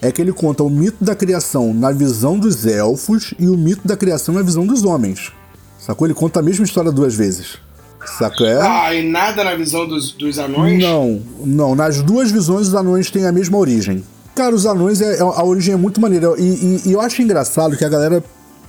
é 0.00 0.10
que 0.10 0.20
ele 0.20 0.32
conta 0.32 0.62
o 0.62 0.70
mito 0.70 1.04
da 1.04 1.14
criação 1.14 1.72
na 1.72 1.92
visão 1.92 2.38
dos 2.38 2.66
elfos 2.66 3.32
e 3.38 3.48
o 3.48 3.56
mito 3.56 3.86
da 3.86 3.96
criação 3.96 4.34
na 4.34 4.42
visão 4.42 4.66
dos 4.66 4.84
homens, 4.84 5.32
sacou? 5.78 6.06
Ele 6.06 6.14
conta 6.14 6.40
a 6.40 6.42
mesma 6.42 6.64
história 6.64 6.90
duas 6.90 7.14
vezes. 7.14 7.58
Saca? 8.04 8.44
É? 8.44 8.60
Ah, 8.60 8.94
e 8.94 9.08
nada 9.08 9.44
na 9.44 9.54
visão 9.54 9.86
dos, 9.86 10.12
dos 10.12 10.38
anões? 10.38 10.82
Não, 10.82 11.22
não. 11.44 11.74
Nas 11.74 12.02
duas 12.02 12.30
visões 12.30 12.68
os 12.68 12.74
anões 12.74 13.10
têm 13.10 13.26
a 13.26 13.32
mesma 13.32 13.56
origem. 13.56 14.04
Cara, 14.34 14.54
os 14.54 14.66
anões, 14.66 15.00
é, 15.00 15.18
é 15.18 15.20
a 15.20 15.44
origem 15.44 15.74
é 15.74 15.76
muito 15.76 16.00
maneira. 16.00 16.34
E, 16.38 16.42
e, 16.42 16.82
e, 16.86 16.92
eu 16.92 17.00
acho 17.00 17.22
engraçado 17.22 17.76
que 17.76 17.84
a 17.84 17.88
galera 17.88 18.24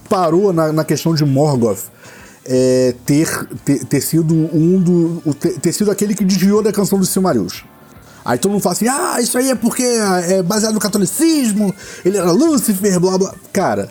parou 0.07 0.53
na, 0.53 0.71
na 0.71 0.83
questão 0.83 1.15
de 1.15 1.25
Morgoth 1.25 1.85
é, 2.45 2.93
ter, 3.05 3.47
ter, 3.65 3.85
ter, 3.85 4.01
sido 4.01 4.33
um 4.33 4.79
do. 4.79 5.33
Ter, 5.35 5.59
ter, 5.59 5.71
sido 5.71 5.91
aquele 5.91 6.13
que 6.13 6.25
desviou 6.25 6.61
da 6.61 6.71
canção 6.71 6.99
dos 6.99 7.09
Silmarils. 7.09 7.63
Aí 8.25 8.37
todo 8.37 8.51
mundo 8.51 8.61
fala 8.61 8.73
assim: 8.73 8.87
ah, 8.87 9.17
isso 9.21 9.37
aí 9.37 9.49
é 9.49 9.55
porque 9.55 9.83
é 9.83 10.41
baseado 10.43 10.73
no 10.73 10.79
catolicismo, 10.79 11.73
ele 12.03 12.17
era 12.17 12.31
Lúcifer, 12.31 12.99
blá 12.99 13.17
blá. 13.17 13.33
Cara, 13.51 13.89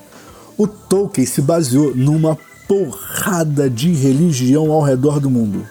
o 0.57 0.67
Tolkien 0.67 1.27
se 1.27 1.41
baseou 1.41 1.95
numa 1.95 2.39
porrada 2.69 3.69
de 3.69 3.93
religião 3.93 4.71
ao 4.71 4.83
redor 4.83 5.21
do 5.21 5.31
mundo 5.31 5.67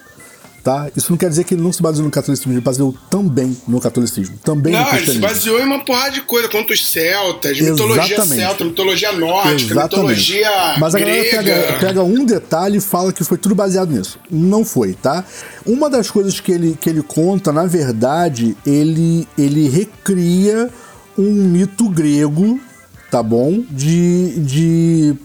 tá? 0.64 0.90
Isso 0.96 1.12
não 1.12 1.18
quer 1.18 1.30
dizer 1.30 1.44
que 1.44 1.54
ele 1.54 1.62
não 1.62 1.72
se 1.72 1.82
baseou 1.82 2.06
no 2.06 2.12
catolicismo, 2.12 2.54
ele 2.54 2.62
baseou 2.62 2.96
também 3.10 3.58
no 3.68 3.80
catolicismo, 3.80 4.38
também 4.44 4.74
não, 4.74 4.84
no 4.84 4.98
ele 4.98 5.12
se 5.12 5.20
baseou 5.20 5.60
em 5.60 5.64
uma 5.64 5.84
porrada 5.84 6.12
de 6.12 6.22
coisa, 6.22 6.48
quanto 6.48 6.72
os 6.72 6.88
celtas, 6.88 7.60
mitologia 7.60 8.16
Exatamente. 8.16 8.42
celta, 8.42 8.64
mitologia 8.64 9.12
nórdica, 9.12 9.74
Exatamente. 9.74 9.96
mitologia 9.96 10.76
Mas 10.80 10.96
a 10.96 11.00
galera 11.00 11.30
pega, 11.30 11.78
pega 11.80 12.04
um 12.04 12.26
detalhe 12.26 12.78
e 12.78 12.82
fala 12.82 13.12
que 13.12 13.24
foi 13.24 13.38
tudo 13.38 13.56
baseado 13.56 13.92
nisso. 13.92 14.20
Não 14.30 14.64
foi, 14.64 14.94
tá? 14.94 15.24
Uma 15.66 15.90
das 15.90 16.10
coisas 16.10 16.40
que 16.40 16.52
ele, 16.52 16.78
que 16.80 16.90
ele 16.90 17.02
conta, 17.02 17.52
na 17.52 17.66
verdade, 17.66 18.56
ele, 18.66 19.28
ele 19.38 19.68
recria 19.70 20.70
um 21.18 21.32
mito 21.32 21.90
grego, 21.90 22.60
tá 23.10 23.22
bom? 23.22 23.64
De, 23.70 24.40
de, 24.40 25.16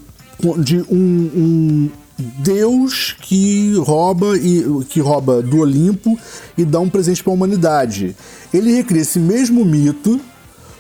de 0.59 0.79
um, 0.91 1.31
um 1.35 1.91
Deus 2.19 3.15
que 3.21 3.75
rouba 3.79 4.37
e 4.39 4.85
que 4.89 5.01
rouba 5.01 5.43
do 5.43 5.59
Olimpo 5.59 6.19
e 6.57 6.65
dá 6.65 6.81
um 6.81 6.89
presente 6.89 7.23
para 7.23 7.33
a 7.33 7.35
humanidade. 7.35 8.17
Ele 8.53 8.75
recria 8.75 9.03
esse 9.03 9.19
mesmo 9.19 9.65
mito, 9.65 10.21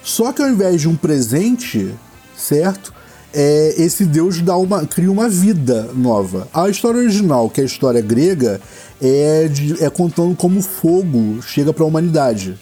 só 0.02 0.32
que 0.32 0.40
ao 0.40 0.48
invés 0.48 0.80
de 0.80 0.88
um 0.88 0.96
presente, 0.96 1.94
certo? 2.36 2.94
É, 3.34 3.74
esse 3.76 4.06
Deus 4.06 4.40
dá 4.40 4.56
uma, 4.56 4.86
cria 4.86 5.12
uma 5.12 5.28
vida 5.28 5.90
nova. 5.94 6.48
A 6.54 6.70
história 6.70 7.00
original, 7.00 7.50
que 7.50 7.60
é 7.60 7.64
a 7.64 7.66
história 7.66 8.00
grega, 8.00 8.58
é, 9.02 9.46
de, 9.48 9.84
é 9.84 9.90
contando 9.90 10.34
como 10.34 10.62
fogo 10.62 11.42
chega 11.42 11.70
para 11.70 11.84
a 11.84 11.86
humanidade, 11.86 12.58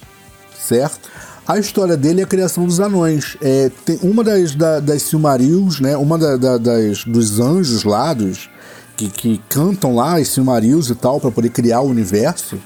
certo? 0.59 1.09
A 1.47 1.59
história 1.59 1.95
dele 1.95 2.23
é 2.23 2.25
a 2.25 2.27
criação 2.27 2.65
dos 2.65 2.81
anões. 2.81 3.37
É, 3.43 3.71
tem 3.85 3.99
uma 4.03 4.25
das, 4.25 4.55
da, 4.55 4.81
das 4.81 5.03
Silmarils, 5.03 5.79
né? 5.79 5.95
Uma 5.95 6.17
da, 6.17 6.39
da, 6.39 6.57
das, 6.57 7.05
dos 7.05 7.39
anjos 7.39 7.85
lá, 7.85 8.15
dos, 8.15 8.49
que, 8.97 9.11
que 9.11 9.43
cantam 9.51 9.95
lá, 9.95 10.19
os 10.19 10.29
Silmarils 10.29 10.89
e 10.89 10.95
tal, 10.95 11.21
para 11.21 11.31
poder 11.31 11.51
criar 11.51 11.83
o 11.83 11.91
universo, 11.91 12.59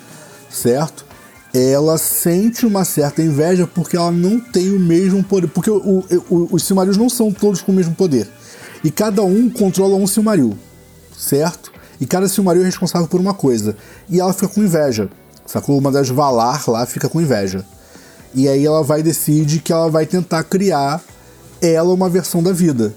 certo? 0.48 1.04
Ela 1.52 1.98
sente 1.98 2.64
uma 2.64 2.84
certa 2.84 3.20
inveja 3.20 3.66
porque 3.66 3.96
ela 3.96 4.12
não 4.12 4.38
tem 4.38 4.70
o 4.70 4.78
mesmo 4.78 5.24
poder. 5.24 5.48
Porque 5.48 5.70
o, 5.70 5.78
o, 5.78 6.04
o, 6.30 6.48
os 6.52 6.62
Silmarils 6.62 6.96
não 6.96 7.08
são 7.08 7.32
todos 7.32 7.60
com 7.60 7.72
o 7.72 7.74
mesmo 7.74 7.96
poder. 7.96 8.28
E 8.84 8.92
cada 8.92 9.24
um 9.24 9.50
controla 9.50 9.96
um 9.96 10.06
Silmaril, 10.06 10.56
certo? 11.16 11.72
E 12.00 12.06
cada 12.06 12.28
Silmaril 12.28 12.62
é 12.62 12.66
responsável 12.66 13.08
por 13.08 13.18
uma 13.18 13.34
coisa. 13.34 13.76
E 14.08 14.20
ela 14.20 14.32
fica 14.32 14.46
com 14.46 14.62
inveja, 14.62 15.10
sacou? 15.44 15.76
Uma 15.76 15.90
das 15.90 16.08
Valar 16.08 16.62
lá 16.70 16.86
fica 16.86 17.08
com 17.08 17.20
inveja. 17.20 17.64
E 18.34 18.48
aí 18.48 18.64
ela 18.64 18.82
vai 18.82 19.02
decide 19.02 19.60
que 19.60 19.72
ela 19.72 19.88
vai 19.88 20.06
tentar 20.06 20.44
criar 20.44 21.02
ela 21.60 21.92
uma 21.92 22.08
versão 22.08 22.42
da 22.42 22.52
vida. 22.52 22.94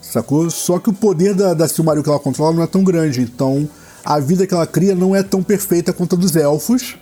Sacou? 0.00 0.50
Só 0.50 0.78
que 0.78 0.90
o 0.90 0.94
poder 0.94 1.34
da, 1.34 1.54
da 1.54 1.68
Silmaril 1.68 2.02
que 2.02 2.08
ela 2.08 2.18
controla 2.18 2.54
não 2.54 2.62
é 2.62 2.66
tão 2.66 2.82
grande. 2.82 3.20
Então 3.20 3.68
a 4.04 4.18
vida 4.18 4.46
que 4.46 4.54
ela 4.54 4.66
cria 4.66 4.94
não 4.94 5.14
é 5.14 5.22
tão 5.22 5.42
perfeita 5.42 5.92
quanto 5.92 6.16
a 6.16 6.18
dos 6.18 6.34
elfos. 6.34 6.96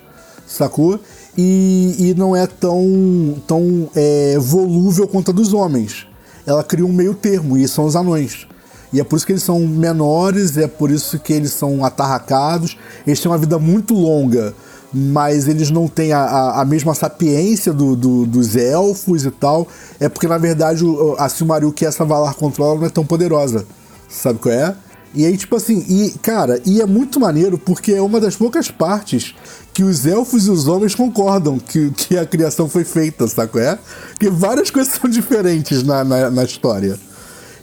Sacou? 0.46 0.98
E, 1.36 1.94
e 1.98 2.14
não 2.14 2.34
é 2.34 2.46
tão, 2.46 3.36
tão 3.46 3.88
é, 3.94 4.36
volúvel 4.38 5.06
quanto 5.06 5.30
a 5.30 5.34
dos 5.34 5.52
homens. 5.52 6.06
Ela 6.46 6.64
cria 6.64 6.84
um 6.84 6.92
meio 6.92 7.14
termo, 7.14 7.56
e 7.58 7.68
são 7.68 7.84
os 7.84 7.94
anões. 7.94 8.46
E 8.92 9.00
é 9.00 9.04
por 9.04 9.16
isso 9.16 9.26
que 9.26 9.32
eles 9.32 9.42
são 9.42 9.60
menores, 9.60 10.56
é 10.56 10.66
por 10.66 10.90
isso 10.90 11.18
que 11.18 11.32
eles 11.32 11.52
são 11.52 11.84
atarracados. 11.84 12.78
Eles 13.06 13.20
têm 13.20 13.30
uma 13.30 13.36
vida 13.36 13.58
muito 13.58 13.94
longa, 13.94 14.54
mas 14.93 15.47
eles 15.49 15.70
não 15.70 15.86
têm 15.86 16.12
a, 16.12 16.20
a, 16.20 16.61
a 16.62 16.64
mesma 16.64 16.95
sapiência 16.95 17.72
do, 17.72 17.95
do, 17.95 18.26
dos 18.26 18.57
elfos 18.57 19.24
e 19.24 19.30
tal. 19.30 19.68
É 20.01 20.09
porque, 20.09 20.26
na 20.26 20.39
verdade, 20.39 20.84
o- 20.84 21.14
a 21.18 21.28
Silmaril 21.28 21.72
que 21.72 21.84
essa 21.84 22.05
Valar 22.05 22.34
controla 22.34 22.78
não 22.80 22.86
é 22.86 22.91
tão 22.91 23.05
poderosa. 23.05 23.66
Sabe 24.09 24.39
qual 24.39 24.55
é? 24.55 24.74
E 25.14 25.24
aí, 25.24 25.36
tipo 25.36 25.57
assim, 25.57 25.84
e, 25.89 26.11
cara, 26.18 26.61
e 26.66 26.80
é 26.80 26.86
muito 26.86 27.18
maneiro 27.18 27.59
porque 27.59 27.93
é 27.93 28.01
uma 28.03 28.20
das 28.20 28.36
poucas 28.36 28.70
partes 28.70 29.34
que 29.72 29.82
os 29.82 30.05
elfos 30.07 30.47
e 30.47 30.51
os 30.51 30.66
homens 30.68 30.95
concordam 30.95 31.59
que, 31.59 31.91
que 31.93 32.16
a 32.18 32.26
criação 32.26 32.68
foi 32.68 32.84
feita, 32.84 33.26
sabe 33.26 33.53
qual 33.53 33.64
é? 33.64 33.78
Que 34.18 34.28
várias 34.28 34.70
coisas 34.70 34.93
são 34.95 35.09
diferentes 35.09 35.82
na, 35.82 36.05
na, 36.05 36.30
na 36.30 36.45
história. 36.45 36.99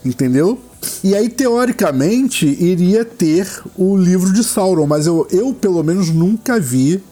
Entendeu? 0.04 0.60
E 1.04 1.16
aí, 1.16 1.30
teoricamente, 1.30 2.46
iria 2.46 3.04
ter 3.04 3.48
o 3.76 3.96
livro 3.98 4.32
de 4.32 4.44
Sauron, 4.44 4.86
mas 4.86 5.08
eu, 5.08 5.28
eu 5.32 5.54
pelo 5.54 5.84
menos, 5.84 6.10
nunca 6.10 6.60
vi 6.60 7.04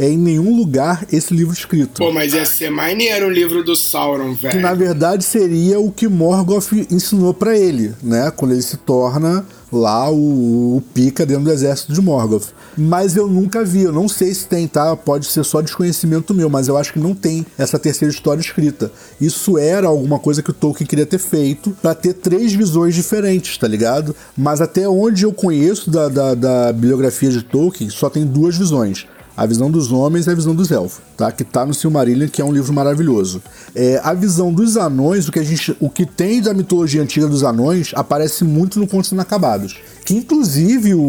é, 0.00 0.08
em 0.08 0.16
nenhum 0.16 0.56
lugar 0.56 1.04
esse 1.12 1.34
livro 1.34 1.52
escrito. 1.52 1.98
Pô, 1.98 2.10
mas 2.10 2.32
ia 2.32 2.46
ser 2.46 2.70
maneiro 2.70 3.26
o 3.26 3.30
livro 3.30 3.62
do 3.62 3.76
Sauron, 3.76 4.34
Que 4.34 4.56
na 4.56 4.72
velho. 4.72 4.78
verdade 4.78 5.22
seria 5.22 5.78
o 5.78 5.92
que 5.92 6.08
Morgoth 6.08 6.72
ensinou 6.90 7.34
pra 7.34 7.54
ele, 7.58 7.92
né? 8.02 8.32
Quando 8.34 8.52
ele 8.52 8.62
se 8.62 8.78
torna 8.78 9.44
lá 9.70 10.10
o, 10.10 10.78
o 10.78 10.82
pica 10.94 11.26
dentro 11.26 11.44
do 11.44 11.52
exército 11.52 11.92
de 11.92 12.00
Morgoth. 12.00 12.46
Mas 12.78 13.14
eu 13.14 13.28
nunca 13.28 13.62
vi, 13.62 13.82
eu 13.82 13.92
não 13.92 14.08
sei 14.08 14.32
se 14.32 14.46
tem, 14.46 14.66
tá? 14.66 14.96
Pode 14.96 15.26
ser 15.26 15.44
só 15.44 15.60
desconhecimento 15.60 16.32
meu, 16.32 16.48
mas 16.48 16.66
eu 16.66 16.78
acho 16.78 16.94
que 16.94 16.98
não 16.98 17.14
tem 17.14 17.44
essa 17.58 17.78
terceira 17.78 18.12
história 18.12 18.40
escrita. 18.40 18.90
Isso 19.20 19.58
era 19.58 19.86
alguma 19.86 20.18
coisa 20.18 20.42
que 20.42 20.50
o 20.50 20.54
Tolkien 20.54 20.86
queria 20.86 21.04
ter 21.06 21.18
feito 21.18 21.76
pra 21.82 21.94
ter 21.94 22.14
três 22.14 22.54
visões 22.54 22.94
diferentes, 22.94 23.58
tá 23.58 23.68
ligado? 23.68 24.16
Mas 24.34 24.62
até 24.62 24.88
onde 24.88 25.24
eu 25.24 25.32
conheço 25.32 25.90
da, 25.90 26.08
da, 26.08 26.34
da 26.34 26.72
bibliografia 26.72 27.28
de 27.30 27.42
Tolkien, 27.42 27.90
só 27.90 28.08
tem 28.08 28.24
duas 28.24 28.56
visões. 28.56 29.06
A 29.40 29.46
visão 29.46 29.70
dos 29.70 29.90
homens 29.90 30.26
e 30.26 30.30
a 30.30 30.34
visão 30.34 30.54
dos 30.54 30.70
elfos, 30.70 31.00
tá? 31.16 31.32
Que 31.32 31.44
tá 31.44 31.64
no 31.64 31.72
Silmarillion, 31.72 32.28
que 32.28 32.42
é 32.42 32.44
um 32.44 32.52
livro 32.52 32.74
maravilhoso. 32.74 33.42
É, 33.74 33.98
a 34.04 34.12
visão 34.12 34.52
dos 34.52 34.76
anões, 34.76 35.28
o 35.28 35.32
que, 35.32 35.38
a 35.38 35.42
gente, 35.42 35.74
o 35.80 35.88
que 35.88 36.04
tem 36.04 36.42
da 36.42 36.52
mitologia 36.52 37.00
antiga 37.00 37.26
dos 37.26 37.42
anões, 37.42 37.92
aparece 37.94 38.44
muito 38.44 38.78
no 38.78 38.86
Contos 38.86 39.12
Inacabados. 39.12 39.78
Que 40.04 40.12
inclusive 40.12 40.92
o, 40.92 41.00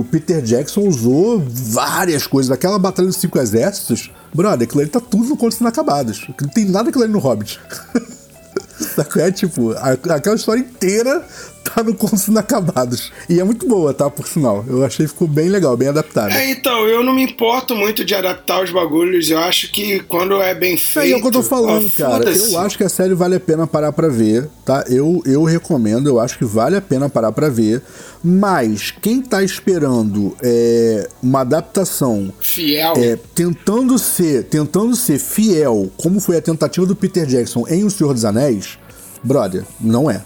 o 0.00 0.06
Peter 0.10 0.42
Jackson 0.42 0.82
usou 0.82 1.42
várias 1.48 2.26
coisas. 2.26 2.50
Daquela 2.50 2.78
Batalha 2.78 3.08
dos 3.08 3.16
Cinco 3.16 3.38
Exércitos, 3.38 4.10
brother, 4.34 4.68
aquilo 4.68 4.82
ali 4.82 4.90
tá 4.90 5.00
tudo 5.00 5.30
no 5.30 5.36
Contos 5.38 5.58
Inacabados. 5.58 6.28
Não 6.42 6.50
tem 6.50 6.66
nada 6.66 6.90
aquilo 6.90 7.04
ali 7.04 7.12
no 7.14 7.20
Hobbit. 7.20 7.58
É 9.16 9.30
tipo, 9.30 9.72
aquela 10.10 10.36
história 10.36 10.60
inteira 10.60 11.24
tá 11.62 11.82
no 11.82 11.94
Contos 11.94 12.28
Inacabados. 12.28 13.12
E 13.28 13.40
é 13.40 13.44
muito 13.44 13.66
boa, 13.66 13.94
tá? 13.94 14.08
Por 14.10 14.26
sinal. 14.26 14.64
Eu 14.68 14.84
achei 14.84 15.06
que 15.06 15.12
ficou 15.12 15.28
bem 15.28 15.48
legal, 15.48 15.76
bem 15.76 15.88
adaptado. 15.88 16.32
É, 16.32 16.50
então, 16.50 16.86
eu 16.86 17.02
não 17.02 17.14
me 17.14 17.22
importo 17.22 17.74
muito 17.74 18.04
de 18.04 18.14
adaptar 18.14 18.62
os 18.62 18.70
bagulhos. 18.70 19.30
Eu 19.30 19.38
acho 19.38 19.72
que 19.72 20.00
quando 20.00 20.40
é 20.40 20.54
bem 20.54 20.76
feito. 20.76 21.08
É, 21.08 21.12
é 21.12 21.16
o 21.16 21.20
que 21.20 21.26
eu 21.26 21.32
tô 21.32 21.42
falando, 21.42 21.86
ó, 21.86 21.96
cara. 21.96 22.30
Eu 22.30 22.58
acho 22.58 22.76
que 22.76 22.84
a 22.84 22.88
série 22.88 23.14
vale 23.14 23.36
a 23.36 23.40
pena 23.40 23.66
parar 23.66 23.92
pra 23.92 24.08
ver, 24.08 24.48
tá? 24.64 24.84
Eu, 24.88 25.22
eu 25.24 25.44
recomendo, 25.44 26.08
eu 26.08 26.20
acho 26.20 26.38
que 26.38 26.44
vale 26.44 26.76
a 26.76 26.80
pena 26.80 27.08
parar 27.08 27.32
pra 27.32 27.48
ver. 27.48 27.82
Mas 28.24 28.92
quem 28.92 29.20
tá 29.20 29.42
esperando 29.42 30.36
é, 30.42 31.08
uma 31.20 31.40
adaptação 31.40 32.32
Fiel. 32.40 32.94
é, 32.96 33.18
tentando 33.34 33.98
ser 33.98 34.44
tentando 34.44 34.94
ser 34.94 35.18
fiel, 35.18 35.90
como 35.96 36.20
foi 36.20 36.36
a 36.36 36.42
tentativa 36.42 36.86
do 36.86 36.94
Peter 36.94 37.26
Jackson 37.26 37.64
em 37.68 37.84
O 37.84 37.90
Senhor 37.90 38.14
dos 38.14 38.24
Anéis, 38.24 38.78
brother, 39.24 39.64
não 39.80 40.10
é, 40.10 40.22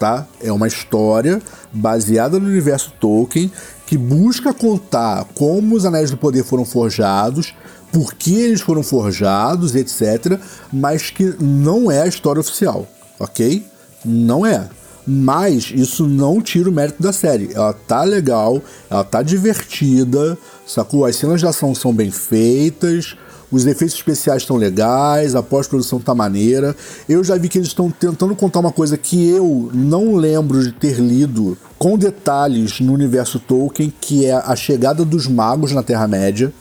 tá? 0.00 0.26
É 0.42 0.50
uma 0.50 0.66
história 0.66 1.42
baseada 1.70 2.40
no 2.40 2.48
universo 2.48 2.90
Tolkien 2.98 3.52
que 3.86 3.98
busca 3.98 4.54
contar 4.54 5.26
como 5.34 5.76
os 5.76 5.84
Anéis 5.84 6.10
do 6.10 6.16
Poder 6.16 6.42
foram 6.42 6.64
forjados, 6.64 7.54
por 7.92 8.14
que 8.14 8.34
eles 8.34 8.62
foram 8.62 8.82
forjados, 8.82 9.76
etc, 9.76 10.40
mas 10.72 11.10
que 11.10 11.34
não 11.38 11.90
é 11.90 12.00
a 12.02 12.06
história 12.06 12.40
oficial, 12.40 12.88
ok? 13.18 13.62
Não 14.02 14.46
é. 14.46 14.68
Mas 15.06 15.70
isso 15.74 16.06
não 16.06 16.40
tira 16.40 16.70
o 16.70 16.72
mérito 16.72 17.02
da 17.02 17.12
série. 17.12 17.50
Ela 17.52 17.72
tá 17.72 18.02
legal, 18.02 18.62
ela 18.88 19.04
tá 19.04 19.22
divertida, 19.22 20.38
sacou? 20.66 21.04
As 21.04 21.16
cenas 21.16 21.40
de 21.40 21.46
ação 21.46 21.74
são 21.74 21.92
bem 21.92 22.10
feitas, 22.10 23.16
os 23.50 23.66
efeitos 23.66 23.96
especiais 23.96 24.42
estão 24.42 24.56
legais, 24.56 25.34
a 25.34 25.42
pós-produção 25.42 25.98
tá 25.98 26.14
maneira. 26.14 26.76
Eu 27.08 27.24
já 27.24 27.36
vi 27.36 27.48
que 27.48 27.58
eles 27.58 27.68
estão 27.68 27.90
tentando 27.90 28.34
contar 28.36 28.60
uma 28.60 28.72
coisa 28.72 28.96
que 28.96 29.28
eu 29.28 29.70
não 29.74 30.14
lembro 30.14 30.62
de 30.62 30.72
ter 30.72 30.98
lido 30.98 31.58
com 31.78 31.98
detalhes 31.98 32.78
no 32.80 32.92
universo 32.92 33.38
Tolkien, 33.40 33.92
que 34.00 34.26
é 34.26 34.32
a 34.32 34.54
chegada 34.54 35.04
dos 35.04 35.26
magos 35.26 35.72
na 35.72 35.82
Terra-média, 35.82 36.52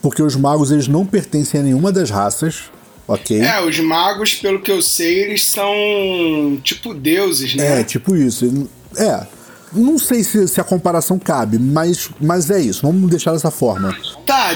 porque 0.00 0.22
os 0.22 0.36
magos 0.36 0.70
eles 0.70 0.88
não 0.88 1.04
pertencem 1.04 1.60
a 1.60 1.64
nenhuma 1.64 1.92
das 1.92 2.10
raças, 2.10 2.64
ok? 3.06 3.40
É, 3.40 3.60
os 3.60 3.78
magos, 3.80 4.34
pelo 4.34 4.60
que 4.60 4.70
eu 4.70 4.80
sei, 4.80 5.24
eles 5.24 5.44
são 5.44 6.58
tipo 6.62 6.94
deuses, 6.94 7.54
né? 7.54 7.80
É, 7.80 7.84
tipo 7.84 8.16
isso. 8.16 8.68
É. 8.96 9.37
Não 9.72 9.98
sei 9.98 10.22
se, 10.24 10.48
se 10.48 10.60
a 10.60 10.64
comparação 10.64 11.18
cabe, 11.18 11.58
mas, 11.58 12.10
mas 12.20 12.50
é 12.50 12.60
isso. 12.60 12.82
Vamos 12.82 13.10
deixar 13.10 13.32
dessa 13.32 13.50
forma. 13.50 13.96
Tá, 14.26 14.54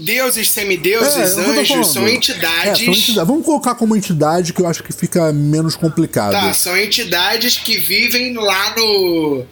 deuses, 0.00 0.50
semideuses, 0.50 1.36
É, 1.36 1.40
é 1.40 1.60
anjos, 1.60 1.88
são 1.88 2.08
entidades. 2.08 2.82
É, 2.82 2.84
são 2.84 2.94
entidades. 2.94 3.28
Vamos 3.28 3.44
colocar 3.44 3.74
como 3.74 3.96
entidade 3.96 4.52
que 4.52 4.62
eu 4.62 4.66
acho 4.66 4.82
que 4.82 4.92
fica 4.92 5.32
menos 5.32 5.76
complicado. 5.76 6.32
Tá, 6.32 6.52
são 6.52 6.76
entidades 6.76 7.56
que 7.56 7.76
vivem 7.78 8.34
lá 8.34 8.74
no. 8.76 9.44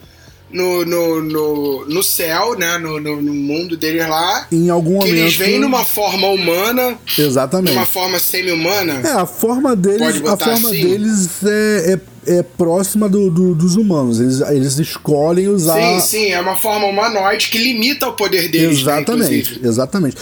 no, 0.50 0.84
no, 0.84 1.22
no, 1.22 1.86
no 1.86 2.02
céu, 2.02 2.56
né? 2.56 2.78
No, 2.78 3.00
no, 3.00 3.20
no 3.20 3.34
mundo 3.34 3.76
deles 3.76 4.06
lá. 4.08 4.46
Em 4.52 4.68
algum 4.70 4.98
que 5.00 5.06
momento. 5.06 5.16
eles 5.16 5.36
vêm 5.36 5.58
numa 5.58 5.84
forma 5.84 6.28
humana, 6.28 6.98
Exatamente. 7.18 7.74
numa 7.74 7.86
forma 7.86 8.18
semi-humana. 8.18 9.00
É, 9.04 9.12
a 9.12 9.26
forma 9.26 9.74
deles, 9.74 10.22
a 10.24 10.36
forma 10.36 10.68
assim? 10.68 10.82
deles 10.82 11.28
é, 11.44 11.92
é, 11.94 12.00
é 12.26 12.42
próxima 12.42 13.08
do, 13.08 13.30
do- 13.30 13.54
dos 13.54 13.76
humanos. 13.76 14.20
Eles, 14.20 14.40
eles 14.40 14.78
escolhem 14.78 15.48
usar. 15.48 15.74
Sim, 15.80 16.00
sim, 16.00 16.30
é 16.32 16.40
uma 16.40 16.56
forma 16.56 16.86
humanoide 16.86 17.48
que 17.48 17.58
limita 17.58 18.06
o 18.08 18.12
poder 18.12 18.48
deles. 18.48 18.82
né, 18.84 18.92
Exatamente, 19.00 19.34
inclusive. 19.40 19.66
exatamente. 19.68 20.16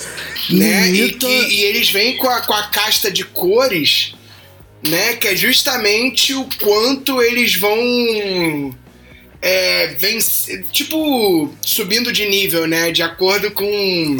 né? 0.50 0.88
E, 0.88 0.92
Limita- 0.92 1.26
que, 1.26 1.54
e 1.54 1.60
eles 1.64 1.90
vêm 1.90 2.16
com 2.16 2.28
a, 2.28 2.40
com 2.40 2.54
a 2.54 2.62
casta 2.68 3.10
de 3.10 3.24
cores, 3.24 4.14
né? 4.86 5.14
Que 5.16 5.28
é 5.28 5.36
justamente 5.36 6.34
o 6.34 6.46
quanto 6.62 7.20
eles 7.22 7.54
vão. 7.56 8.74
É, 9.42 9.94
vencer, 9.98 10.64
tipo, 10.70 11.48
subindo 11.62 12.12
de 12.12 12.28
nível, 12.28 12.66
né? 12.66 12.90
De 12.90 13.02
acordo 13.02 13.50
com. 13.50 13.64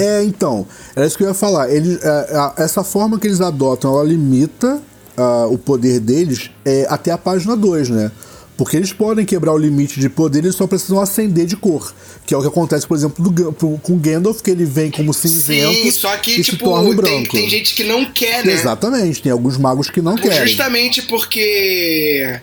É, 0.01 0.22
então, 0.24 0.66
era 0.97 1.07
isso 1.07 1.18
que 1.18 1.22
eu 1.24 1.28
ia 1.28 1.35
falar. 1.35 1.70
Eles, 1.70 2.03
é, 2.03 2.09
a- 2.09 2.55
essa 2.57 2.83
forma 2.83 3.18
que 3.18 3.26
eles 3.26 3.41
adotam, 3.43 3.93
ela 3.93 4.03
limita 4.05 4.83
ah, 5.21 5.47
o 5.47 5.59
poder 5.59 6.01
deles 6.01 6.51
é, 6.64 6.87
até 6.89 7.11
a 7.11 7.18
página 7.18 7.57
2, 7.57 7.91
né? 7.91 8.11
Porque 8.57 8.77
eles 8.77 8.93
podem 8.93 9.25
quebrar 9.25 9.55
o 9.55 9.59
limite 9.59 9.99
de 9.99 10.11
poder, 10.11 10.41
eles 10.41 10.55
só 10.55 10.66
precisam 10.66 11.01
acender 11.01 11.47
de 11.47 11.57
cor. 11.57 11.95
Que 12.27 12.35
é 12.35 12.37
o 12.37 12.43
que 12.43 12.49
acontece, 12.49 12.87
por 12.87 12.95
exemplo, 12.95 13.31
do 13.31 13.53
com 13.79 13.99
Gandalf, 13.99 14.43
que 14.43 14.51
ele 14.51 14.66
vem 14.66 14.91
como 14.91 15.14
cinzento 15.14 15.83
Sim, 15.83 15.91
só 15.91 16.14
que, 16.18 16.33
e 16.33 16.45
se 16.45 16.51
tipo, 16.51 16.64
torna 16.64 16.91
um 16.91 16.95
tem, 16.95 16.97
branco. 16.97 17.33
tem 17.33 17.49
gente 17.49 17.75
que 17.75 17.85
não 17.85 18.05
quer, 18.05 18.45
né? 18.45 18.53
Exatamente, 18.53 19.23
tem 19.23 19.33
alguns 19.33 19.57
magos 19.57 19.89
que 19.89 20.03
não 20.03 20.14
querem. 20.14 20.47
Justamente 20.47 21.01
porque 21.03 22.39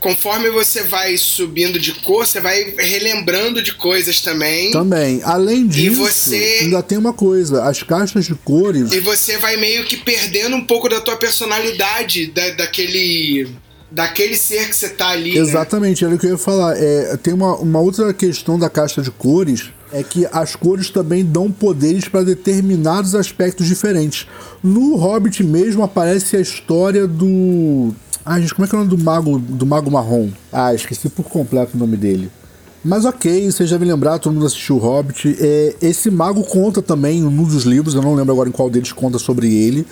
conforme 0.00 0.50
você 0.50 0.82
vai 0.84 1.16
subindo 1.16 1.78
de 1.78 1.92
cor, 1.92 2.26
você 2.26 2.40
vai 2.40 2.74
relembrando 2.78 3.62
de 3.62 3.74
coisas 3.74 4.20
também. 4.20 4.70
Também. 4.70 5.20
Além 5.24 5.66
disso, 5.66 6.00
você- 6.00 6.58
ainda 6.62 6.82
tem 6.82 6.98
uma 6.98 7.12
coisa: 7.12 7.64
as 7.64 7.82
caixas 7.82 8.26
de 8.26 8.34
cores. 8.34 8.92
E 8.92 9.00
você 9.00 9.38
vai 9.38 9.56
meio 9.56 9.84
que 9.84 9.96
perdendo 9.96 10.56
um 10.56 10.64
pouco 10.64 10.88
da 10.88 11.00
tua 11.00 11.16
personalidade, 11.16 12.26
da, 12.28 12.50
daquele. 12.50 13.48
daquele 13.90 14.36
ser 14.36 14.68
que 14.68 14.76
você 14.76 14.90
tá 14.90 15.08
ali. 15.08 15.34
né? 15.34 15.40
Exatamente, 15.40 16.04
era 16.04 16.14
o 16.14 16.18
que 16.18 16.26
eu 16.26 16.32
ia 16.32 16.38
falar. 16.38 16.76
É, 16.76 17.16
tem 17.16 17.32
uma, 17.32 17.56
uma 17.56 17.80
outra 17.80 18.12
questão 18.12 18.58
da 18.58 18.68
caixa 18.68 19.00
de 19.02 19.10
cores. 19.10 19.70
É 19.90 20.02
que 20.02 20.26
as 20.30 20.54
cores 20.54 20.90
também 20.90 21.24
dão 21.24 21.50
poderes 21.50 22.06
para 22.06 22.22
determinados 22.22 23.14
aspectos 23.14 23.66
diferentes. 23.66 24.26
No 24.62 24.96
Hobbit 24.96 25.42
mesmo 25.42 25.82
aparece 25.82 26.36
a 26.36 26.40
história 26.40 27.06
do. 27.06 27.94
Ah, 28.30 28.38
gente, 28.38 28.54
como 28.54 28.66
é 28.66 28.68
que 28.68 28.74
é 28.74 28.78
o 28.78 28.84
nome 28.84 28.94
do 28.94 29.02
mago, 29.02 29.38
do 29.38 29.64
mago 29.64 29.90
marrom? 29.90 30.28
Ah, 30.52 30.74
esqueci 30.74 31.08
por 31.08 31.24
completo 31.24 31.70
o 31.74 31.78
nome 31.78 31.96
dele. 31.96 32.30
Mas 32.84 33.06
ok, 33.06 33.50
você 33.50 33.66
já 33.66 33.78
me 33.78 33.86
lembrar, 33.86 34.18
todo 34.18 34.34
mundo 34.34 34.44
assistiu 34.44 34.76
o 34.76 34.78
Hobbit. 34.78 35.34
É, 35.40 35.74
esse 35.80 36.10
mago 36.10 36.44
conta 36.44 36.82
também 36.82 37.20
em 37.20 37.24
um 37.24 37.42
dos 37.42 37.64
livros, 37.64 37.94
eu 37.94 38.02
não 38.02 38.14
lembro 38.14 38.30
agora 38.30 38.50
em 38.50 38.52
qual 38.52 38.68
deles 38.68 38.92
conta 38.92 39.18
sobre 39.18 39.50
ele. 39.54 39.86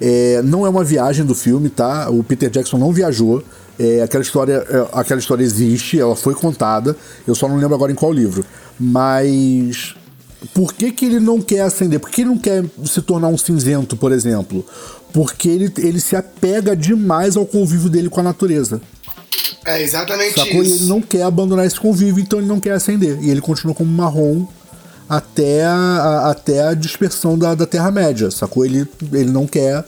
É, 0.00 0.40
não 0.40 0.64
é 0.64 0.70
uma 0.70 0.82
viagem 0.82 1.22
do 1.26 1.34
filme, 1.34 1.68
tá? 1.68 2.08
O 2.08 2.24
Peter 2.24 2.48
Jackson 2.48 2.78
não 2.78 2.92
viajou. 2.92 3.44
É, 3.78 4.00
aquela, 4.00 4.22
história, 4.22 4.66
é, 4.70 4.88
aquela 4.94 5.20
história 5.20 5.44
existe, 5.44 6.00
ela 6.00 6.16
foi 6.16 6.34
contada, 6.34 6.96
eu 7.28 7.34
só 7.34 7.46
não 7.46 7.56
lembro 7.56 7.74
agora 7.74 7.92
em 7.92 7.94
qual 7.94 8.10
livro. 8.10 8.42
Mas 8.80 9.94
por 10.54 10.72
que, 10.72 10.90
que 10.90 11.04
ele 11.04 11.20
não 11.20 11.40
quer 11.40 11.60
acender? 11.60 12.00
Por 12.00 12.10
que 12.10 12.22
ele 12.22 12.30
não 12.30 12.38
quer 12.38 12.64
se 12.84 13.00
tornar 13.02 13.28
um 13.28 13.38
cinzento, 13.38 13.96
por 13.96 14.10
exemplo? 14.12 14.64
Porque 15.12 15.48
ele, 15.48 15.72
ele 15.78 16.00
se 16.00 16.16
apega 16.16 16.74
demais 16.76 17.36
ao 17.36 17.44
convívio 17.46 17.88
dele 17.90 18.08
com 18.08 18.20
a 18.20 18.22
natureza. 18.22 18.80
É 19.64 19.80
exatamente 19.82 20.34
Sacou? 20.34 20.62
E 20.62 20.66
isso. 20.66 20.82
ele 20.82 20.88
não 20.88 21.00
quer 21.00 21.22
abandonar 21.22 21.66
esse 21.66 21.78
convívio, 21.78 22.20
então 22.22 22.38
ele 22.38 22.48
não 22.48 22.58
quer 22.60 22.72
acender. 22.72 23.18
E 23.22 23.30
ele 23.30 23.40
continua 23.40 23.74
como 23.74 23.90
marrom 23.90 24.46
até 25.08 25.64
a, 25.64 25.72
a- 25.74 26.30
até 26.30 26.62
a 26.68 26.74
dispersão 26.74 27.38
da, 27.38 27.54
da 27.54 27.66
Terra-média, 27.66 28.30
sacou? 28.30 28.64
Ele, 28.64 28.86
ele 29.12 29.30
não 29.30 29.46
quer 29.46 29.84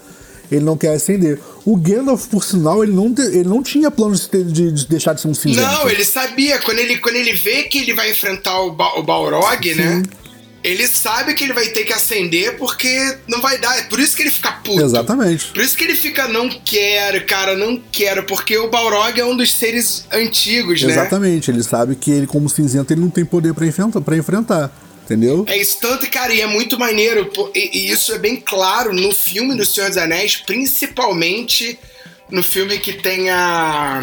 ele 0.52 0.62
não 0.64 0.76
quer 0.76 0.94
acender. 0.94 1.40
O 1.64 1.74
Gandalf, 1.74 2.26
por 2.28 2.44
sinal, 2.44 2.84
ele 2.84 2.92
não, 2.92 3.12
te- 3.12 3.22
ele 3.22 3.48
não 3.48 3.62
tinha 3.62 3.90
planos 3.90 4.28
de, 4.30 4.44
de- 4.44 4.70
de 4.72 4.86
deixar 4.86 5.14
de 5.14 5.22
ser 5.22 5.28
um 5.28 5.34
cinzento. 5.34 5.66
Não, 5.66 5.88
ele 5.88 6.04
sabia. 6.04 6.58
Quando 6.60 6.78
ele, 6.78 6.98
quando 6.98 7.16
ele 7.16 7.32
vê 7.32 7.62
que 7.64 7.78
ele 7.78 7.94
vai 7.94 8.10
enfrentar 8.10 8.60
o, 8.60 8.70
ba 8.70 8.92
o 8.98 9.02
Balrog, 9.02 9.74
né? 9.74 10.02
Ele 10.64 10.88
sabe 10.88 11.34
que 11.34 11.44
ele 11.44 11.52
vai 11.52 11.66
ter 11.68 11.84
que 11.84 11.92
acender 11.92 12.56
porque 12.56 13.18
não 13.28 13.42
vai 13.42 13.58
dar. 13.58 13.78
É 13.78 13.82
por 13.82 14.00
isso 14.00 14.16
que 14.16 14.22
ele 14.22 14.30
fica 14.30 14.50
puto. 14.50 14.82
Exatamente. 14.82 15.48
Por 15.48 15.62
isso 15.62 15.76
que 15.76 15.84
ele 15.84 15.94
fica, 15.94 16.26
não 16.26 16.48
quero, 16.48 17.26
cara, 17.26 17.54
não 17.54 17.78
quero. 17.92 18.24
Porque 18.24 18.56
o 18.56 18.70
Balrog 18.70 19.20
é 19.20 19.24
um 19.26 19.36
dos 19.36 19.52
seres 19.52 20.06
antigos, 20.10 20.82
né? 20.82 20.90
Exatamente. 20.90 21.50
Ele 21.50 21.62
sabe 21.62 21.94
que 21.94 22.10
ele, 22.10 22.26
como 22.26 22.48
cinzento, 22.48 22.94
ele 22.94 23.02
não 23.02 23.10
tem 23.10 23.26
poder 23.26 23.52
pra 23.52 23.66
enfrentar. 23.66 24.00
Pra 24.00 24.16
enfrentar 24.16 24.72
entendeu? 25.04 25.44
É 25.46 25.58
isso, 25.58 25.78
tanto, 25.82 26.10
cara, 26.10 26.32
e 26.32 26.40
é 26.40 26.46
muito 26.46 26.78
maneiro, 26.78 27.30
e, 27.54 27.78
e 27.78 27.90
isso 27.90 28.10
é 28.14 28.18
bem 28.18 28.36
claro 28.36 28.90
no 28.90 29.12
filme 29.12 29.54
do 29.54 29.62
Senhor 29.62 29.88
dos 29.88 29.98
Anéis, 29.98 30.38
principalmente 30.38 31.78
no 32.30 32.42
filme 32.42 32.78
que 32.78 32.94
tem 32.94 33.28
a, 33.28 34.02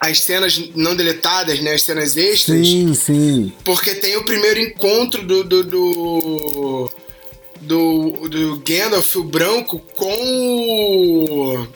as 0.00 0.20
cenas 0.20 0.58
não 0.74 0.96
deletadas, 0.96 1.60
né, 1.60 1.74
as 1.74 1.82
cenas 1.82 2.16
extras, 2.16 2.66
Sim, 2.66 2.94
sim. 2.94 3.52
porque 3.62 3.94
tem 3.94 4.16
o 4.16 4.24
primeiro 4.24 4.58
encontro 4.58 5.22
do 5.22 5.44
do, 5.44 5.62
do, 5.62 6.90
do, 7.60 8.28
do 8.28 8.62
Gandalf, 8.66 9.14
o 9.16 9.22
branco, 9.24 9.78
com 9.94 10.14
o, 10.14 11.66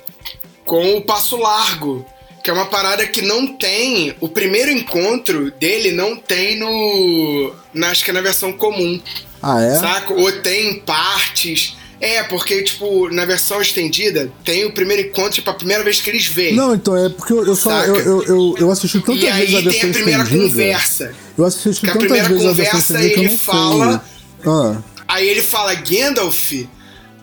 com 0.65 0.97
o 0.97 1.03
Passo 1.03 1.37
Largo, 1.37 2.05
que 2.43 2.51
é 2.51 2.53
uma 2.53 2.67
parada 2.67 3.07
que 3.07 3.21
não 3.23 3.47
tem. 3.47 4.15
O 4.21 4.29
primeiro 4.29 4.71
encontro 4.71 5.51
dele 5.53 5.93
não 5.93 6.17
tem 6.17 6.59
no. 6.59 7.55
Na, 7.73 7.91
acho 7.91 8.05
que 8.05 8.11
é 8.11 8.15
na 8.15 8.21
versão 8.21 8.53
comum. 8.53 9.01
Ah, 9.43 9.63
é? 9.63 9.75
Saca? 9.77 10.15
Ou 10.15 10.33
tem 10.41 10.71
em 10.71 10.81
partes. 10.81 11.77
É, 12.01 12.23
porque, 12.25 12.63
tipo, 12.63 13.09
na 13.11 13.25
versão 13.25 13.61
estendida, 13.63 14.31
tem 14.45 14.65
o 14.65 14.73
primeiro 14.73 15.03
encontro, 15.03 15.33
tipo, 15.33 15.49
a 15.49 15.55
primeira 15.55 15.83
vez 15.83 16.01
que 16.01 16.11
eles 16.11 16.27
veem. 16.27 16.55
Não, 16.55 16.75
então 16.75 16.97
é 16.97 17.09
porque 17.09 17.33
eu, 17.33 17.47
eu 17.47 17.57
só. 17.57 17.71
Eu, 17.85 18.23
eu, 18.23 18.55
eu, 18.59 18.71
assisti 18.71 19.01
tantas 19.01 19.23
e 19.23 19.29
aí 19.29 19.47
vezes 19.47 19.55
a 19.55 19.59
tem 19.59 19.71
versão 19.71 19.91
a 19.91 19.93
primeira 19.93 20.23
estendida. 20.23 20.49
conversa. 20.51 21.15
Eu 21.39 21.45
assisti 21.45 21.81
Que 21.81 21.87
tantas 21.87 22.03
primeira 22.03 22.29
vezes 22.29 22.47
a 22.47 22.53
versão 22.53 22.81
conversa 22.81 22.95
estendida 22.95 23.21
ele 23.21 23.39
fala-. 23.39 24.05
Ah, 24.47 24.77
Aí 25.07 25.29
ele 25.29 25.43
fala 25.43 25.75
Gandalf, 25.75 26.53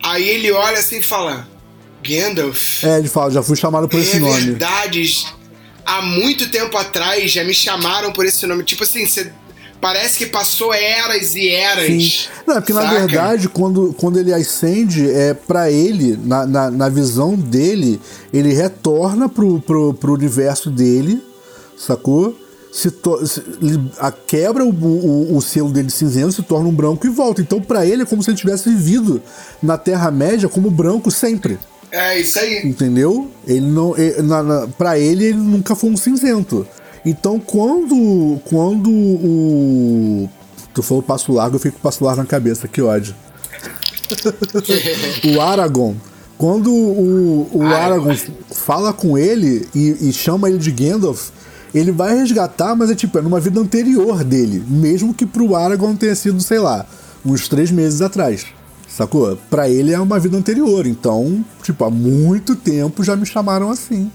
aí 0.04 0.30
ele 0.30 0.52
olha 0.52 0.80
assim 0.80 1.00
e 1.00 1.02
fala: 1.04 1.48
Gandalf. 2.04 2.84
é, 2.84 3.00
ele 3.00 3.08
fala, 3.08 3.32
já 3.32 3.44
fui 3.44 3.56
chamado 3.56 3.88
por 3.88 4.00
esse 4.00 4.18
é 4.18 4.20
nome. 4.20 4.42
verdade. 4.42 5.26
Há 5.86 6.02
muito 6.02 6.50
tempo 6.50 6.78
atrás 6.78 7.32
já 7.32 7.44
me 7.44 7.54
chamaram 7.54 8.12
por 8.14 8.26
esse 8.26 8.46
nome. 8.48 8.64
Tipo 8.64 8.84
assim, 8.84 9.06
você 9.06 9.32
parece 9.82 10.18
que 10.20 10.28
passou 10.28 10.74
eras 10.74 11.36
e 11.36 11.50
eras. 11.50 11.86
Sim. 11.88 12.28
Não, 12.48 12.58
é 12.58 12.62
porque 12.62 12.74
na 12.74 12.82
saca? 12.84 13.00
verdade, 13.00 13.50
quando, 13.50 13.94
quando 13.98 14.20
ele 14.20 14.32
ascende, 14.34 15.10
é 15.10 15.34
para 15.34 15.70
ele, 15.72 16.18
na, 16.24 16.46
na, 16.46 16.72
na 16.72 16.88
visão 16.90 17.36
dele, 17.36 18.00
ele 18.32 18.54
retorna 18.54 19.28
pro, 19.28 19.60
pro, 19.60 19.94
pro 19.94 20.14
universo 20.14 20.70
dele, 20.70 21.22
sacou? 21.78 22.38
Se, 22.72 22.90
to- 22.90 23.28
se- 23.28 23.44
a, 24.00 24.12
quebra 24.14 24.64
o, 24.64 24.70
o, 24.70 25.36
o 25.36 25.42
selo 25.42 25.70
dele 25.74 25.90
cinzento, 25.90 26.32
se 26.32 26.42
torna 26.42 26.70
um 26.70 26.74
branco 26.74 27.06
e 27.06 27.10
volta. 27.10 27.42
Então, 27.42 27.60
para 27.60 27.86
ele, 27.86 28.04
é 28.04 28.06
como 28.06 28.24
se 28.24 28.30
ele 28.30 28.38
tivesse 28.38 28.70
vivido 28.70 29.22
na 29.62 29.78
Terra-média 29.78 30.48
como 30.48 30.72
branco 30.72 31.12
sempre. 31.12 31.60
É 31.92 32.18
isso 32.18 32.40
aí. 32.40 32.62
Entendeu? 32.66 33.30
Ele 33.46 33.66
não. 33.66 33.98
ele- 33.98 34.22
na, 34.22 34.42
na, 34.42 34.68
pra 34.68 34.98
ele, 34.98 35.26
ele 35.26 35.38
nunca 35.38 35.76
foi 35.76 35.90
um 35.90 35.98
cinzento. 35.98 36.66
Então, 37.06 37.40
quando. 37.40 38.40
Quando 38.46 38.90
o. 38.90 40.30
Tu 40.74 40.82
falou 40.82 41.04
passo 41.04 41.34
largo, 41.34 41.56
eu 41.56 41.60
fico 41.60 41.78
com 41.78 41.82
passo 41.82 42.04
largo 42.04 42.22
na 42.22 42.28
cabeça, 42.28 42.68
que 42.68 42.82
ódio. 42.82 43.14
o 45.36 45.42
Aragorn. 45.42 46.00
Quando 46.38 46.74
o, 46.74 47.50
o 47.54 47.64
Aragorn 47.64 48.20
fala 48.52 48.94
com 48.94 49.18
ele 49.18 49.68
e, 49.76 50.10
e 50.10 50.14
chama 50.14 50.50
ele 50.50 50.58
de 50.58 50.72
Gandalf, 50.72 51.30
ele 51.74 51.92
vai 51.92 52.18
resgatar, 52.18 52.76
mas 52.76 52.90
é 52.90 52.96
tipo, 52.96 53.18
é 53.20 53.22
numa 53.22 53.40
vida 53.40 53.60
anterior 53.60 54.24
dele. 54.24 54.64
Mesmo 54.68 55.14
que 55.14 55.26
pro 55.26 55.56
Aragorn 55.56 55.96
tenha 55.96 56.16
sido, 56.16 56.42
sei 56.42 56.60
lá, 56.60 56.86
uns 57.26 57.48
três 57.48 57.70
meses 57.70 58.02
atrás. 58.02 58.46
Sacou? 58.88 59.38
Pra 59.50 59.70
ele 59.70 59.94
é 59.94 60.00
uma 60.00 60.20
vida 60.20 60.38
anterior. 60.38 60.86
Então, 60.86 61.46
tipo, 61.64 61.84
há 61.86 61.90
muito 61.90 62.56
tempo 62.56 63.04
já 63.04 63.16
me 63.16 63.26
chamaram 63.26 63.70
assim. 63.70 64.12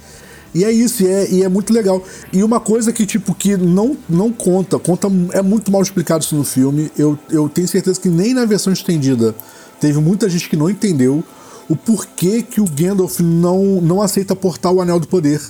E 0.57 0.65
é 0.65 0.73
isso, 0.73 1.03
e 1.03 1.07
é, 1.07 1.31
e 1.31 1.43
é 1.43 1.49
muito 1.51 1.71
legal. 1.71 2.03
E 2.33 2.43
uma 2.43 2.59
coisa 2.59 2.91
que, 2.91 3.05
tipo, 3.05 3.35
que 3.35 3.59
não, 3.59 3.95
não 4.09 4.33
conta, 4.33 4.79
conta, 4.79 5.07
é 5.33 5.43
muito 5.43 5.71
mal 5.71 5.83
explicado 5.83 6.25
isso 6.25 6.35
no 6.35 6.45
filme. 6.45 6.91
Eu, 6.97 7.19
eu 7.29 7.47
tenho 7.47 7.69
certeza 7.69 8.01
que 8.01 8.09
nem 8.09 8.33
na 8.33 8.47
versão 8.47 8.73
estendida 8.73 9.35
teve 9.79 10.01
muita 10.01 10.31
gente 10.31 10.49
que 10.49 10.57
não 10.57 10.71
entendeu 10.71 11.23
o 11.69 11.77
porquê 11.77 12.41
que 12.41 12.59
o 12.59 12.65
Gandalf 12.65 13.21
não, 13.21 13.83
não 13.83 14.01
aceita 14.01 14.35
portar 14.35 14.73
o 14.73 14.81
Anel 14.81 14.99
do 14.99 15.07
Poder. 15.07 15.43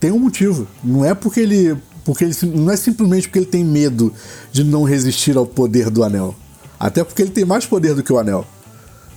Tem 0.00 0.10
um 0.10 0.18
motivo. 0.18 0.66
Não 0.82 1.04
é 1.04 1.14
porque 1.14 1.40
ele. 1.40 1.76
Porque 2.02 2.24
ele 2.24 2.34
não 2.54 2.72
é 2.72 2.76
simplesmente 2.76 3.28
porque 3.28 3.40
ele 3.40 3.46
tem 3.46 3.62
medo 3.62 4.14
de 4.50 4.64
não 4.64 4.84
resistir 4.84 5.36
ao 5.36 5.44
poder 5.44 5.90
do 5.90 6.02
anel. 6.02 6.34
Até 6.80 7.04
porque 7.04 7.20
ele 7.20 7.32
tem 7.32 7.44
mais 7.44 7.66
poder 7.66 7.94
do 7.94 8.02
que 8.02 8.12
o 8.12 8.18
anel. 8.18 8.46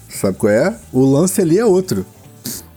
Sabe 0.10 0.38
qual 0.38 0.52
é? 0.52 0.78
O 0.92 1.06
lance 1.06 1.40
ali 1.40 1.58
é 1.58 1.66
outro. 1.66 2.06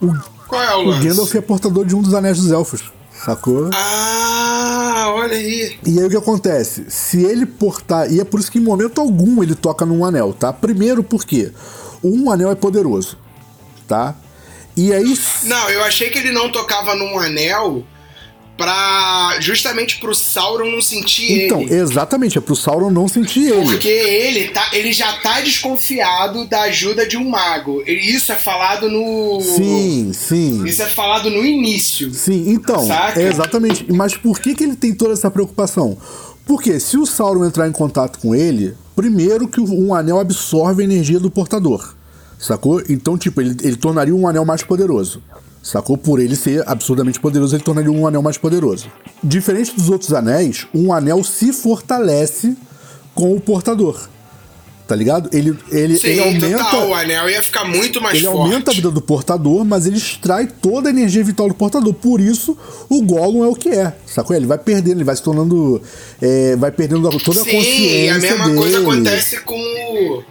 O, 0.01 0.15
Qual 0.53 0.63
é 0.63 0.77
o 0.77 0.81
o 0.81 0.85
lance? 0.91 1.09
Gandalf 1.09 1.35
é 1.35 1.41
portador 1.41 1.87
de 1.87 1.97
um 1.97 2.03
dos 2.03 2.13
anéis 2.13 2.37
dos 2.39 2.51
elfos. 2.51 2.93
Sacou? 3.25 3.71
Ah, 3.73 5.05
Ah, 5.05 5.15
olha 5.15 5.35
aí. 5.37 5.79
E 5.87 5.99
aí 5.99 6.05
o 6.05 6.11
que 6.11 6.17
acontece? 6.17 6.85
Se 6.91 7.25
ele 7.25 7.47
portar. 7.47 8.13
E 8.13 8.21
é 8.21 8.25
por 8.25 8.39
isso 8.39 8.53
que 8.53 8.59
em 8.59 8.63
momento 8.63 9.01
algum 9.01 9.43
ele 9.43 9.55
toca 9.55 9.87
num 9.87 10.05
anel, 10.05 10.33
tá? 10.33 10.53
Primeiro 10.53 11.03
porque 11.03 11.53
um 12.05 12.31
anel 12.31 12.51
é 12.51 12.55
poderoso, 12.55 13.17
tá? 13.89 14.15
E 14.77 14.93
aí. 14.93 15.19
Não, 15.45 15.71
eu 15.71 15.83
achei 15.85 16.11
que 16.11 16.19
ele 16.19 16.33
não 16.33 16.51
tocava 16.53 16.95
num 16.95 17.19
anel 17.19 17.83
pra. 18.63 19.37
justamente 19.41 19.99
pro 19.99 20.15
Sauron 20.15 20.71
não 20.71 20.81
sentir 20.81 21.45
Então, 21.47 21.61
ele. 21.63 21.75
exatamente, 21.75 22.39
é 22.39 22.41
pro 22.41 22.55
Sauron 22.55 22.91
não 22.91 23.09
sentir 23.09 23.49
ele. 23.51 23.65
Porque 23.65 23.89
ele, 23.89 24.49
tá, 24.49 24.71
ele 24.73 24.93
já 24.93 25.13
tá 25.15 25.41
desconfiado 25.41 26.47
da 26.47 26.63
ajuda 26.63 27.07
de 27.07 27.17
um 27.17 27.29
mago. 27.29 27.83
Isso 27.87 28.33
é 28.33 28.37
falado 28.37 28.89
no. 28.89 29.41
Sim, 29.41 30.13
sim. 30.13 30.65
Isso 30.65 30.83
é 30.83 30.87
falado 30.87 31.29
no 31.29 31.45
início. 31.45 32.13
Sim, 32.15 32.51
então, 32.51 32.87
é 33.17 33.23
exatamente. 33.23 33.91
Mas 33.93 34.15
por 34.17 34.39
que, 34.39 34.55
que 34.55 34.65
ele 34.65 34.77
tem 34.77 34.95
toda 34.95 35.13
essa 35.13 35.31
preocupação? 35.31 35.97
Porque 36.47 36.79
se 36.79 36.97
o 36.97 37.07
Sauron 37.07 37.45
entrar 37.45 37.69
em 37.69 37.73
contato 37.73 38.19
com 38.19 38.35
ele, 38.35 38.75
primeiro 38.95 39.49
que 39.49 39.61
um 39.61 39.95
anel 39.95 40.19
absorve 40.21 40.83
a 40.83 40.85
energia 40.85 41.19
do 41.21 41.31
portador. 41.31 41.95
Sacou? 42.39 42.83
Então, 42.89 43.17
tipo, 43.17 43.41
ele, 43.41 43.57
ele 43.63 43.77
tornaria 43.77 44.15
um 44.15 44.27
anel 44.27 44.45
mais 44.45 44.63
poderoso. 44.63 45.23
Sacou? 45.63 45.97
Por 45.97 46.19
ele 46.21 46.35
ser 46.35 46.69
absurdamente 46.69 47.21
poderoso, 47.21 47.55
ele 47.55 47.63
tornaria 47.63 47.91
um 47.91 48.07
anel 48.07 48.21
mais 48.23 48.37
poderoso. 48.37 48.87
Diferente 49.23 49.75
dos 49.77 49.89
outros 49.89 50.13
anéis, 50.13 50.67
um 50.75 50.93
anel 50.93 51.23
se 51.23 51.53
fortalece 51.53 52.57
com 53.15 53.35
o 53.37 53.41
portador. 53.41 54.09
Tá 54.89 54.97
ligado? 54.97 55.31
Ele, 55.33 55.57
ele, 55.71 55.97
Sim, 55.97 56.09
ele 56.09 56.21
aumenta. 56.21 56.59
total. 56.65 56.89
O 56.89 56.95
anel 56.95 57.31
ia 57.31 57.43
ficar 57.43 57.65
muito 57.65 58.03
mais 58.03 58.17
Ele 58.19 58.27
forte. 58.27 58.39
aumenta 58.41 58.71
a 58.73 58.75
vida 58.75 58.91
do 58.91 59.01
portador, 59.01 59.65
mas 59.65 59.87
ele 59.87 59.97
extrai 59.97 60.47
toda 60.61 60.89
a 60.89 60.91
energia 60.91 61.23
vital 61.23 61.49
do 61.49 61.55
portador. 61.55 61.95
Por 61.95 62.21
isso, 62.21 62.59
o 62.91 63.01
Gollum 63.01 63.45
é 63.45 63.49
o 63.49 63.55
que 63.55 63.69
é. 63.71 63.95
Sacou? 64.05 64.35
Ele 64.37 64.45
vai 64.47 64.59
perdendo, 64.59 64.97
ele 64.99 65.05
vai 65.05 65.15
se 65.17 65.23
tornando. 65.23 65.81
é, 66.21 66.57
vai 66.57 66.73
perdendo 66.73 67.09
toda 67.21 67.41
a 67.41 67.45
Sim, 67.45 67.51
consciência. 67.53 68.05
e 68.05 68.09
a 68.11 68.19
mesma 68.19 68.45
dele. 68.47 68.59
coisa 68.59 68.79
acontece 68.81 69.41
com 69.43 69.55
o. 69.55 70.25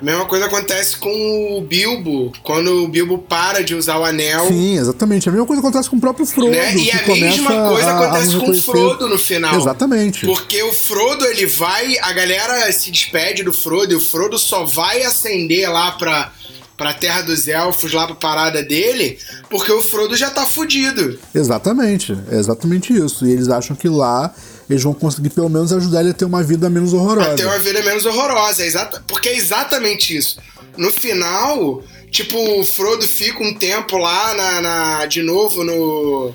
A 0.00 0.04
mesma 0.04 0.26
coisa 0.26 0.46
acontece 0.46 0.96
com 0.96 1.58
o 1.58 1.60
Bilbo, 1.62 2.32
quando 2.42 2.82
o 2.84 2.88
Bilbo 2.88 3.18
para 3.18 3.62
de 3.62 3.74
usar 3.74 3.96
o 3.98 4.04
anel. 4.04 4.48
Sim, 4.48 4.76
exatamente. 4.76 5.28
A 5.28 5.32
mesma 5.32 5.46
coisa 5.46 5.60
acontece 5.62 5.88
com 5.88 5.96
o 5.96 6.00
próprio 6.00 6.26
Frodo. 6.26 6.50
Né? 6.50 6.74
E 6.76 6.84
que 6.86 6.90
a 7.12 7.14
mesma 7.14 7.68
coisa 7.70 7.86
a- 7.88 7.92
a 7.98 8.04
acontece 8.04 8.32
não 8.34 8.40
com 8.40 8.50
o. 8.50 8.54
Frodo 8.60 9.08
no 9.08 9.18
final. 9.18 9.54
Exatamente. 9.58 10.26
Porque 10.26 10.62
o 10.64 10.72
Frodo, 10.72 11.24
ele 11.26 11.46
vai. 11.46 11.96
A 12.02 12.12
galera 12.12 12.70
se 12.72 12.90
despede 12.90 13.42
do 13.44 13.52
Frodo 13.52 13.92
e 13.92 13.96
o 13.96 14.00
Frodo 14.00 14.36
só 14.38 14.64
vai 14.64 15.02
ascender 15.04 15.70
lá 15.70 15.92
pra, 15.92 16.32
pra 16.76 16.92
Terra 16.92 17.22
dos 17.22 17.46
Elfos, 17.46 17.92
lá 17.92 18.04
pra 18.06 18.16
parada 18.16 18.62
dele, 18.64 19.16
porque 19.48 19.70
o 19.72 19.80
Frodo 19.80 20.16
já 20.16 20.28
tá 20.28 20.44
fudido. 20.44 21.18
Exatamente. 21.32 22.18
É 22.30 22.36
exatamente 22.36 22.92
isso. 22.92 23.24
E 23.26 23.30
eles 23.32 23.48
acham 23.48 23.76
que 23.76 23.88
lá 23.88 24.34
eles 24.68 24.82
vão 24.82 24.94
conseguir 24.94 25.30
pelo 25.30 25.48
menos 25.48 25.72
ajudar 25.72 26.00
ele 26.00 26.10
a 26.10 26.14
ter 26.14 26.24
uma 26.24 26.42
vida 26.42 26.68
menos 26.70 26.92
horrorosa. 26.92 27.26
Pra 27.28 27.36
ter 27.36 27.44
uma 27.46 27.58
vida 27.58 27.82
menos 27.82 28.04
horrorosa. 28.06 28.62
É 28.62 28.66
exata, 28.66 29.02
porque 29.06 29.28
é 29.28 29.36
exatamente 29.36 30.16
isso. 30.16 30.38
No 30.76 30.90
final, 30.90 31.82
tipo, 32.10 32.36
o 32.60 32.64
Frodo 32.64 33.06
fica 33.06 33.42
um 33.42 33.54
tempo 33.54 33.96
lá 33.96 34.34
na, 34.34 34.60
na- 34.60 35.06
de 35.06 35.22
novo 35.22 35.62
no. 35.64 36.32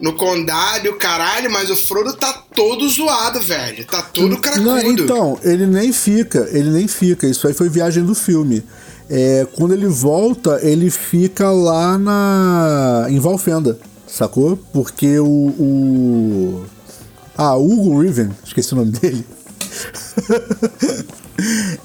No 0.00 0.14
condado 0.14 0.88
o 0.90 0.94
caralho, 0.96 1.48
mas 1.48 1.70
o 1.70 1.76
Frodo 1.76 2.12
tá 2.14 2.32
todo 2.52 2.88
zoado, 2.88 3.40
velho. 3.40 3.84
Tá 3.84 4.02
todo 4.02 4.36
cracudo. 4.38 4.64
Não, 4.66 4.78
então, 4.82 5.38
ele 5.44 5.64
nem 5.64 5.92
fica, 5.92 6.48
ele 6.50 6.70
nem 6.70 6.88
fica. 6.88 7.24
Isso 7.28 7.46
aí 7.46 7.54
foi 7.54 7.68
viagem 7.68 8.02
do 8.04 8.12
filme. 8.12 8.64
É, 9.08 9.46
quando 9.54 9.74
ele 9.74 9.86
volta, 9.86 10.58
ele 10.60 10.90
fica 10.90 11.52
lá 11.52 11.96
na. 11.98 13.06
em 13.10 13.20
Valfenda, 13.20 13.78
sacou? 14.08 14.56
Porque 14.72 15.20
o. 15.20 15.24
o 15.26 16.66
ah, 17.36 17.56
Hugo 17.56 18.00
Riven, 18.00 18.30
esqueci 18.44 18.72
o 18.72 18.76
nome 18.76 18.92
dele. 18.92 19.24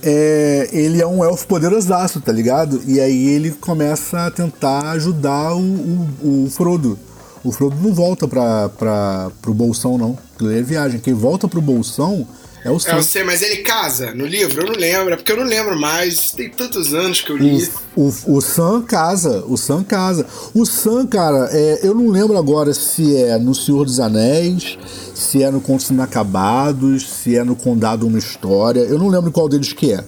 É, 0.04 0.70
ele 0.72 1.02
é 1.02 1.08
um 1.08 1.24
elfo 1.24 1.48
poderosaço, 1.48 2.22
tá 2.22 2.32
ligado? 2.32 2.82
E 2.86 3.00
aí 3.00 3.28
ele 3.30 3.52
começa 3.52 4.28
a 4.28 4.32
tentar 4.32 4.92
ajudar 4.92 5.56
o, 5.56 5.62
o, 5.62 6.44
o 6.46 6.50
Frodo. 6.50 7.00
O 7.44 7.52
Frodo 7.52 7.76
não 7.82 7.94
volta 7.94 8.28
pra, 8.28 8.70
pra, 8.70 9.32
pro 9.42 9.54
Bolsão, 9.54 9.98
não. 9.98 10.18
Ele 10.40 10.60
é 10.60 10.62
viagem. 10.62 11.00
Quem 11.00 11.14
volta 11.14 11.48
pro 11.48 11.62
Bolsão 11.62 12.28
é 12.68 12.72
o 12.72 12.76
É, 12.76 12.80
Sam. 12.80 12.92
eu 12.98 13.04
sei, 13.04 13.24
mas 13.24 13.42
ele 13.42 13.58
casa 13.58 14.14
no 14.14 14.26
livro? 14.26 14.62
Eu 14.62 14.68
não 14.68 14.76
lembro, 14.76 15.14
é 15.14 15.18
porque 15.18 15.32
eu 15.32 15.38
não 15.38 15.44
lembro 15.46 15.80
mais. 15.80 16.32
Tem 16.32 16.50
tantos 16.50 16.94
anos 16.94 17.22
que 17.22 17.32
eu 17.32 17.38
li. 17.38 17.68
O, 17.96 18.04
o, 18.28 18.38
o 18.38 18.42
Sam 18.42 18.82
casa, 18.82 19.44
o 19.48 19.58
Sam 19.58 19.84
casa. 19.84 20.26
O 20.54 20.66
Sam, 20.66 21.08
cara, 21.08 21.50
é, 21.52 21.80
eu 21.84 21.96
não 21.96 22.10
lembro 22.10 22.38
agora 22.38 22.74
se 22.74 23.16
é 23.16 23.38
no 23.38 23.56
Senhor 23.56 23.86
dos 23.86 24.00
Anéis, 24.00 24.78
se 25.16 25.42
é 25.44 25.50
no 25.50 25.62
Contos 25.62 25.90
Inacabados, 25.90 27.08
se 27.10 27.36
é 27.36 27.44
no 27.44 27.56
Condado 27.56 28.06
Uma 28.06 28.20
História. 28.20 28.82
Eu 28.82 29.00
não 29.00 29.08
lembro 29.08 29.30
em 29.30 29.34
qual 29.34 29.48
deles 29.50 29.74
que 29.74 29.94
é. 29.94 30.04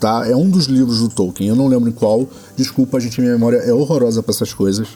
Tá? 0.00 0.26
É 0.26 0.34
um 0.34 0.48
dos 0.48 0.64
livros 0.64 1.00
do 1.00 1.10
Tolkien, 1.10 1.50
eu 1.50 1.54
não 1.54 1.68
lembro 1.68 1.90
em 1.90 1.92
qual. 1.92 2.26
Desculpa, 2.56 2.98
gente, 2.98 3.20
minha 3.20 3.34
memória 3.34 3.58
é 3.58 3.72
horrorosa 3.72 4.22
pra 4.22 4.32
essas 4.32 4.54
coisas. 4.54 4.88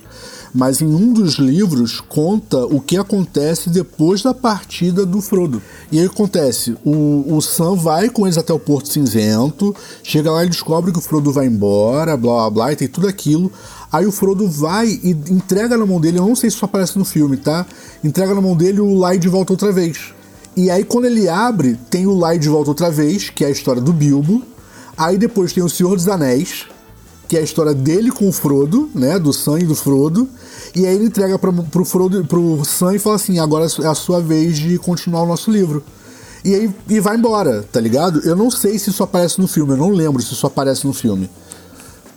Mas 0.54 0.80
em 0.80 0.86
um 0.86 1.12
dos 1.12 1.34
livros 1.34 2.00
conta 2.00 2.64
o 2.64 2.80
que 2.80 2.96
acontece 2.96 3.68
depois 3.68 4.22
da 4.22 4.32
partida 4.32 5.04
do 5.04 5.20
Frodo. 5.20 5.60
E 5.92 5.98
aí 5.98 6.06
acontece, 6.06 6.76
o, 6.84 7.24
o 7.28 7.42
Sam 7.42 7.74
vai 7.74 8.08
com 8.08 8.24
eles 8.24 8.38
até 8.38 8.52
o 8.52 8.58
Porto 8.58 8.88
Cinzento, 8.88 9.74
chega 10.02 10.30
lá 10.30 10.44
e 10.44 10.48
descobre 10.48 10.90
que 10.90 10.98
o 10.98 11.02
Frodo 11.02 11.32
vai 11.32 11.46
embora, 11.46 12.16
blá 12.16 12.32
blá 12.32 12.50
blá, 12.50 12.72
e 12.72 12.76
tem 12.76 12.88
tudo 12.88 13.08
aquilo. 13.08 13.52
Aí 13.92 14.06
o 14.06 14.12
Frodo 14.12 14.48
vai 14.48 14.88
e 14.88 15.10
entrega 15.10 15.76
na 15.76 15.84
mão 15.84 16.00
dele, 16.00 16.18
eu 16.18 16.26
não 16.26 16.36
sei 16.36 16.48
se 16.48 16.56
isso 16.56 16.64
aparece 16.64 16.98
no 16.98 17.04
filme, 17.04 17.36
tá? 17.36 17.66
Entrega 18.02 18.34
na 18.34 18.40
mão 18.40 18.56
dele 18.56 18.80
o 18.80 18.94
Lai 18.94 19.18
de 19.18 19.28
volta 19.28 19.52
outra 19.52 19.70
vez. 19.70 20.14
E 20.56 20.70
aí 20.70 20.82
quando 20.82 21.06
ele 21.06 21.28
abre, 21.28 21.76
tem 21.90 22.06
o 22.06 22.16
Lai 22.16 22.38
de 22.38 22.48
volta 22.48 22.70
outra 22.70 22.90
vez, 22.90 23.28
que 23.28 23.44
é 23.44 23.48
a 23.48 23.50
história 23.50 23.82
do 23.82 23.92
Bilbo. 23.92 24.53
Aí 24.96 25.18
depois 25.18 25.52
tem 25.52 25.62
o 25.62 25.68
Senhor 25.68 25.96
dos 25.96 26.08
Anéis, 26.08 26.66
que 27.28 27.36
é 27.36 27.40
a 27.40 27.42
história 27.42 27.74
dele 27.74 28.10
com 28.10 28.28
o 28.28 28.32
Frodo, 28.32 28.90
né? 28.94 29.18
Do 29.18 29.32
Sam 29.32 29.60
e 29.60 29.64
do 29.64 29.74
Frodo. 29.74 30.28
E 30.74 30.86
aí 30.86 30.94
ele 30.94 31.06
entrega 31.06 31.38
pra, 31.38 31.52
pro 31.52 31.84
Frodo, 31.84 32.24
pro 32.24 32.64
Sam 32.64 32.94
e 32.94 32.98
fala 32.98 33.16
assim: 33.16 33.38
agora 33.38 33.66
é 33.82 33.86
a 33.86 33.94
sua 33.94 34.20
vez 34.20 34.58
de 34.58 34.78
continuar 34.78 35.22
o 35.22 35.26
nosso 35.26 35.50
livro. 35.50 35.82
E 36.44 36.54
aí 36.54 36.70
e 36.88 37.00
vai 37.00 37.16
embora, 37.16 37.62
tá 37.72 37.80
ligado? 37.80 38.20
Eu 38.20 38.36
não 38.36 38.50
sei 38.50 38.78
se 38.78 38.90
isso 38.90 39.02
aparece 39.02 39.40
no 39.40 39.48
filme, 39.48 39.72
eu 39.72 39.78
não 39.78 39.88
lembro 39.88 40.22
se 40.22 40.32
isso 40.34 40.46
aparece 40.46 40.86
no 40.86 40.92
filme. 40.92 41.30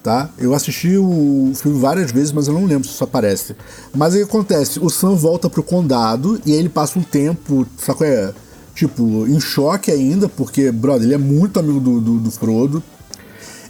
Tá? 0.03 0.29
Eu 0.37 0.53
assisti 0.53 0.97
o 0.97 1.51
filme 1.55 1.79
várias 1.79 2.11
vezes, 2.11 2.31
mas 2.31 2.47
eu 2.47 2.53
não 2.53 2.65
lembro 2.65 2.87
se 2.87 2.93
isso 2.93 3.03
aparece. 3.03 3.55
Mas 3.93 4.15
aí 4.15 4.21
acontece, 4.21 4.79
o 4.79 4.89
Sam 4.89 5.15
volta 5.15 5.49
pro 5.49 5.63
condado 5.63 6.39
e 6.45 6.51
aí 6.51 6.59
ele 6.59 6.69
passa 6.69 6.99
um 6.99 7.03
tempo, 7.03 7.65
sabe 7.77 7.97
qual 7.97 8.09
é? 8.09 8.33
Tipo, 8.77 9.25
em 9.25 9.39
choque 9.39 9.89
ainda, 9.89 10.29
porque, 10.29 10.71
brother, 10.71 11.01
ele 11.01 11.15
é 11.15 11.17
muito 11.17 11.59
amigo 11.59 11.79
do, 11.79 11.99
do, 11.99 12.19
do 12.19 12.29
Frodo. 12.29 12.83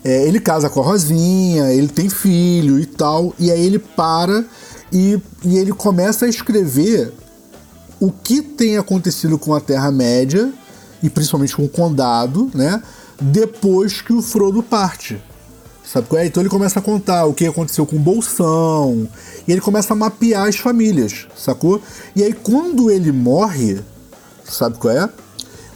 É, 0.04 0.28
ele 0.28 0.38
casa 0.38 0.70
com 0.70 0.82
a 0.82 0.84
Rosinha, 0.84 1.72
ele 1.72 1.88
tem 1.88 2.10
filho 2.10 2.78
e 2.78 2.86
tal, 2.86 3.34
e 3.40 3.50
aí 3.50 3.66
ele 3.66 3.80
para 3.80 4.44
e, 4.92 5.18
e 5.46 5.58
ele 5.58 5.72
começa 5.72 6.26
a 6.26 6.28
escrever 6.28 7.14
o 8.02 8.12
que 8.12 8.42
tem 8.42 8.78
acontecido 8.78 9.40
com 9.40 9.56
a 9.56 9.62
Terra-média, 9.62 10.52
e 11.02 11.10
principalmente 11.10 11.56
com 11.56 11.64
o 11.64 11.70
Condado, 11.70 12.52
né? 12.54 12.84
Depois 13.22 14.02
que 14.02 14.12
o 14.12 14.22
Frodo 14.22 14.62
parte. 14.62 15.24
Sabe 15.86 16.08
qual 16.10 16.22
é? 16.22 16.26
Então 16.26 16.44
ele 16.44 16.50
começa 16.50 16.80
a 16.80 16.82
contar 16.82 17.24
o 17.26 17.34
que 17.34 17.46
aconteceu 17.46 17.86
com 17.86 17.96
o 17.96 18.00
Bolsão, 18.00 19.08
e 19.48 19.54
ele 19.54 19.62
começa 19.62 19.94
a 19.94 19.96
mapear 19.96 20.50
as 20.50 20.58
famílias, 20.58 21.28
sacou? 21.34 21.82
E 22.14 22.22
aí 22.22 22.34
quando 22.34 22.92
ele 22.92 23.14
morre, 23.14 23.80
sabe 24.50 24.78
qual 24.78 24.94
é? 24.96 25.10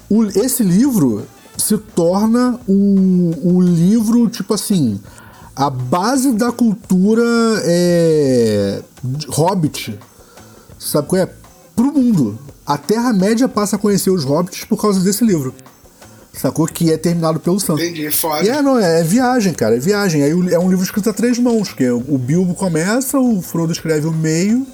O- 0.10 0.26
esse 0.26 0.64
livro 0.64 1.26
se 1.58 1.78
torna 1.78 2.60
o, 2.68 3.32
o 3.56 3.62
livro, 3.62 4.28
tipo 4.30 4.54
assim, 4.54 5.00
a 5.56 5.70
base 5.70 6.32
da 6.34 6.52
cultura 6.52 7.24
é, 7.64 8.82
Hobbit, 9.30 9.98
sabe 10.80 11.08
qual 11.08 11.22
é? 11.22 11.30
Pro 11.76 11.92
mundo. 11.94 12.38
A 12.66 12.78
Terra-média 12.78 13.48
passa 13.48 13.76
a 13.76 13.80
conhecer 13.80 14.10
os 14.10 14.24
Hobbits 14.24 14.66
por 14.66 14.80
causa 14.82 15.00
desse 15.02 15.24
livro. 15.26 15.54
Sacou? 16.34 16.66
Que 16.66 16.92
é 16.92 16.98
terminado 16.98 17.40
pelo 17.40 17.60
Sam. 17.60 17.74
Entendi, 17.74 18.10
foda. 18.10 18.44
E 18.44 18.50
é, 18.50 18.62
não, 18.62 18.80
é, 18.80 19.02
é 19.02 19.04
viagem, 19.04 19.54
cara, 19.54 19.76
é 19.76 19.80
viagem. 19.80 20.24
Aí 20.24 20.32
é 20.32 20.58
um 20.60 20.70
livro 20.70 20.84
escrito 20.84 21.10
a 21.10 21.14
três 21.14 21.38
mãos, 21.38 21.74
que 21.74 21.84
é 21.84 21.92
o 21.92 22.18
Bilbo 22.18 22.54
começa, 22.56 23.20
o 23.20 23.42
Frodo 23.42 23.72
escreve 23.74 24.08
o 24.08 24.14
meio, 24.14 24.66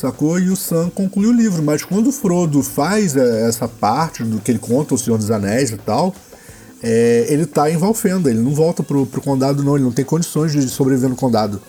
sacou? 0.00 0.38
E 0.38 0.48
o 0.48 0.56
Sam 0.56 0.90
conclui 0.90 1.26
o 1.26 1.32
livro. 1.32 1.62
Mas 1.62 1.84
quando 1.84 2.08
o 2.08 2.12
Frodo 2.12 2.62
faz 2.62 3.16
é, 3.16 3.48
essa 3.48 3.68
parte 3.68 4.24
do 4.24 4.40
que 4.40 4.50
ele 4.50 4.58
conta, 4.58 4.94
o 4.94 4.98
Senhor 4.98 5.16
dos 5.16 5.30
Anéis 5.30 5.70
e 5.70 5.76
tal, 5.76 6.14
é, 6.82 7.26
ele 7.28 7.46
tá 7.46 7.70
em 7.70 7.76
Valfenda, 7.76 8.30
ele 8.30 8.40
não 8.40 8.52
volta 8.52 8.82
pro, 8.82 9.06
pro 9.06 9.20
condado, 9.20 9.62
não, 9.62 9.76
ele 9.76 9.84
não 9.84 9.92
tem 9.92 10.04
condições 10.04 10.52
de 10.52 10.68
sobreviver 10.68 11.10
no 11.10 11.16
condado. 11.16 11.60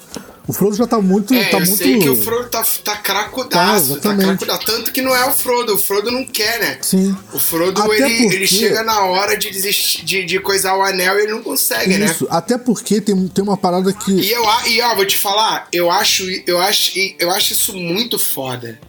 O 0.47 0.53
Frodo 0.53 0.75
já 0.75 0.87
tá 0.87 0.99
muito. 0.99 1.33
É, 1.33 1.45
tá 1.45 1.57
eu 1.59 1.65
muito... 1.65 1.77
sei 1.77 1.99
que 1.99 2.09
o 2.09 2.15
Frodo 2.15 2.49
tá, 2.49 2.63
tá 2.63 2.91
Tá, 2.91 2.97
cracudaço, 2.97 3.87
tá, 3.99 4.09
exatamente. 4.09 4.25
cracudaço. 4.45 4.65
Tanto 4.65 4.91
que 4.91 5.01
não 5.01 5.15
é 5.15 5.25
o 5.29 5.31
Frodo, 5.33 5.75
o 5.75 5.77
Frodo 5.77 6.11
não 6.11 6.25
quer, 6.25 6.59
né? 6.59 6.77
Sim. 6.81 7.15
O 7.31 7.39
Frodo, 7.39 7.81
Até 7.81 7.95
ele, 7.95 8.23
porque- 8.23 8.35
ele 8.35 8.47
chega 8.47 8.83
na 8.83 9.05
hora 9.05 9.37
de 9.37 9.49
desistir, 9.51 10.03
de, 10.03 10.25
de 10.25 10.39
coisar 10.39 10.75
o 10.75 10.81
anel 10.81 11.17
e 11.19 11.23
ele 11.23 11.31
não 11.31 11.43
consegue, 11.43 11.97
né? 11.97 12.05
Isso, 12.07 12.27
até 12.29 12.57
porque 12.57 12.99
tem, 12.99 13.27
tem 13.27 13.43
uma 13.43 13.55
parada 13.55 13.93
que. 13.93 14.11
E 14.11 14.31
eu 14.31 14.43
e 14.67 14.81
ó, 14.81 14.95
vou 14.95 15.05
te 15.05 15.17
falar, 15.17 15.67
eu 15.71 15.89
acho, 15.91 16.23
eu 16.47 16.59
acho, 16.59 16.91
eu 17.19 17.29
acho 17.31 17.53
isso 17.53 17.73
muito 17.75 18.17
foda. 18.19 18.79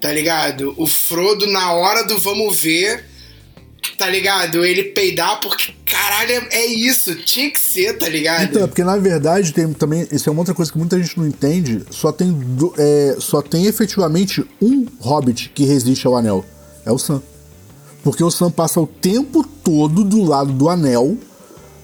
tá 0.00 0.12
ligado? 0.12 0.74
O 0.76 0.86
Frodo, 0.86 1.46
na 1.46 1.72
hora 1.72 2.02
do 2.04 2.18
vamos 2.18 2.58
ver, 2.60 3.04
tá 3.98 4.08
ligado? 4.08 4.64
Ele 4.64 4.84
peidar 4.84 5.40
porque, 5.40 5.72
caralho, 5.86 6.30
é- 6.32 6.48
é 6.52 6.66
isso, 6.66 7.14
tinha 7.16 7.50
que 7.50 7.58
ser, 7.58 7.98
tá 7.98 8.08
ligado? 8.08 8.44
Então, 8.44 8.62
é 8.64 8.66
porque 8.66 8.84
na 8.84 8.96
verdade 8.96 9.52
tem 9.52 9.72
também. 9.72 10.06
Isso 10.10 10.28
é 10.28 10.32
uma 10.32 10.40
outra 10.40 10.54
coisa 10.54 10.70
que 10.72 10.78
muita 10.78 11.00
gente 11.02 11.18
não 11.18 11.26
entende. 11.26 11.82
Só 11.90 12.10
tem, 12.12 12.36
é, 12.78 13.16
só 13.18 13.40
tem 13.42 13.66
efetivamente 13.66 14.44
um 14.60 14.86
hobbit 15.00 15.50
que 15.54 15.64
resiste 15.64 16.06
ao 16.06 16.16
anel. 16.16 16.44
É 16.84 16.90
o 16.92 16.98
Sam. 16.98 17.22
Porque 18.02 18.24
o 18.24 18.30
Sam 18.30 18.50
passa 18.50 18.80
o 18.80 18.86
tempo 18.86 19.44
todo 19.62 20.02
do 20.02 20.22
lado 20.24 20.52
do 20.52 20.68
anel. 20.68 21.16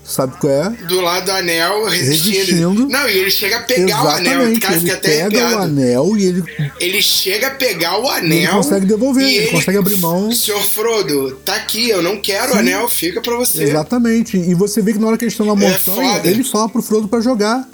Sabe 0.09 0.39
qual 0.41 0.51
é? 0.51 0.71
do 0.71 1.03
lado 1.03 1.27
do 1.27 1.33
anel 1.33 1.85
resistindo. 1.85 2.37
Resistindo. 2.39 2.89
Não, 2.89 3.07
e 3.11 3.19
ele 3.19 3.31
chega 3.31 3.59
a 3.59 3.63
pegar 3.63 4.03
o 4.03 4.09
anel. 4.09 4.33
Exatamente. 4.33 4.61
Cara, 4.61 4.75
Ele 4.75 4.81
fica 4.81 4.95
até 4.95 5.09
pega 5.29 5.39
o 5.55 5.59
anel 5.59 6.17
e 6.17 6.25
ele. 6.25 6.45
Ele 6.81 7.03
chega 7.03 7.47
a 7.49 7.51
pegar 7.51 8.01
o 8.01 8.09
anel. 8.09 8.39
ele 8.39 8.47
consegue 8.49 8.87
devolver, 8.87 9.27
e 9.29 9.37
ele 9.37 9.47
consegue 9.49 9.77
abrir 9.77 9.99
mão. 9.99 10.33
Senhor 10.33 10.63
Frodo, 10.63 11.33
tá 11.45 11.57
aqui, 11.57 11.91
eu 11.91 12.03
não 12.03 12.17
quero 12.23 12.55
o 12.55 12.57
anel, 12.57 12.89
fica 12.89 13.21
pra 13.21 13.37
você. 13.37 13.65
Exatamente. 13.65 14.39
E 14.39 14.55
você 14.55 14.81
vê 14.81 14.95
que 14.95 14.99
na 14.99 15.09
hora 15.09 15.19
que 15.19 15.25
eles 15.25 15.35
estão 15.35 15.45
na 15.47 15.53
É 15.53 15.69
montanha, 15.69 16.15
foda. 16.15 16.29
ele 16.29 16.43
fala 16.43 16.69
pro 16.71 16.81
Frodo 16.81 17.07
pra 17.07 17.21
jogar. 17.21 17.69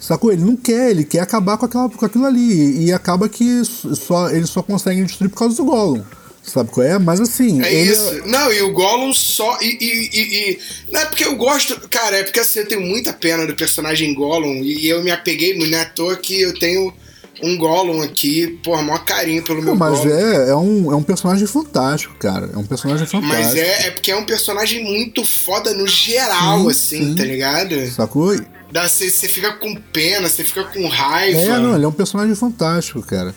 Sacou? 0.00 0.32
Ele 0.32 0.42
não 0.44 0.56
quer, 0.56 0.90
ele 0.90 1.04
quer 1.04 1.20
acabar 1.20 1.58
com, 1.58 1.66
aquela, 1.66 1.88
com 1.90 2.06
aquilo 2.06 2.24
ali. 2.24 2.84
E 2.86 2.92
acaba 2.92 3.28
que 3.28 3.62
só, 3.64 4.30
eles 4.30 4.48
só 4.48 4.62
conseguem 4.62 5.04
destruir 5.04 5.28
por 5.30 5.38
causa 5.38 5.56
do 5.56 5.64
Gollum. 5.64 6.02
Sabe 6.46 6.70
qual 6.70 6.86
é? 6.86 6.98
Mas 6.98 7.20
assim. 7.20 7.60
É 7.62 7.74
ele 7.74 7.90
isso. 7.92 8.22
Não, 8.26 8.52
e 8.52 8.62
o 8.62 8.72
Gollum 8.72 9.12
só. 9.12 9.58
E, 9.60 9.66
e, 9.80 10.10
e- 10.12 10.50
e- 10.52 10.58
Não 10.92 11.00
é 11.00 11.04
porque 11.06 11.24
eu 11.24 11.34
gosto. 11.36 11.76
Cara, 11.88 12.18
é 12.18 12.22
porque 12.22 12.40
assim, 12.40 12.60
eu 12.60 12.68
tenho 12.68 12.80
muita 12.82 13.12
pena 13.12 13.46
do 13.46 13.54
personagem 13.56 14.14
Gollum. 14.14 14.62
E 14.62 14.88
eu 14.88 15.02
me 15.02 15.10
apeguei, 15.10 15.58
não 15.58 15.76
é 15.76 15.82
à 15.82 15.84
toa 15.84 16.16
que 16.16 16.40
eu 16.40 16.54
tenho 16.58 16.94
um 17.42 17.58
Gollum 17.58 18.00
aqui, 18.00 18.46
porra, 18.62 18.80
maior 18.82 19.04
carinho 19.04 19.42
pelo 19.42 19.60
meu 19.60 19.72
Pô, 19.72 19.78
mas 19.78 19.98
Gollum. 19.98 20.10
é, 20.16 20.50
é, 20.50 20.56
um, 20.56 20.92
é 20.92 20.96
um 20.96 21.02
personagem 21.02 21.46
fantástico, 21.46 22.14
cara. 22.14 22.48
É 22.54 22.56
um 22.56 22.64
personagem 22.64 23.06
fantástico. 23.06 23.42
Mas 23.42 23.54
é, 23.56 23.88
é 23.88 23.90
porque 23.90 24.10
é 24.12 24.16
um 24.16 24.24
personagem 24.24 24.84
muito 24.84 25.24
foda 25.24 25.74
no 25.74 25.86
geral, 25.86 26.60
Sim, 26.62 26.70
assim, 26.70 27.04
sim. 27.08 27.14
tá 27.16 27.24
ligado? 27.24 27.90
Sacou? 27.90 28.34
Você 28.72 29.10
fica 29.28 29.52
com 29.54 29.74
pena, 29.92 30.28
você 30.28 30.44
fica 30.44 30.64
com 30.64 30.86
raiva. 30.86 31.38
É, 31.38 31.48
não, 31.58 31.74
ele 31.76 31.84
é 31.84 31.88
um 31.88 31.92
personagem 31.92 32.34
fantástico, 32.34 33.00
cara. 33.02 33.34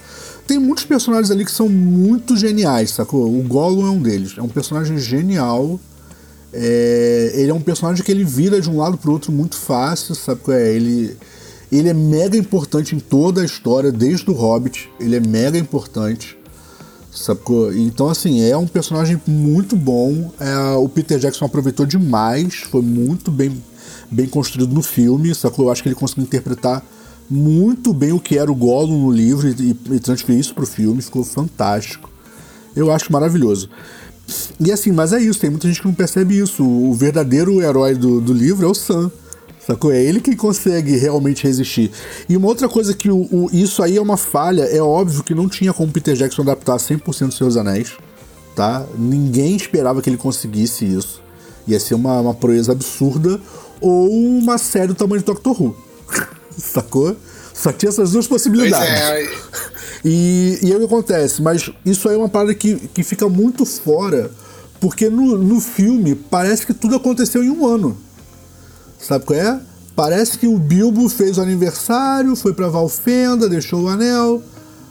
Tem 0.50 0.58
muitos 0.58 0.84
personagens 0.84 1.30
ali 1.30 1.46
que 1.46 1.52
são 1.52 1.70
muito 1.70 2.36
geniais, 2.36 2.90
sacou? 2.90 3.32
O 3.38 3.44
Gollum 3.44 3.86
é 3.86 3.92
um 3.92 4.02
deles. 4.02 4.34
É 4.36 4.42
um 4.42 4.48
personagem 4.48 4.98
genial. 4.98 5.80
É, 6.52 7.34
ele 7.36 7.52
é 7.52 7.54
um 7.54 7.62
personagem 7.62 8.04
que 8.04 8.12
ele 8.12 8.24
vira 8.24 8.60
de 8.60 8.68
um 8.68 8.76
lado 8.76 8.98
pro 8.98 9.12
outro 9.12 9.32
muito 9.32 9.56
fácil, 9.56 10.16
sabe 10.16 10.42
é? 10.48 10.74
Ele, 10.74 11.16
ele 11.72 11.88
é 11.88 11.94
mega 11.94 12.36
importante 12.36 12.96
em 12.96 13.00
toda 13.00 13.44
a 13.44 13.46
história, 13.46 13.92
desde 13.92 14.28
o 14.32 14.34
Hobbit. 14.34 14.90
Ele 15.00 15.18
é 15.18 15.20
mega 15.20 15.56
importante. 15.56 16.36
Sacou? 17.12 17.72
Então, 17.72 18.10
assim, 18.10 18.42
é 18.42 18.58
um 18.58 18.66
personagem 18.66 19.22
muito 19.28 19.76
bom. 19.76 20.32
É, 20.40 20.72
o 20.78 20.90
Peter 20.90 21.20
Jackson 21.20 21.46
aproveitou 21.46 21.86
demais. 21.86 22.56
Foi 22.56 22.82
muito 22.82 23.30
bem, 23.30 23.56
bem 24.10 24.28
construído 24.28 24.74
no 24.74 24.82
filme, 24.82 25.36
sacou? 25.36 25.66
Eu 25.66 25.72
acho 25.72 25.84
que 25.84 25.90
ele 25.90 25.96
conseguiu 25.96 26.24
interpretar 26.24 26.84
muito 27.30 27.94
bem 27.94 28.12
o 28.12 28.20
que 28.20 28.38
era 28.38 28.52
o 28.52 28.56
Gollum 28.56 29.04
no 29.04 29.12
livro 29.12 29.48
e, 29.48 29.76
e 29.92 30.00
transferir 30.00 30.40
isso 30.40 30.54
pro 30.54 30.66
filme. 30.66 31.02
Ficou 31.02 31.24
fantástico. 31.24 32.10
Eu 32.76 32.92
acho 32.92 33.12
maravilhoso. 33.12 33.70
E 34.60 34.72
assim, 34.72 34.92
mas 34.92 35.12
é 35.14 35.20
isso, 35.22 35.40
tem 35.40 35.50
muita 35.50 35.68
gente 35.68 35.82
que 35.82 35.88
não 35.88 35.94
percebe 35.94 36.38
isso. 36.38 36.64
O 36.64 36.94
verdadeiro 36.94 37.62
herói 37.62 37.96
do, 37.96 38.22
do 38.22 38.34
livro 38.34 38.66
é 38.66 38.70
o 38.70 38.74
Sam. 38.76 39.12
Sacou? 39.66 39.92
É 39.92 40.02
ele 40.02 40.20
que 40.20 40.36
consegue 40.36 40.96
realmente 40.98 41.44
resistir. 41.44 41.92
E 42.28 42.36
uma 42.36 42.48
outra 42.48 42.68
coisa 42.68 42.94
que 42.94 43.10
o, 43.10 43.18
o- 43.32 43.50
isso 43.54 43.84
aí 43.84 43.98
é 43.98 44.02
uma 44.02 44.18
falha, 44.18 44.64
é 44.64 44.82
óbvio 44.82 45.24
que 45.24 45.36
não 45.36 45.48
tinha 45.48 45.72
como 45.74 45.92
Peter 45.92 46.16
Jackson 46.16 46.42
adaptar 46.42 46.78
100% 46.78 47.28
dos 47.28 47.38
seus 47.38 47.56
anéis, 47.58 47.92
tá? 48.56 48.86
Ninguém 48.98 49.56
esperava 49.56 50.02
que 50.02 50.10
ele 50.10 50.18
conseguisse 50.18 50.86
isso. 50.86 51.22
Ia 51.68 51.80
ser 51.80 51.94
uma, 51.94 52.20
uma 52.20 52.34
proeza 52.34 52.72
absurda 52.72 53.40
ou 53.80 54.10
uma 54.12 54.58
série 54.58 54.88
do 54.88 54.96
tamanho 54.96 55.20
de 55.20 55.26
Doctor 55.26 55.60
Who. 55.62 55.76
Sacou? 56.60 57.16
Só 57.54 57.72
tinha 57.72 57.90
essas 57.90 58.12
duas 58.12 58.28
possibilidades. 58.28 58.88
é, 58.88 59.30
E, 60.04 60.60
e 60.62 60.68
aí 60.68 60.76
o 60.76 60.80
que 60.80 60.86
acontece? 60.86 61.42
Mas 61.42 61.70
isso 61.86 62.08
aí 62.08 62.16
é 62.16 62.18
uma 62.18 62.30
parada 62.30 62.54
que, 62.54 62.76
que 62.94 63.04
fica 63.04 63.28
muito 63.28 63.66
fora, 63.66 64.32
porque 64.80 65.10
no, 65.10 65.38
no 65.38 65.60
filme 65.60 66.16
parece 66.16 66.66
que 66.66 66.74
tudo 66.74 66.96
aconteceu 66.96 67.44
em 67.44 67.50
um 67.50 67.68
ano. 67.68 67.98
Sabe 68.98 69.26
qual 69.26 69.38
é? 69.38 69.60
Parece 69.96 70.38
que 70.38 70.48
o 70.48 70.58
Bilbo 70.58 71.10
fez 71.10 71.38
o 71.38 71.42
aniversário, 71.42 72.36
foi 72.36 72.54
pra 72.54 72.70
Valfenda, 72.70 73.50
deixou 73.50 73.82
o 73.82 73.90
anel, 73.90 74.42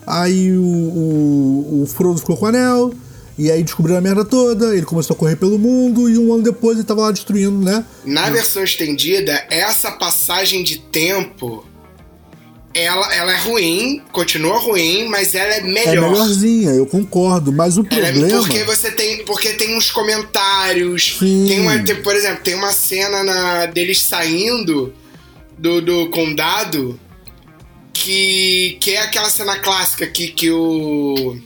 aí 0.06 0.52
o, 0.56 0.62
o, 0.62 1.82
o 1.82 1.86
Frodo 1.86 2.20
ficou 2.20 2.36
com 2.36 2.44
o 2.44 2.48
anel, 2.48 2.92
e 3.39 3.51
aí 3.53 3.62
descobriu 3.62 3.97
a 3.97 4.01
merda 4.01 4.24
toda, 4.24 4.74
ele 4.76 4.84
começou 4.84 5.14
a 5.14 5.18
correr 5.18 5.36
pelo 5.36 5.59
mundo, 5.59 6.11
e 6.11 6.18
um 6.18 6.32
ano 6.34 6.43
depois 6.43 6.76
ele 6.76 6.86
tava 6.86 7.03
lá 7.03 7.12
destruindo, 7.12 7.64
né? 7.64 7.84
Na 8.05 8.28
versão 8.30 8.64
estendida, 8.64 9.47
essa 9.49 9.93
passagem 9.93 10.64
de 10.64 10.78
tempo, 10.80 11.64
ela, 12.74 13.14
ela 13.14 13.32
é 13.32 13.36
ruim, 13.41 14.03
continua 14.12 14.59
ruim, 14.59 15.09
mas 15.09 15.34
ela 15.34 15.55
é 15.55 15.59
É 15.59 15.62
melhor. 15.62 16.11
melhorzinha, 16.11 16.70
eu 16.70 16.84
concordo, 16.86 17.53
mas 17.53 17.78
o 17.78 17.82
é- 17.82 17.84
problema. 17.84 18.39
porque 18.41 18.64
você 18.64 18.91
tem, 18.91 19.24
porque 19.24 19.51
tem 19.55 19.76
uns 19.76 19.91
comentários, 19.91 21.16
Sim. 21.18 21.47
tem 21.49 21.61
uma, 21.61 21.78
tem, 21.82 22.03
por 22.03 22.16
exemplo, 22.16 22.43
tem 22.43 22.55
uma 22.55 22.72
cena 22.72 23.22
na, 23.22 23.66
deles 23.66 24.03
saindo 24.03 24.93
do, 25.57 25.80
do 25.80 26.11
condado 26.11 26.99
que, 27.93 28.76
que 28.80 28.93
é 28.93 29.01
aquela 29.03 29.28
cena 29.30 29.59
clássica 29.59 30.07
que, 30.07 30.28
que 30.28 30.51
o 30.51 31.36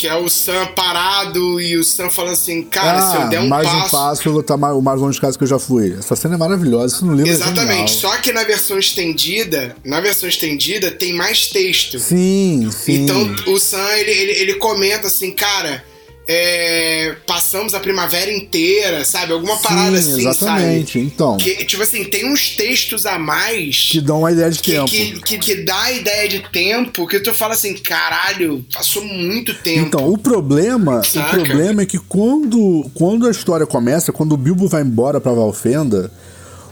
que 0.00 0.08
é 0.08 0.16
o 0.16 0.30
Sam 0.30 0.66
parado 0.74 1.60
e 1.60 1.76
o 1.76 1.84
Sam 1.84 2.08
falando 2.08 2.32
assim, 2.32 2.62
cara, 2.62 3.10
se 3.10 3.16
eu 3.16 3.28
der 3.28 3.40
um 3.40 3.44
Ah, 3.44 3.48
mais 3.48 3.68
passo, 3.68 3.86
um 3.86 3.90
passo, 3.90 4.28
eu 4.28 4.32
vou 4.32 4.40
estar 4.40 4.56
mais, 4.56 4.74
o 4.74 4.80
mais 4.80 4.98
longe 4.98 5.16
de 5.16 5.20
casa 5.20 5.36
que 5.36 5.44
eu 5.44 5.48
já 5.48 5.58
fui. 5.58 5.94
Essa 5.98 6.16
cena 6.16 6.36
é 6.36 6.38
maravilhosa, 6.38 6.94
isso 6.94 7.04
no 7.04 7.12
livro 7.12 7.30
é 7.30 7.34
Exatamente. 7.34 7.66
genial. 7.66 7.88
Só 7.88 8.16
que 8.16 8.32
na 8.32 8.42
versão 8.44 8.78
estendida, 8.78 9.76
na 9.84 10.00
versão 10.00 10.26
estendida 10.26 10.90
tem 10.90 11.12
mais 11.12 11.48
texto. 11.48 11.98
Sim, 11.98 12.70
sim. 12.72 13.04
Então 13.04 13.36
o 13.52 13.58
Sam 13.58 13.86
ele, 13.98 14.10
ele, 14.10 14.32
ele 14.32 14.54
comenta 14.54 15.08
assim, 15.08 15.32
cara, 15.32 15.84
é, 16.32 17.16
passamos 17.26 17.74
a 17.74 17.80
primavera 17.80 18.30
inteira, 18.30 19.04
sabe? 19.04 19.32
Alguma 19.32 19.56
parada 19.56 20.00
Sim, 20.00 20.12
assim, 20.12 20.28
exatamente. 20.28 20.92
sabe? 20.92 21.04
Então, 21.06 21.36
que, 21.36 21.56
Que, 21.56 21.64
tipo 21.64 21.82
assim, 21.82 22.04
tem 22.04 22.32
uns 22.32 22.50
textos 22.50 23.04
a 23.04 23.18
mais 23.18 23.90
dão 24.00 24.20
uma 24.20 24.30
ideia 24.30 24.48
de 24.48 24.60
que, 24.60 24.72
tempo. 24.72 24.86
que, 24.86 25.20
que, 25.22 25.38
que 25.38 25.54
dá 25.64 25.82
a 25.82 25.92
ideia 25.92 26.28
de 26.28 26.38
tempo 26.50 27.04
que 27.08 27.18
tu 27.18 27.34
fala 27.34 27.54
assim, 27.54 27.74
caralho, 27.74 28.64
passou 28.72 29.04
muito 29.04 29.52
tempo. 29.54 29.88
Então, 29.88 30.08
o 30.08 30.16
problema, 30.16 31.02
Saca? 31.02 31.40
o 31.40 31.42
problema 31.42 31.82
é 31.82 31.86
que 31.86 31.98
quando, 31.98 32.88
quando 32.94 33.26
a 33.26 33.30
história 33.32 33.66
começa, 33.66 34.12
quando 34.12 34.32
o 34.32 34.36
Bilbo 34.36 34.68
vai 34.68 34.82
embora 34.82 35.20
pra 35.20 35.32
Valfenda, 35.32 36.12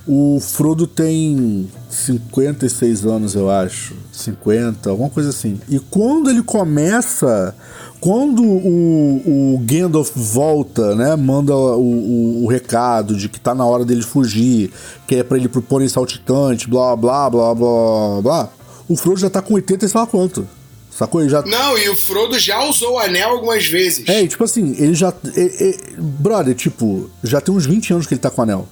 o 0.06 0.38
Frodo 0.40 0.86
tem 0.86 1.68
56 1.90 3.04
anos, 3.04 3.34
eu 3.34 3.50
acho. 3.50 3.94
50, 4.12 4.88
alguma 4.88 5.10
coisa 5.10 5.30
assim. 5.30 5.60
E 5.68 5.78
quando 5.78 6.30
ele 6.30 6.42
começa. 6.42 7.54
Quando 8.00 8.42
o, 8.44 9.54
o 9.54 9.58
Gandalf 9.64 10.10
volta, 10.14 10.94
né? 10.94 11.16
Manda 11.16 11.54
o, 11.54 11.80
o, 11.80 12.44
o 12.44 12.48
recado 12.48 13.16
de 13.16 13.28
que 13.28 13.40
tá 13.40 13.54
na 13.54 13.66
hora 13.66 13.84
dele 13.84 14.02
fugir, 14.02 14.70
que 15.06 15.16
é 15.16 15.22
pra 15.24 15.36
ele 15.36 15.48
pro 15.48 15.60
pônei 15.60 15.88
saltitante, 15.88 16.68
blá 16.68 16.94
blá 16.94 17.28
blá 17.28 17.54
blá 17.54 18.20
blá. 18.22 18.48
O 18.88 18.96
Frodo 18.96 19.18
já 19.20 19.28
tá 19.28 19.42
com 19.42 19.54
80 19.54 19.84
e 19.84 19.88
sei 19.88 20.00
lá 20.00 20.06
quanto. 20.06 20.46
Sacou? 20.90 21.20
Ele 21.20 21.30
já 21.30 21.42
Não, 21.42 21.76
e 21.78 21.88
o 21.88 21.96
Frodo 21.96 22.38
já 22.38 22.64
usou 22.64 22.94
o 22.94 22.98
anel 22.98 23.30
algumas 23.30 23.66
vezes. 23.66 24.08
é, 24.08 24.22
e 24.22 24.28
tipo 24.28 24.42
assim, 24.44 24.74
ele 24.78 24.94
já. 24.94 25.12
é- 25.36 25.68
é- 25.70 25.78
brother, 25.98 26.54
tipo, 26.54 27.10
já 27.22 27.40
tem 27.40 27.54
uns 27.54 27.66
20 27.66 27.92
anos 27.92 28.06
que 28.06 28.14
ele 28.14 28.20
tá 28.20 28.30
com 28.30 28.40
o 28.40 28.44
anel. 28.44 28.68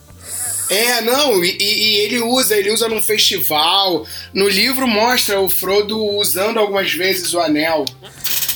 É, 0.68 1.00
não, 1.02 1.44
e- 1.44 1.56
e 1.60 1.96
ele 1.98 2.18
usa, 2.20 2.56
ele 2.56 2.72
usa 2.72 2.88
num 2.88 3.00
festival. 3.00 4.04
No 4.34 4.48
livro 4.48 4.86
mostra 4.88 5.40
o 5.40 5.48
Frodo 5.48 5.96
usando 6.16 6.58
algumas 6.58 6.90
vezes 6.92 7.32
o 7.34 7.38
anel. 7.40 7.84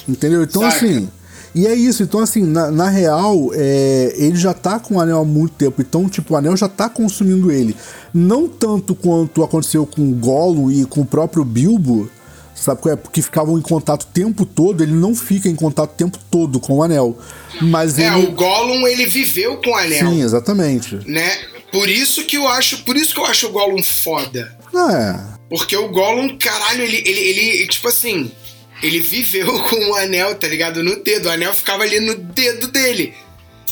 Entendeu? 0.09 0.43
Então, 0.43 0.63
Saca. 0.63 0.77
assim. 0.77 1.09
E 1.53 1.67
é 1.67 1.75
isso, 1.75 2.05
então 2.05 2.21
assim, 2.21 2.45
na, 2.45 2.71
na 2.71 2.89
real, 2.89 3.51
é, 3.55 4.15
ele 4.17 4.37
já 4.37 4.55
tá 4.55 4.79
com 4.79 4.95
o 4.95 5.01
anel 5.01 5.19
há 5.19 5.25
muito 5.25 5.53
tempo, 5.55 5.83
então, 5.83 6.09
tipo, 6.09 6.33
o 6.33 6.37
anel 6.37 6.57
já 6.57 6.69
tá 6.69 6.89
consumindo 6.89 7.51
ele. 7.51 7.75
Não 8.15 8.47
tanto 8.49 8.95
quanto 8.95 9.43
aconteceu 9.43 9.85
com 9.85 10.01
o 10.13 10.15
Gollum 10.15 10.71
e 10.71 10.85
com 10.85 11.01
o 11.01 11.05
próprio 11.05 11.45
Bilbo, 11.45 12.09
sabe 12.55 12.81
qual 12.81 12.93
é? 12.93 12.97
Porque 12.97 13.21
ficavam 13.21 13.59
em 13.59 13.63
contato 13.63 14.03
o 14.05 14.07
tempo 14.07 14.47
todo, 14.47 14.81
ele 14.85 14.93
não 14.93 15.13
fica 15.13 15.49
em 15.49 15.57
contato 15.57 15.91
o 15.91 15.95
tempo 15.97 16.19
todo 16.31 16.61
com 16.61 16.75
o 16.77 16.83
anel. 16.85 17.19
Mas 17.61 17.99
É, 17.99 18.07
ele. 18.07 18.29
o 18.29 18.31
Gollum 18.33 18.87
ele 18.87 19.07
viveu 19.07 19.57
com 19.57 19.71
o 19.71 19.75
anel, 19.75 20.09
Sim, 20.09 20.23
exatamente. 20.23 21.01
né? 21.05 21.33
Por 21.73 21.89
isso 21.89 22.27
que 22.27 22.37
eu 22.37 22.47
acho, 22.47 22.85
por 22.85 22.97
isso 22.97 23.13
que 23.13 23.19
eu 23.21 23.27
acho 23.27 23.49
o 23.49 23.51
Gollum 23.51 23.83
foda. 23.83 24.57
É. 24.73 25.17
Porque 25.49 25.77
o 25.77 25.89
Gollum, 25.89 26.39
caralho, 26.39 26.83
ele, 26.85 27.03
ele, 27.05 27.19
ele 27.21 27.67
tipo 27.67 27.89
assim, 27.89 28.31
ele 28.83 29.01
viveu 29.01 29.47
com 29.65 29.91
o 29.91 29.95
anel, 29.95 30.35
tá 30.35 30.49
ligado? 30.49 30.83
No 30.83 31.03
dedo. 31.03 31.27
O 31.27 31.33
anel 31.33 31.53
ficava 31.53 31.83
ali 31.83 32.01
no 32.01 32.15
dedo 32.15 32.69
dele. 32.69 33.15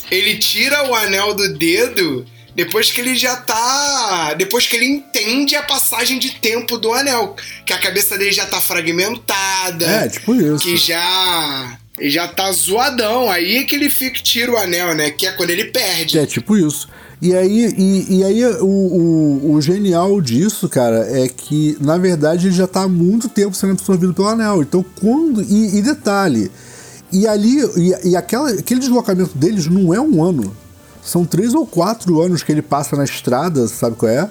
Ele 0.09 0.37
tira 0.37 0.89
o 0.89 0.95
anel 0.95 1.33
do 1.33 1.53
dedo 1.53 2.25
depois 2.55 2.91
que 2.91 2.99
ele 2.99 3.15
já 3.15 3.35
tá. 3.37 4.33
Depois 4.33 4.67
que 4.67 4.75
ele 4.75 4.85
entende 4.85 5.55
a 5.55 5.63
passagem 5.63 6.19
de 6.19 6.31
tempo 6.31 6.77
do 6.77 6.91
anel. 6.93 7.35
Que 7.65 7.73
a 7.73 7.77
cabeça 7.77 8.17
dele 8.17 8.31
já 8.31 8.45
tá 8.45 8.59
fragmentada. 8.59 9.85
É, 9.85 10.09
tipo 10.09 10.35
isso. 10.35 10.65
Que 10.65 10.75
já. 10.75 11.77
Ele 11.97 12.09
já 12.09 12.27
tá 12.27 12.51
zoadão. 12.51 13.31
Aí 13.31 13.57
é 13.57 13.63
que 13.63 13.75
ele 13.75 13.89
fica 13.89 14.21
tira 14.21 14.51
o 14.51 14.57
anel, 14.57 14.93
né? 14.95 15.11
Que 15.11 15.27
é 15.27 15.31
quando 15.31 15.51
ele 15.51 15.65
perde. 15.65 16.17
É 16.17 16.25
tipo 16.25 16.57
isso. 16.57 16.89
E 17.21 17.35
aí, 17.35 17.73
e, 17.77 18.17
e 18.19 18.23
aí 18.23 18.45
o, 18.45 18.65
o, 18.65 19.51
o, 19.53 19.61
genial 19.61 20.21
disso, 20.21 20.69
cara, 20.69 21.05
é 21.09 21.27
que, 21.27 21.77
na 21.81 21.97
verdade, 21.97 22.47
ele 22.47 22.55
já 22.55 22.65
tá 22.65 22.83
há 22.83 22.87
muito 22.87 23.27
tempo 23.27 23.53
sendo 23.53 23.73
absorvido 23.73 24.13
pelo 24.13 24.29
anel. 24.29 24.61
Então, 24.61 24.85
quando. 25.01 25.41
E, 25.41 25.77
e 25.77 25.81
detalhe. 25.81 26.49
E 27.11 27.27
ali. 27.27 27.59
E, 27.75 28.09
e 28.09 28.15
aquela, 28.15 28.49
aquele 28.51 28.79
deslocamento 28.79 29.37
deles 29.37 29.67
não 29.67 29.93
é 29.93 29.99
um 29.99 30.23
ano. 30.23 30.55
São 31.03 31.25
três 31.25 31.53
ou 31.53 31.65
quatro 31.65 32.21
anos 32.21 32.41
que 32.41 32.51
ele 32.51 32.61
passa 32.61 32.95
na 32.95 33.03
estrada, 33.03 33.67
sabe 33.67 33.97
qual 33.97 34.11
é? 34.11 34.29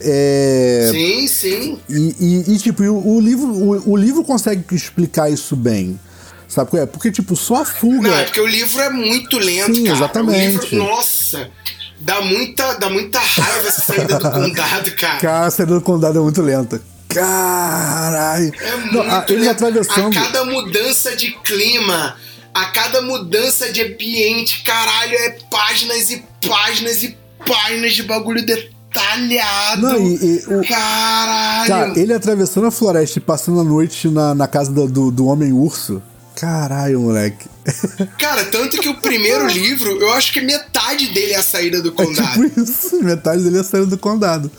É... 0.00 0.90
Sim, 0.92 1.28
sim. 1.28 1.78
E, 1.88 2.16
e, 2.20 2.54
e 2.54 2.58
tipo, 2.58 2.82
o, 2.82 3.16
o 3.16 3.20
livro, 3.20 3.46
o, 3.46 3.92
o, 3.92 3.96
livro 3.96 4.22
consegue 4.24 4.62
explicar 4.74 5.30
isso 5.30 5.56
bem. 5.56 5.98
Sabe 6.48 6.70
qual 6.70 6.82
é? 6.82 6.86
Porque, 6.86 7.10
tipo, 7.10 7.34
só 7.34 7.62
a 7.62 7.64
fuga. 7.64 8.08
Não, 8.08 8.14
é 8.14 8.24
porque 8.24 8.40
o 8.40 8.46
livro 8.46 8.80
é 8.80 8.90
muito 8.90 9.38
lento, 9.38 9.74
Sim, 9.74 9.84
cara. 9.84 9.96
Exatamente. 9.96 10.74
Livro, 10.74 10.88
nossa, 10.90 11.50
dá 12.00 12.20
muita, 12.20 12.74
dá 12.74 12.90
muita 12.90 13.18
raiva 13.18 13.68
essa 13.68 13.80
saída 13.80 14.18
do 14.18 14.30
condado, 14.30 14.90
cara. 14.96 15.20
Cara, 15.20 15.46
a 15.46 15.50
saída 15.50 15.74
do 15.74 15.80
condado 15.80 16.18
é 16.18 16.22
muito 16.22 16.42
lenta. 16.42 16.80
Caralho! 17.08 18.52
É 18.60 18.76
muito 18.76 18.94
Não, 18.94 19.24
eles 19.28 19.48
atravessando. 19.48 20.16
A 20.16 20.20
cada 20.20 20.44
mudança 20.44 21.16
de 21.16 21.32
clima, 21.42 22.16
a 22.52 22.64
cada 22.66 23.00
mudança 23.02 23.72
de 23.72 23.82
ambiente, 23.82 24.62
caralho, 24.64 25.14
é 25.14 25.38
páginas 25.50 26.10
e 26.10 26.24
páginas 26.46 27.02
e 27.02 27.16
páginas 27.46 27.94
de 27.94 28.02
bagulho 28.02 28.44
detalhado. 28.44 29.82
Não, 29.82 29.98
e, 29.98 30.14
e, 30.14 30.54
o... 30.54 30.66
Caralho! 30.66 31.68
Cara, 31.68 31.92
ele 31.98 32.12
atravessando 32.12 32.66
a 32.66 32.70
floresta 32.70 33.18
e 33.18 33.22
passando 33.22 33.60
a 33.60 33.64
noite 33.64 34.08
na, 34.08 34.34
na 34.34 34.46
casa 34.46 34.70
do, 34.70 34.86
do, 34.86 35.10
do 35.10 35.26
Homem-Urso. 35.26 36.02
Caralho, 36.36 37.00
moleque. 37.00 37.48
Cara, 38.18 38.44
tanto 38.44 38.78
que 38.78 38.88
o 38.88 39.00
primeiro 39.00 39.46
livro, 39.48 39.98
eu 39.98 40.12
acho 40.12 40.32
que 40.32 40.40
metade 40.42 41.08
dele 41.08 41.32
é 41.32 41.36
a 41.36 41.42
saída 41.42 41.80
do 41.80 41.90
condado. 41.92 42.44
É 42.44 42.48
tipo 42.48 42.60
isso, 42.60 43.02
metade 43.02 43.42
dele 43.42 43.56
é 43.56 43.60
a 43.60 43.64
saída 43.64 43.86
do 43.86 43.98
condado. 43.98 44.50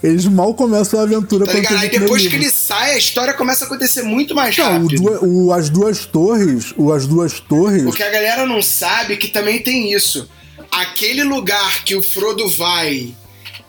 Eles 0.00 0.26
mal 0.26 0.54
começam 0.54 1.00
a 1.00 1.02
aventura 1.02 1.46
tá 1.46 1.54
ligado? 1.54 1.78
Aí 1.78 1.88
depois 1.88 2.26
que 2.26 2.36
ele 2.36 2.50
sai, 2.50 2.92
a 2.92 2.98
história 2.98 3.32
começa 3.32 3.64
a 3.64 3.66
acontecer 3.66 4.02
muito 4.02 4.34
mais 4.34 4.56
não, 4.56 4.64
rápido. 4.64 5.02
O, 5.22 5.46
o, 5.46 5.52
as 5.52 5.70
duas 5.70 6.04
torres, 6.04 6.72
o, 6.76 6.92
as 6.92 7.06
duas 7.06 7.40
torres. 7.40 7.84
O 7.84 7.90
que 7.92 8.02
a 8.02 8.10
galera 8.10 8.46
não 8.46 8.62
sabe 8.62 9.16
que 9.16 9.28
também 9.28 9.60
tem 9.62 9.92
isso. 9.92 10.28
Aquele 10.70 11.24
lugar 11.24 11.84
que 11.84 11.96
o 11.96 12.02
Frodo 12.02 12.48
vai, 12.50 13.14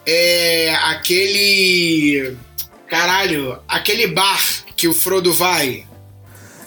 é 0.05 0.75
aquele. 0.83 2.35
Caralho, 2.87 3.57
aquele 3.67 4.07
bar 4.07 4.41
que 4.75 4.87
o 4.87 4.93
Frodo 4.93 5.33
vai. 5.33 5.85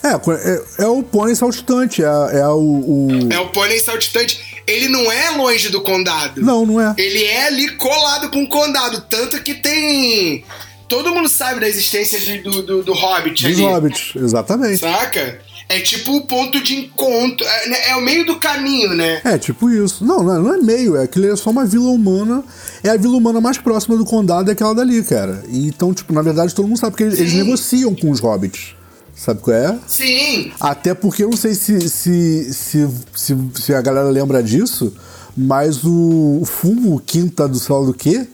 É, 0.02 0.14
é, 0.14 0.84
é 0.84 0.86
o 0.86 1.02
pônei 1.02 1.34
saltitante, 1.34 2.02
é, 2.02 2.06
é 2.06 2.48
o, 2.48 2.60
o, 2.60 3.08
É 3.30 3.38
o 3.40 3.48
pônei 3.48 3.78
saltitante. 3.80 4.62
Ele 4.66 4.88
não 4.88 5.10
é 5.10 5.30
longe 5.30 5.70
do 5.70 5.80
condado. 5.80 6.42
Não, 6.42 6.66
não 6.66 6.80
é. 6.80 6.94
Ele 6.98 7.24
é 7.24 7.46
ali 7.46 7.70
colado 7.76 8.30
com 8.30 8.42
o 8.42 8.48
condado. 8.48 9.00
Tanto 9.08 9.42
que 9.42 9.54
tem. 9.54 10.44
Todo 10.86 11.10
mundo 11.14 11.28
sabe 11.28 11.60
da 11.60 11.68
existência 11.68 12.18
de, 12.18 12.38
do, 12.38 12.62
do, 12.62 12.82
do 12.82 12.92
Hobbit 12.92 13.46
Dos 13.46 13.58
ali. 13.58 13.62
Hobbits, 13.62 14.12
exatamente. 14.16 14.78
Saca? 14.78 15.40
É 15.70 15.80
tipo 15.80 16.16
o 16.16 16.22
ponto 16.22 16.62
de 16.62 16.76
encontro. 16.76 17.46
É, 17.46 17.68
né, 17.68 17.88
é, 17.88 17.96
o 17.96 18.00
meio 18.00 18.24
do 18.24 18.36
caminho, 18.36 18.94
né? 18.94 19.20
É, 19.22 19.36
tipo 19.36 19.68
isso. 19.68 20.04
Não, 20.04 20.22
não, 20.22 20.42
não 20.42 20.54
é 20.54 20.58
meio, 20.58 20.96
é 20.96 21.04
aquilo 21.04 21.30
é 21.30 21.36
só 21.36 21.50
uma 21.50 21.66
vila 21.66 21.90
humana. 21.90 22.42
É 22.82 22.88
a 22.90 22.96
vila 22.96 23.16
humana 23.16 23.40
mais 23.40 23.58
próxima 23.58 23.96
do 23.96 24.04
condado, 24.04 24.48
é 24.48 24.52
aquela 24.52 24.74
dali, 24.74 25.02
cara. 25.02 25.42
E, 25.48 25.68
então, 25.68 25.92
tipo, 25.92 26.12
na 26.12 26.22
verdade, 26.22 26.54
todo 26.54 26.66
mundo 26.66 26.78
sabe 26.78 26.96
que 26.96 27.02
eles, 27.02 27.18
eles 27.18 27.34
negociam 27.34 27.94
com 27.94 28.10
os 28.10 28.20
hobbits. 28.20 28.77
Sabe 29.18 29.40
qual 29.40 29.56
é? 29.56 29.78
Sim. 29.88 30.52
Até 30.60 30.94
porque 30.94 31.24
eu 31.24 31.30
não 31.30 31.36
sei 31.36 31.52
se, 31.52 31.88
se, 31.88 32.54
se, 32.54 32.88
se, 33.16 33.36
se 33.56 33.74
a 33.74 33.82
galera 33.82 34.08
lembra 34.08 34.40
disso, 34.40 34.94
mas 35.36 35.82
o, 35.82 36.38
o 36.40 36.44
fumo 36.44 37.00
quinta 37.04 37.48
do 37.48 37.58
céu 37.58 37.84
do 37.84 37.92
quê? 37.92 38.28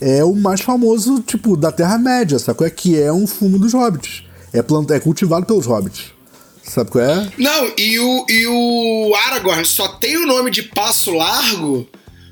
É 0.00 0.22
o 0.24 0.32
mais 0.34 0.60
famoso, 0.60 1.20
tipo, 1.20 1.56
da 1.56 1.72
Terra-média, 1.72 2.38
sabe 2.38 2.58
qual 2.58 2.68
é? 2.68 2.70
Que 2.70 2.98
é 2.98 3.12
um 3.12 3.26
fumo 3.26 3.58
dos 3.58 3.74
hobbits. 3.74 4.22
É, 4.52 4.62
planta, 4.62 4.94
é 4.94 5.00
cultivado 5.00 5.44
pelos 5.44 5.66
hobbits. 5.66 6.12
Sabe 6.62 6.90
qual 6.90 7.04
é? 7.04 7.32
Não, 7.36 7.72
e 7.76 7.98
o, 7.98 8.26
e 8.28 8.46
o 8.46 9.14
Aragorn 9.26 9.66
só 9.66 9.88
tem 9.88 10.16
o 10.16 10.26
nome 10.26 10.52
de 10.52 10.62
Passo 10.62 11.12
Largo 11.12 11.88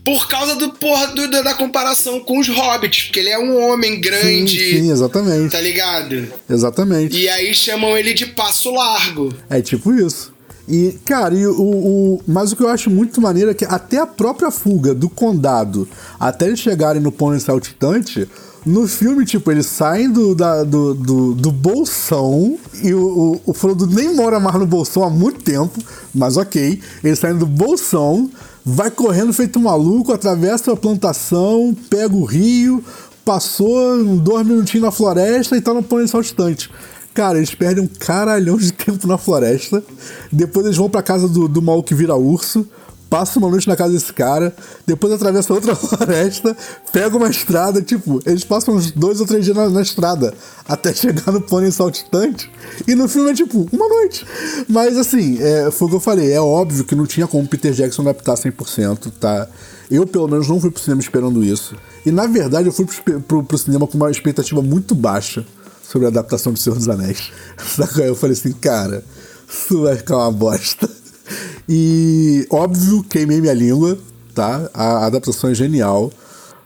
por 0.08 0.26
causa 0.26 0.54
do 0.54 0.70
porra 0.70 1.08
do, 1.08 1.30
da 1.30 1.52
comparação 1.52 2.18
com 2.20 2.38
os 2.38 2.48
hobbits, 2.48 3.04
porque 3.04 3.20
ele 3.20 3.28
é 3.28 3.38
um 3.38 3.62
homem 3.62 4.00
grande. 4.00 4.58
Sim, 4.58 4.82
sim, 4.84 4.90
exatamente. 4.90 5.52
Tá 5.52 5.60
ligado? 5.60 6.26
Exatamente. 6.48 7.14
E 7.14 7.28
aí 7.28 7.54
chamam 7.54 7.96
ele 7.96 8.14
de 8.14 8.24
passo 8.24 8.72
largo. 8.72 9.34
É 9.50 9.60
tipo 9.60 9.92
isso. 9.92 10.32
E, 10.66 10.98
cara, 11.04 11.34
e 11.34 11.46
o, 11.46 11.60
o, 11.60 12.22
mas 12.26 12.52
o 12.52 12.56
que 12.56 12.62
eu 12.62 12.68
acho 12.68 12.88
muito 12.88 13.20
maneiro 13.20 13.50
é 13.50 13.54
que 13.54 13.66
até 13.66 13.98
a 13.98 14.06
própria 14.06 14.50
fuga 14.50 14.94
do 14.94 15.10
condado, 15.10 15.86
até 16.18 16.46
eles 16.46 16.60
chegarem 16.60 17.02
no 17.02 17.12
pônei 17.12 17.40
saltitante, 17.40 18.26
no 18.68 18.86
filme, 18.86 19.24
tipo, 19.24 19.50
eles 19.50 19.64
saem 19.64 20.10
do, 20.10 20.34
da, 20.34 20.62
do, 20.62 20.92
do, 20.92 21.34
do, 21.34 21.50
bolsão 21.50 22.58
e 22.82 22.92
o, 22.92 23.00
o, 23.00 23.40
o 23.46 23.54
Frodo 23.54 23.86
nem 23.86 24.14
mora 24.14 24.38
mais 24.38 24.56
no 24.56 24.66
bolsão 24.66 25.02
há 25.02 25.08
muito 25.08 25.42
tempo, 25.42 25.82
mas 26.14 26.36
ok. 26.36 26.78
Eles 27.02 27.18
saem 27.18 27.38
do 27.38 27.46
bolsão, 27.46 28.30
vai 28.64 28.90
correndo 28.90 29.32
feito 29.32 29.58
maluco, 29.58 30.12
atravessa 30.12 30.72
a 30.72 30.76
plantação, 30.76 31.74
pega 31.88 32.14
o 32.14 32.24
rio, 32.24 32.84
passou 33.24 34.04
dois 34.18 34.46
minutinhos 34.46 34.84
na 34.84 34.90
floresta 34.90 35.56
e 35.56 35.62
tá 35.62 35.72
no 35.72 35.82
pônei 35.82 36.06
saltitante. 36.06 36.70
Cara, 37.14 37.38
eles 37.38 37.54
perdem 37.54 37.82
um 37.82 37.88
caralhão 37.88 38.58
de 38.58 38.70
tempo 38.70 39.06
na 39.06 39.16
floresta. 39.16 39.82
Depois 40.30 40.66
eles 40.66 40.76
vão 40.76 40.90
pra 40.90 41.02
casa 41.02 41.26
do, 41.26 41.48
do 41.48 41.62
mal 41.62 41.82
que 41.82 41.94
vira 41.94 42.14
urso 42.14 42.68
passa 43.08 43.38
uma 43.38 43.48
noite 43.48 43.66
na 43.66 43.76
casa 43.76 43.92
desse 43.92 44.12
cara, 44.12 44.54
depois 44.86 45.12
atravessa 45.12 45.52
outra 45.52 45.74
floresta, 45.76 46.56
pega 46.92 47.16
uma 47.16 47.28
estrada, 47.28 47.82
tipo, 47.82 48.20
eles 48.26 48.44
passam 48.44 48.74
uns 48.74 48.90
dois 48.90 49.20
ou 49.20 49.26
três 49.26 49.44
dias 49.44 49.56
na, 49.56 49.68
na 49.68 49.82
estrada 49.82 50.34
até 50.68 50.92
chegar 50.94 51.32
no 51.32 51.40
pônei 51.40 51.70
saltitante, 51.70 52.50
e 52.86 52.94
no 52.94 53.08
filme 53.08 53.30
é 53.30 53.34
tipo, 53.34 53.66
uma 53.72 53.88
noite. 53.88 54.26
Mas 54.68 54.96
assim, 54.96 55.38
é, 55.40 55.70
foi 55.70 55.86
o 55.86 55.90
que 55.90 55.96
eu 55.96 56.00
falei, 56.00 56.32
é 56.32 56.40
óbvio 56.40 56.84
que 56.84 56.94
não 56.94 57.06
tinha 57.06 57.26
como 57.26 57.46
Peter 57.48 57.72
Jackson 57.72 58.02
adaptar 58.02 58.34
100%, 58.34 59.12
tá? 59.18 59.48
Eu, 59.90 60.06
pelo 60.06 60.28
menos, 60.28 60.46
não 60.48 60.60
fui 60.60 60.70
pro 60.70 60.82
cinema 60.82 61.00
esperando 61.00 61.42
isso. 61.42 61.74
E 62.04 62.10
na 62.10 62.26
verdade, 62.26 62.68
eu 62.68 62.72
fui 62.72 62.84
pro, 62.84 63.20
pro, 63.22 63.42
pro 63.42 63.58
cinema 63.58 63.86
com 63.86 63.96
uma 63.96 64.10
expectativa 64.10 64.60
muito 64.60 64.94
baixa 64.94 65.46
sobre 65.82 66.06
a 66.06 66.10
adaptação 66.10 66.52
de 66.52 66.60
Senhor 66.60 66.76
dos 66.76 66.88
Anéis. 66.88 67.32
Eu 67.96 68.14
falei 68.14 68.36
assim, 68.36 68.52
cara, 68.52 69.02
isso 69.48 69.82
vai 69.82 69.96
ficar 69.96 70.18
uma 70.18 70.30
bosta. 70.30 70.88
E, 71.68 72.46
óbvio, 72.50 73.02
queimei 73.04 73.40
minha 73.40 73.54
língua, 73.54 73.98
tá? 74.34 74.70
A 74.72 75.06
adaptação 75.06 75.50
é 75.50 75.54
genial. 75.54 76.10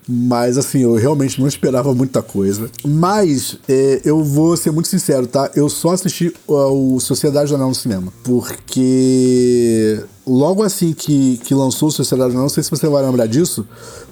Mas, 0.08 0.58
assim, 0.58 0.80
eu 0.80 0.94
realmente 0.94 1.40
não 1.40 1.46
esperava 1.46 1.94
muita 1.94 2.22
coisa. 2.22 2.68
Mas, 2.84 3.58
é, 3.68 4.00
eu 4.04 4.22
vou 4.24 4.56
ser 4.56 4.72
muito 4.72 4.88
sincero, 4.88 5.26
tá? 5.26 5.50
Eu 5.54 5.68
só 5.68 5.92
assisti 5.92 6.34
o 6.46 6.98
Sociedade 6.98 7.50
do 7.50 7.54
Anel 7.54 7.68
no 7.68 7.74
cinema. 7.74 8.12
Porque 8.24 10.02
logo 10.26 10.62
assim 10.62 10.92
que, 10.92 11.38
que 11.44 11.54
lançou 11.54 11.90
Sociedade 11.90 12.30
do 12.30 12.34
Anel, 12.34 12.42
não 12.42 12.48
sei 12.48 12.64
se 12.64 12.70
você 12.70 12.88
vai 12.88 13.04
lembrar 13.04 13.26
disso, 13.26 13.66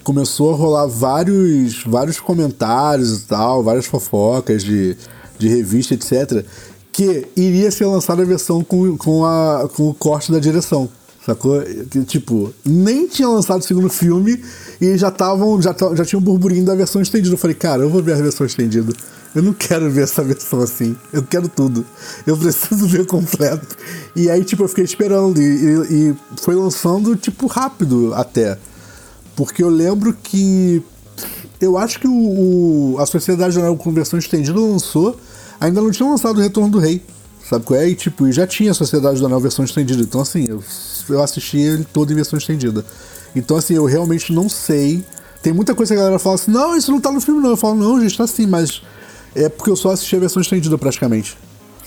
começou 0.05 0.55
a 0.55 0.57
rolar 0.57 0.86
vários, 0.86 1.82
vários 1.84 2.20
comentários 2.20 3.22
e 3.22 3.26
tal, 3.26 3.62
várias 3.62 3.86
fofocas 3.86 4.62
de, 4.62 4.96
de 5.38 5.48
revista, 5.48 5.94
etc 5.94 6.46
que 7.01 7.26
iria 7.34 7.70
ser 7.70 7.86
lançada 7.86 8.20
a 8.20 8.26
versão 8.26 8.62
com, 8.62 8.94
com, 8.98 9.24
a, 9.24 9.66
com 9.74 9.88
o 9.88 9.94
corte 9.94 10.30
da 10.30 10.38
direção. 10.38 10.86
Sacou? 11.24 11.62
Tipo, 12.07 12.53
nem 12.62 13.07
tinha 13.07 13.26
lançado 13.26 13.61
o 13.61 13.62
segundo 13.62 13.88
filme 13.88 14.38
e 14.78 14.98
já 14.98 15.09
estavam. 15.09 15.61
Já, 15.62 15.74
já 15.94 16.05
tinha 16.05 16.18
um 16.18 16.22
burburinho 16.22 16.66
da 16.66 16.74
versão 16.74 17.01
estendida. 17.01 17.32
Eu 17.32 17.38
falei, 17.38 17.57
cara, 17.57 17.82
eu 17.82 17.88
vou 17.88 18.03
ver 18.03 18.12
a 18.12 18.16
versão 18.16 18.44
estendida. 18.44 18.92
Eu 19.34 19.42
não 19.42 19.55
quero 19.55 19.90
ver 19.90 20.03
essa 20.03 20.22
versão 20.22 20.61
assim. 20.61 20.94
Eu 21.11 21.22
quero 21.22 21.48
tudo. 21.48 21.86
Eu 22.26 22.36
preciso 22.36 22.84
ver 22.88 23.07
completo. 23.07 23.78
E 24.14 24.28
aí, 24.28 24.44
tipo, 24.44 24.64
eu 24.64 24.68
fiquei 24.68 24.84
esperando. 24.84 25.40
E, 25.40 25.44
e, 25.44 26.11
e 26.11 26.16
foi 26.42 26.55
lançando, 26.55 27.16
tipo, 27.16 27.46
rápido 27.46 28.12
até. 28.12 28.59
Porque 29.34 29.62
eu 29.62 29.70
lembro 29.70 30.12
que. 30.22 30.82
Eu 31.59 31.78
acho 31.78 31.98
que 31.98 32.09
o, 32.09 32.94
o 32.94 32.98
a 32.98 33.07
Sociedade 33.07 33.55
Jornal 33.55 33.74
com 33.76 33.90
versão 33.90 34.18
estendida 34.18 34.59
lançou 34.59 35.18
ainda 35.61 35.80
não 35.80 35.90
tinha 35.90 36.08
lançado 36.08 36.38
o 36.38 36.40
Retorno 36.40 36.70
do 36.70 36.78
Rei. 36.78 37.02
Sabe 37.48 37.64
qual 37.64 37.80
é? 37.80 37.88
E, 37.88 37.94
tipo, 37.94 38.26
e 38.28 38.32
já 38.32 38.46
tinha 38.46 38.70
a 38.70 38.74
Sociedade 38.74 39.18
do 39.18 39.26
Anel 39.26 39.40
versão 39.40 39.64
estendida. 39.64 40.02
Então, 40.02 40.20
assim, 40.20 40.46
eu, 40.48 40.62
eu 41.08 41.22
assisti 41.22 41.58
ele 41.58 41.84
todo 41.84 42.12
em 42.12 42.14
versão 42.14 42.38
estendida. 42.38 42.84
Então, 43.34 43.56
assim, 43.56 43.74
eu 43.74 43.84
realmente 43.84 44.32
não 44.32 44.48
sei. 44.48 45.04
Tem 45.42 45.52
muita 45.52 45.74
coisa 45.74 45.94
que 45.94 45.98
a 45.98 46.02
galera 46.02 46.18
fala 46.18 46.36
assim: 46.36 46.50
não, 46.50 46.76
isso 46.76 46.90
não 46.90 47.00
tá 47.00 47.11
no 47.11 47.20
filme, 47.20 47.40
não. 47.40 47.50
Eu 47.50 47.56
falo, 47.56 47.74
não, 47.74 48.00
gente, 48.00 48.16
tá 48.16 48.26
sim, 48.26 48.46
mas 48.46 48.82
é 49.34 49.48
porque 49.48 49.70
eu 49.70 49.76
só 49.76 49.90
assisti 49.90 50.16
a 50.16 50.20
versão 50.20 50.40
estendida 50.40 50.76
praticamente. 50.78 51.36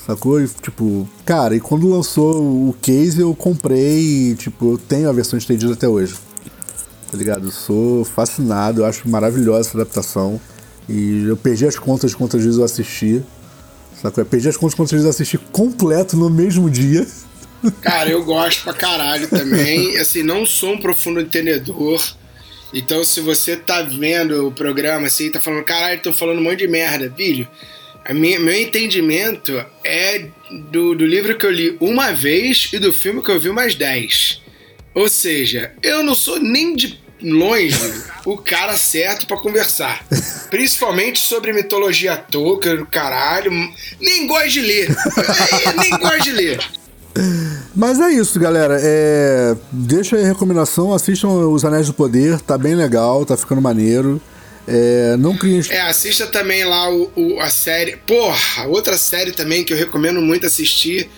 Sacou? 0.06 0.40
E, 0.40 0.48
tipo, 0.48 1.08
cara, 1.24 1.56
e 1.56 1.60
quando 1.60 1.88
lançou 1.88 2.42
o 2.68 2.74
case 2.82 3.20
eu 3.20 3.34
comprei 3.34 4.32
e, 4.32 4.34
tipo, 4.34 4.72
eu 4.72 4.78
tenho 4.78 5.08
a 5.08 5.12
versão 5.12 5.38
estendida 5.38 5.72
até 5.72 5.88
hoje. 5.88 6.14
Tá 7.10 7.16
ligado? 7.16 7.46
Eu 7.46 7.52
sou 7.52 8.04
fascinado, 8.04 8.82
eu 8.82 8.84
acho 8.84 9.08
maravilhosa 9.08 9.68
essa 9.68 9.78
adaptação. 9.78 10.38
E 10.86 11.24
eu 11.24 11.36
perdi 11.36 11.66
as 11.66 11.78
contas 11.78 12.10
de 12.10 12.16
quantas 12.18 12.42
vezes 12.42 12.58
eu 12.58 12.64
assisti. 12.64 13.24
Sacou? 14.04 14.22
Eu 14.22 14.26
perdi 14.26 14.48
as 14.48 14.56
contas 14.56 14.74
quantas 14.74 14.90
vezes 14.92 15.04
eu 15.04 15.10
assisti 15.10 15.38
completo 15.38 16.14
no 16.14 16.28
mesmo 16.28 16.68
dia. 16.68 17.06
Cara, 17.80 18.10
eu 18.10 18.22
gosto 18.22 18.62
pra 18.62 18.74
caralho 18.74 19.26
também. 19.28 19.96
Assim, 19.98 20.22
não 20.22 20.44
sou 20.44 20.74
um 20.74 20.78
profundo 20.78 21.20
entendedor. 21.20 22.02
Então, 22.74 23.02
se 23.02 23.20
você 23.20 23.56
tá 23.56 23.80
vendo 23.82 24.48
o 24.48 24.52
programa 24.52 25.06
assim, 25.06 25.30
tá 25.30 25.40
falando, 25.40 25.62
caralho, 25.62 26.02
tô 26.02 26.12
falando 26.12 26.40
um 26.40 26.42
monte 26.42 26.58
de 26.58 26.66
merda, 26.66 27.12
filho. 27.16 27.48
A 28.04 28.12
minha, 28.12 28.40
meu 28.40 28.52
entendimento 28.52 29.64
é 29.84 30.26
do, 30.72 30.92
do 30.92 31.06
livro 31.06 31.38
que 31.38 31.46
eu 31.46 31.52
li 31.52 31.76
uma 31.80 32.12
vez 32.12 32.70
e 32.72 32.80
do 32.80 32.92
filme 32.92 33.22
que 33.22 33.30
eu 33.30 33.38
vi 33.38 33.50
mais 33.50 33.76
dez. 33.76 34.42
Ou 34.92 35.08
seja, 35.08 35.72
eu 35.84 36.02
não 36.02 36.16
sou 36.16 36.40
nem 36.40 36.74
de 36.74 37.00
longe 37.24 37.94
o 38.24 38.36
cara 38.36 38.76
certo 38.76 39.26
para 39.26 39.36
conversar. 39.36 40.04
Principalmente 40.50 41.18
sobre 41.18 41.52
mitologia 41.52 42.16
Tolkien, 42.16 42.84
caralho. 42.86 43.50
Nem 44.00 44.26
gosto 44.26 44.50
de 44.50 44.60
ler. 44.60 44.96
nem 45.76 45.90
gosto 45.98 46.22
de 46.22 46.32
ler. 46.32 46.58
Mas 47.74 48.00
é 48.00 48.10
isso, 48.10 48.38
galera. 48.38 48.78
É... 48.80 49.56
Deixa 49.70 50.16
aí 50.16 50.24
a 50.24 50.28
recomendação, 50.28 50.92
assistam 50.92 51.28
Os 51.28 51.64
Anéis 51.64 51.86
do 51.86 51.94
Poder, 51.94 52.40
tá 52.40 52.58
bem 52.58 52.74
legal, 52.74 53.24
tá 53.24 53.36
ficando 53.36 53.60
maneiro. 53.60 54.20
É, 54.66 55.16
não 55.18 55.36
criem. 55.36 55.60
É, 55.68 55.82
assista 55.82 56.26
também 56.26 56.64
lá 56.64 56.90
o, 56.90 57.10
o, 57.14 57.40
a 57.40 57.50
série. 57.50 57.96
Porra, 57.98 58.66
outra 58.66 58.96
série 58.96 59.32
também 59.32 59.62
que 59.62 59.72
eu 59.72 59.76
recomendo 59.76 60.22
muito 60.22 60.46
assistir 60.46 61.10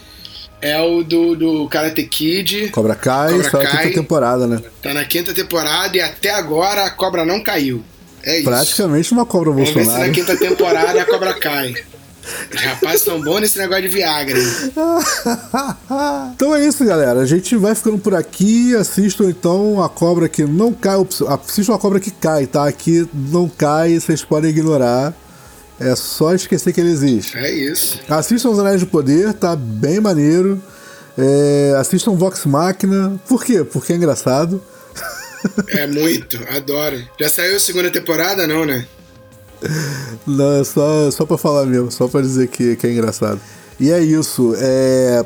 é 0.67 0.81
o 0.81 1.03
do, 1.03 1.37
do 1.37 1.69
Karate 1.69 2.03
Kid. 2.05 2.69
Cobra 2.71 2.95
Kai, 2.95 3.33
Cobra 3.33 3.51
só 3.51 3.61
a 3.61 3.63
Kai. 3.63 3.85
quinta 3.85 3.95
temporada, 4.01 4.47
né? 4.47 4.61
Tá 4.83 4.93
na 4.93 5.05
quinta 5.05 5.33
temporada 5.33 5.97
e 5.97 6.01
até 6.01 6.31
agora 6.31 6.85
a 6.85 6.91
cobra 6.91 7.25
não 7.25 7.43
caiu. 7.43 7.83
É 8.23 8.37
isso. 8.39 8.45
Praticamente 8.45 9.13
uma 9.13 9.25
cobra 9.25 9.51
Vamos 9.51 9.69
ver 9.69 9.73
se 9.73 9.85
Bolsonaro. 9.85 10.09
na 10.09 10.13
quinta 10.13 10.37
temporada 10.37 11.01
a 11.01 11.05
cobra 11.05 11.35
cai. 11.35 11.75
Os 12.53 12.61
rapazes 12.61 13.03
são 13.03 13.21
bons 13.21 13.41
nesse 13.41 13.57
negócio 13.57 13.83
de 13.83 13.89
Viagra. 13.89 14.37
então 16.35 16.55
é 16.57 16.67
isso, 16.67 16.85
galera. 16.85 17.21
A 17.21 17.27
gente 17.27 17.55
vai 17.57 17.73
ficando 17.73 17.99
por 17.99 18.17
aqui. 18.17 18.75
Assistam 18.75 19.31
então 19.31 19.81
a 19.81 19.89
cobra 19.89 20.29
que 20.29 20.45
não 20.45 20.73
cai. 20.73 20.97
Assistam 21.29 21.75
a 21.75 21.79
cobra 21.79 22.01
que 22.01 22.11
cai, 22.11 22.47
tá? 22.47 22.67
Aqui 22.67 23.09
não 23.15 23.49
cai, 23.49 23.99
vocês 24.01 24.25
podem 24.25 24.51
ignorar. 24.51 25.15
É 25.79 25.95
só 25.95 26.35
esquecer 26.35 26.73
que 26.73 26.81
ele 26.81 26.91
existe. 26.91 27.37
É 27.37 27.53
isso. 27.53 28.01
Assistam 28.09 28.51
os 28.51 28.59
Anéis 28.59 28.81
do 28.81 28.87
Poder, 28.87 29.35
tá 29.35 29.55
bem 29.55 30.01
maneiro. 30.01 30.61
É, 31.19 31.75
assistam 31.79 32.15
Vox 32.15 32.45
Machina. 32.47 33.21
Por 33.29 33.45
quê? 33.45 33.63
Porque 33.65 33.93
é 33.93 33.97
engraçado. 33.97 34.63
É 35.69 35.87
muito, 35.87 36.39
adoro. 36.51 37.01
Já 37.21 37.29
saiu 37.29 37.57
a 37.57 37.61
segunda 37.61 37.91
temporada, 37.91 38.47
não, 38.47 38.65
né? 38.65 38.87
Não, 40.27 40.61
é 40.61 40.65
só, 40.65 41.11
só 41.11 41.25
pra 41.25 41.39
falar 41.39 41.67
mesmo, 41.67 41.91
só 41.91 42.09
pra 42.09 42.21
dizer 42.21 42.49
que, 42.49 42.77
que 42.77 42.87
é 42.87 42.93
engraçado. 42.93 43.41
E 43.79 43.91
é 43.91 44.01
isso. 44.01 44.55
É, 44.57 45.25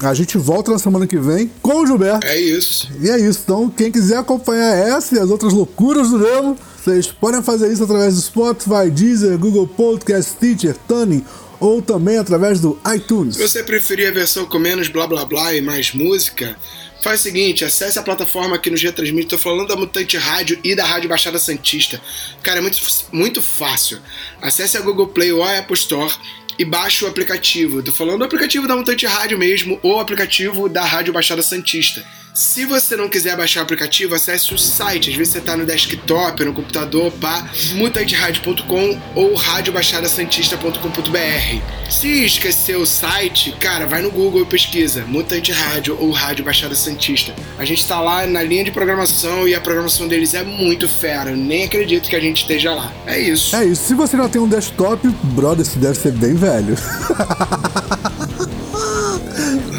a 0.00 0.12
gente 0.12 0.36
volta 0.36 0.72
na 0.72 0.78
semana 0.78 1.06
que 1.06 1.18
vem 1.18 1.50
com 1.62 1.82
o 1.82 1.86
Gilberto. 1.86 2.26
É 2.26 2.38
isso. 2.38 2.90
E 3.00 3.08
é 3.08 3.18
isso. 3.18 3.40
Então, 3.44 3.70
quem 3.70 3.90
quiser 3.90 4.18
acompanhar 4.18 4.74
essa 4.76 5.14
e 5.14 5.18
as 5.18 5.30
outras 5.30 5.52
loucuras 5.52 6.10
do 6.10 6.18
Nemo, 6.18 6.58
vocês 6.82 7.06
podem 7.06 7.40
fazer 7.44 7.72
isso 7.72 7.84
através 7.84 8.16
do 8.16 8.20
Spotify, 8.20 8.90
Deezer, 8.90 9.38
Google 9.38 9.68
Podcast, 9.68 10.32
Stitcher, 10.32 10.76
Tuning 10.88 11.24
ou 11.60 11.80
também 11.80 12.18
através 12.18 12.58
do 12.58 12.76
iTunes. 12.92 13.36
Se 13.36 13.48
você 13.48 13.62
preferir 13.62 14.08
a 14.08 14.10
versão 14.10 14.44
com 14.46 14.58
menos 14.58 14.88
blá 14.88 15.06
blá 15.06 15.24
blá 15.24 15.54
e 15.54 15.60
mais 15.60 15.94
música, 15.94 16.56
faz 17.00 17.20
o 17.20 17.22
seguinte, 17.22 17.64
acesse 17.64 18.00
a 18.00 18.02
plataforma 18.02 18.58
que 18.58 18.68
nos 18.68 18.82
retransmite. 18.82 19.28
Tô 19.28 19.38
falando 19.38 19.68
da 19.68 19.76
Mutante 19.76 20.16
Rádio 20.16 20.58
e 20.64 20.74
da 20.74 20.84
Rádio 20.84 21.08
Baixada 21.08 21.38
Santista. 21.38 22.02
Cara, 22.42 22.58
é 22.58 22.60
muito, 22.60 22.80
muito 23.12 23.40
fácil. 23.40 24.00
Acesse 24.40 24.76
a 24.76 24.80
Google 24.80 25.06
Play 25.06 25.32
ou 25.32 25.44
a 25.44 25.58
Apple 25.58 25.76
Store 25.76 26.12
e 26.58 26.64
baixe 26.64 27.04
o 27.04 27.08
aplicativo. 27.08 27.80
Tô 27.80 27.92
falando 27.92 28.18
do 28.18 28.24
aplicativo 28.24 28.66
da 28.66 28.74
Mutante 28.74 29.06
Rádio 29.06 29.38
mesmo 29.38 29.78
ou 29.84 29.98
o 29.98 30.00
aplicativo 30.00 30.68
da 30.68 30.84
Rádio 30.84 31.12
Baixada 31.12 31.42
Santista. 31.42 32.04
Se 32.34 32.64
você 32.64 32.96
não 32.96 33.10
quiser 33.10 33.36
baixar 33.36 33.60
o 33.60 33.64
aplicativo, 33.64 34.14
acesse 34.14 34.54
o 34.54 34.58
site. 34.58 35.10
Às 35.10 35.16
vezes 35.16 35.34
você 35.34 35.40
tá 35.40 35.54
no 35.54 35.66
desktop, 35.66 36.42
no 36.44 36.54
computador, 36.54 37.12
pá, 37.12 37.46
mutanteradio.com 37.74 38.98
ou 39.14 39.34
radiobaixadasantista.com.br. 39.34 41.90
Se 41.90 42.24
esquecer 42.24 42.76
o 42.76 42.86
site, 42.86 43.52
cara, 43.60 43.86
vai 43.86 44.00
no 44.00 44.10
Google 44.10 44.40
e 44.42 44.46
pesquisa 44.46 45.04
Mutante 45.04 45.52
Rádio 45.52 45.94
ou 46.00 46.10
Rádio 46.10 46.42
Baixada 46.42 46.74
Santista. 46.74 47.34
A 47.58 47.66
gente 47.66 47.86
tá 47.86 48.00
lá 48.00 48.26
na 48.26 48.42
linha 48.42 48.64
de 48.64 48.70
programação 48.70 49.46
e 49.46 49.54
a 49.54 49.60
programação 49.60 50.08
deles 50.08 50.32
é 50.32 50.42
muito 50.42 50.88
fera. 50.88 51.32
Eu 51.32 51.36
nem 51.36 51.64
acredito 51.64 52.08
que 52.08 52.16
a 52.16 52.20
gente 52.20 52.40
esteja 52.42 52.72
lá. 52.72 52.90
É 53.06 53.20
isso. 53.20 53.54
É 53.54 53.66
isso. 53.66 53.88
Se 53.88 53.94
você 53.94 54.16
não 54.16 54.30
tem 54.30 54.40
um 54.40 54.48
desktop, 54.48 55.06
brother, 55.34 55.66
isso 55.66 55.78
deve 55.78 55.98
ser 55.98 56.12
bem 56.12 56.34
velho. 56.34 56.78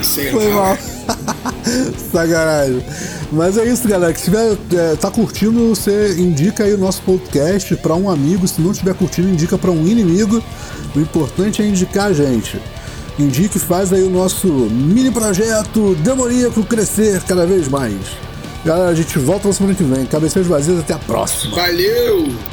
Sei 0.03 0.31
Foi 0.31 0.49
lá. 0.49 0.55
mal. 0.55 0.77
Sacanagem. 2.11 2.83
Mas 3.31 3.57
é 3.57 3.65
isso, 3.65 3.87
galera. 3.87 4.13
Se 4.15 4.25
tiver, 4.25 4.57
é, 4.73 4.95
tá 4.95 5.09
curtindo, 5.09 5.69
você 5.69 6.15
indica 6.19 6.63
aí 6.63 6.73
o 6.73 6.77
nosso 6.77 7.01
podcast 7.01 7.75
pra 7.77 7.95
um 7.95 8.09
amigo. 8.09 8.47
Se 8.47 8.61
não 8.61 8.71
estiver 8.71 8.93
curtindo, 8.93 9.29
indica 9.29 9.57
pra 9.57 9.71
um 9.71 9.87
inimigo. 9.87 10.43
O 10.95 10.99
importante 10.99 11.61
é 11.61 11.65
indicar 11.65 12.07
a 12.07 12.13
gente. 12.13 12.59
Indique 13.17 13.57
e 13.57 13.59
faz 13.59 13.93
aí 13.93 14.03
o 14.03 14.09
nosso 14.09 14.47
mini 14.47 15.11
projeto 15.11 15.95
demoníaco 15.95 16.63
crescer 16.63 17.21
cada 17.23 17.45
vez 17.45 17.67
mais. 17.67 17.95
Galera, 18.65 18.89
a 18.89 18.95
gente 18.95 19.17
volta 19.19 19.47
na 19.47 19.53
semana 19.53 19.75
que 19.75 19.83
vem. 19.83 20.05
Cabeceiros 20.05 20.49
vazios, 20.49 20.79
até 20.79 20.93
a 20.93 20.99
próxima. 20.99 21.55
Valeu! 21.55 22.52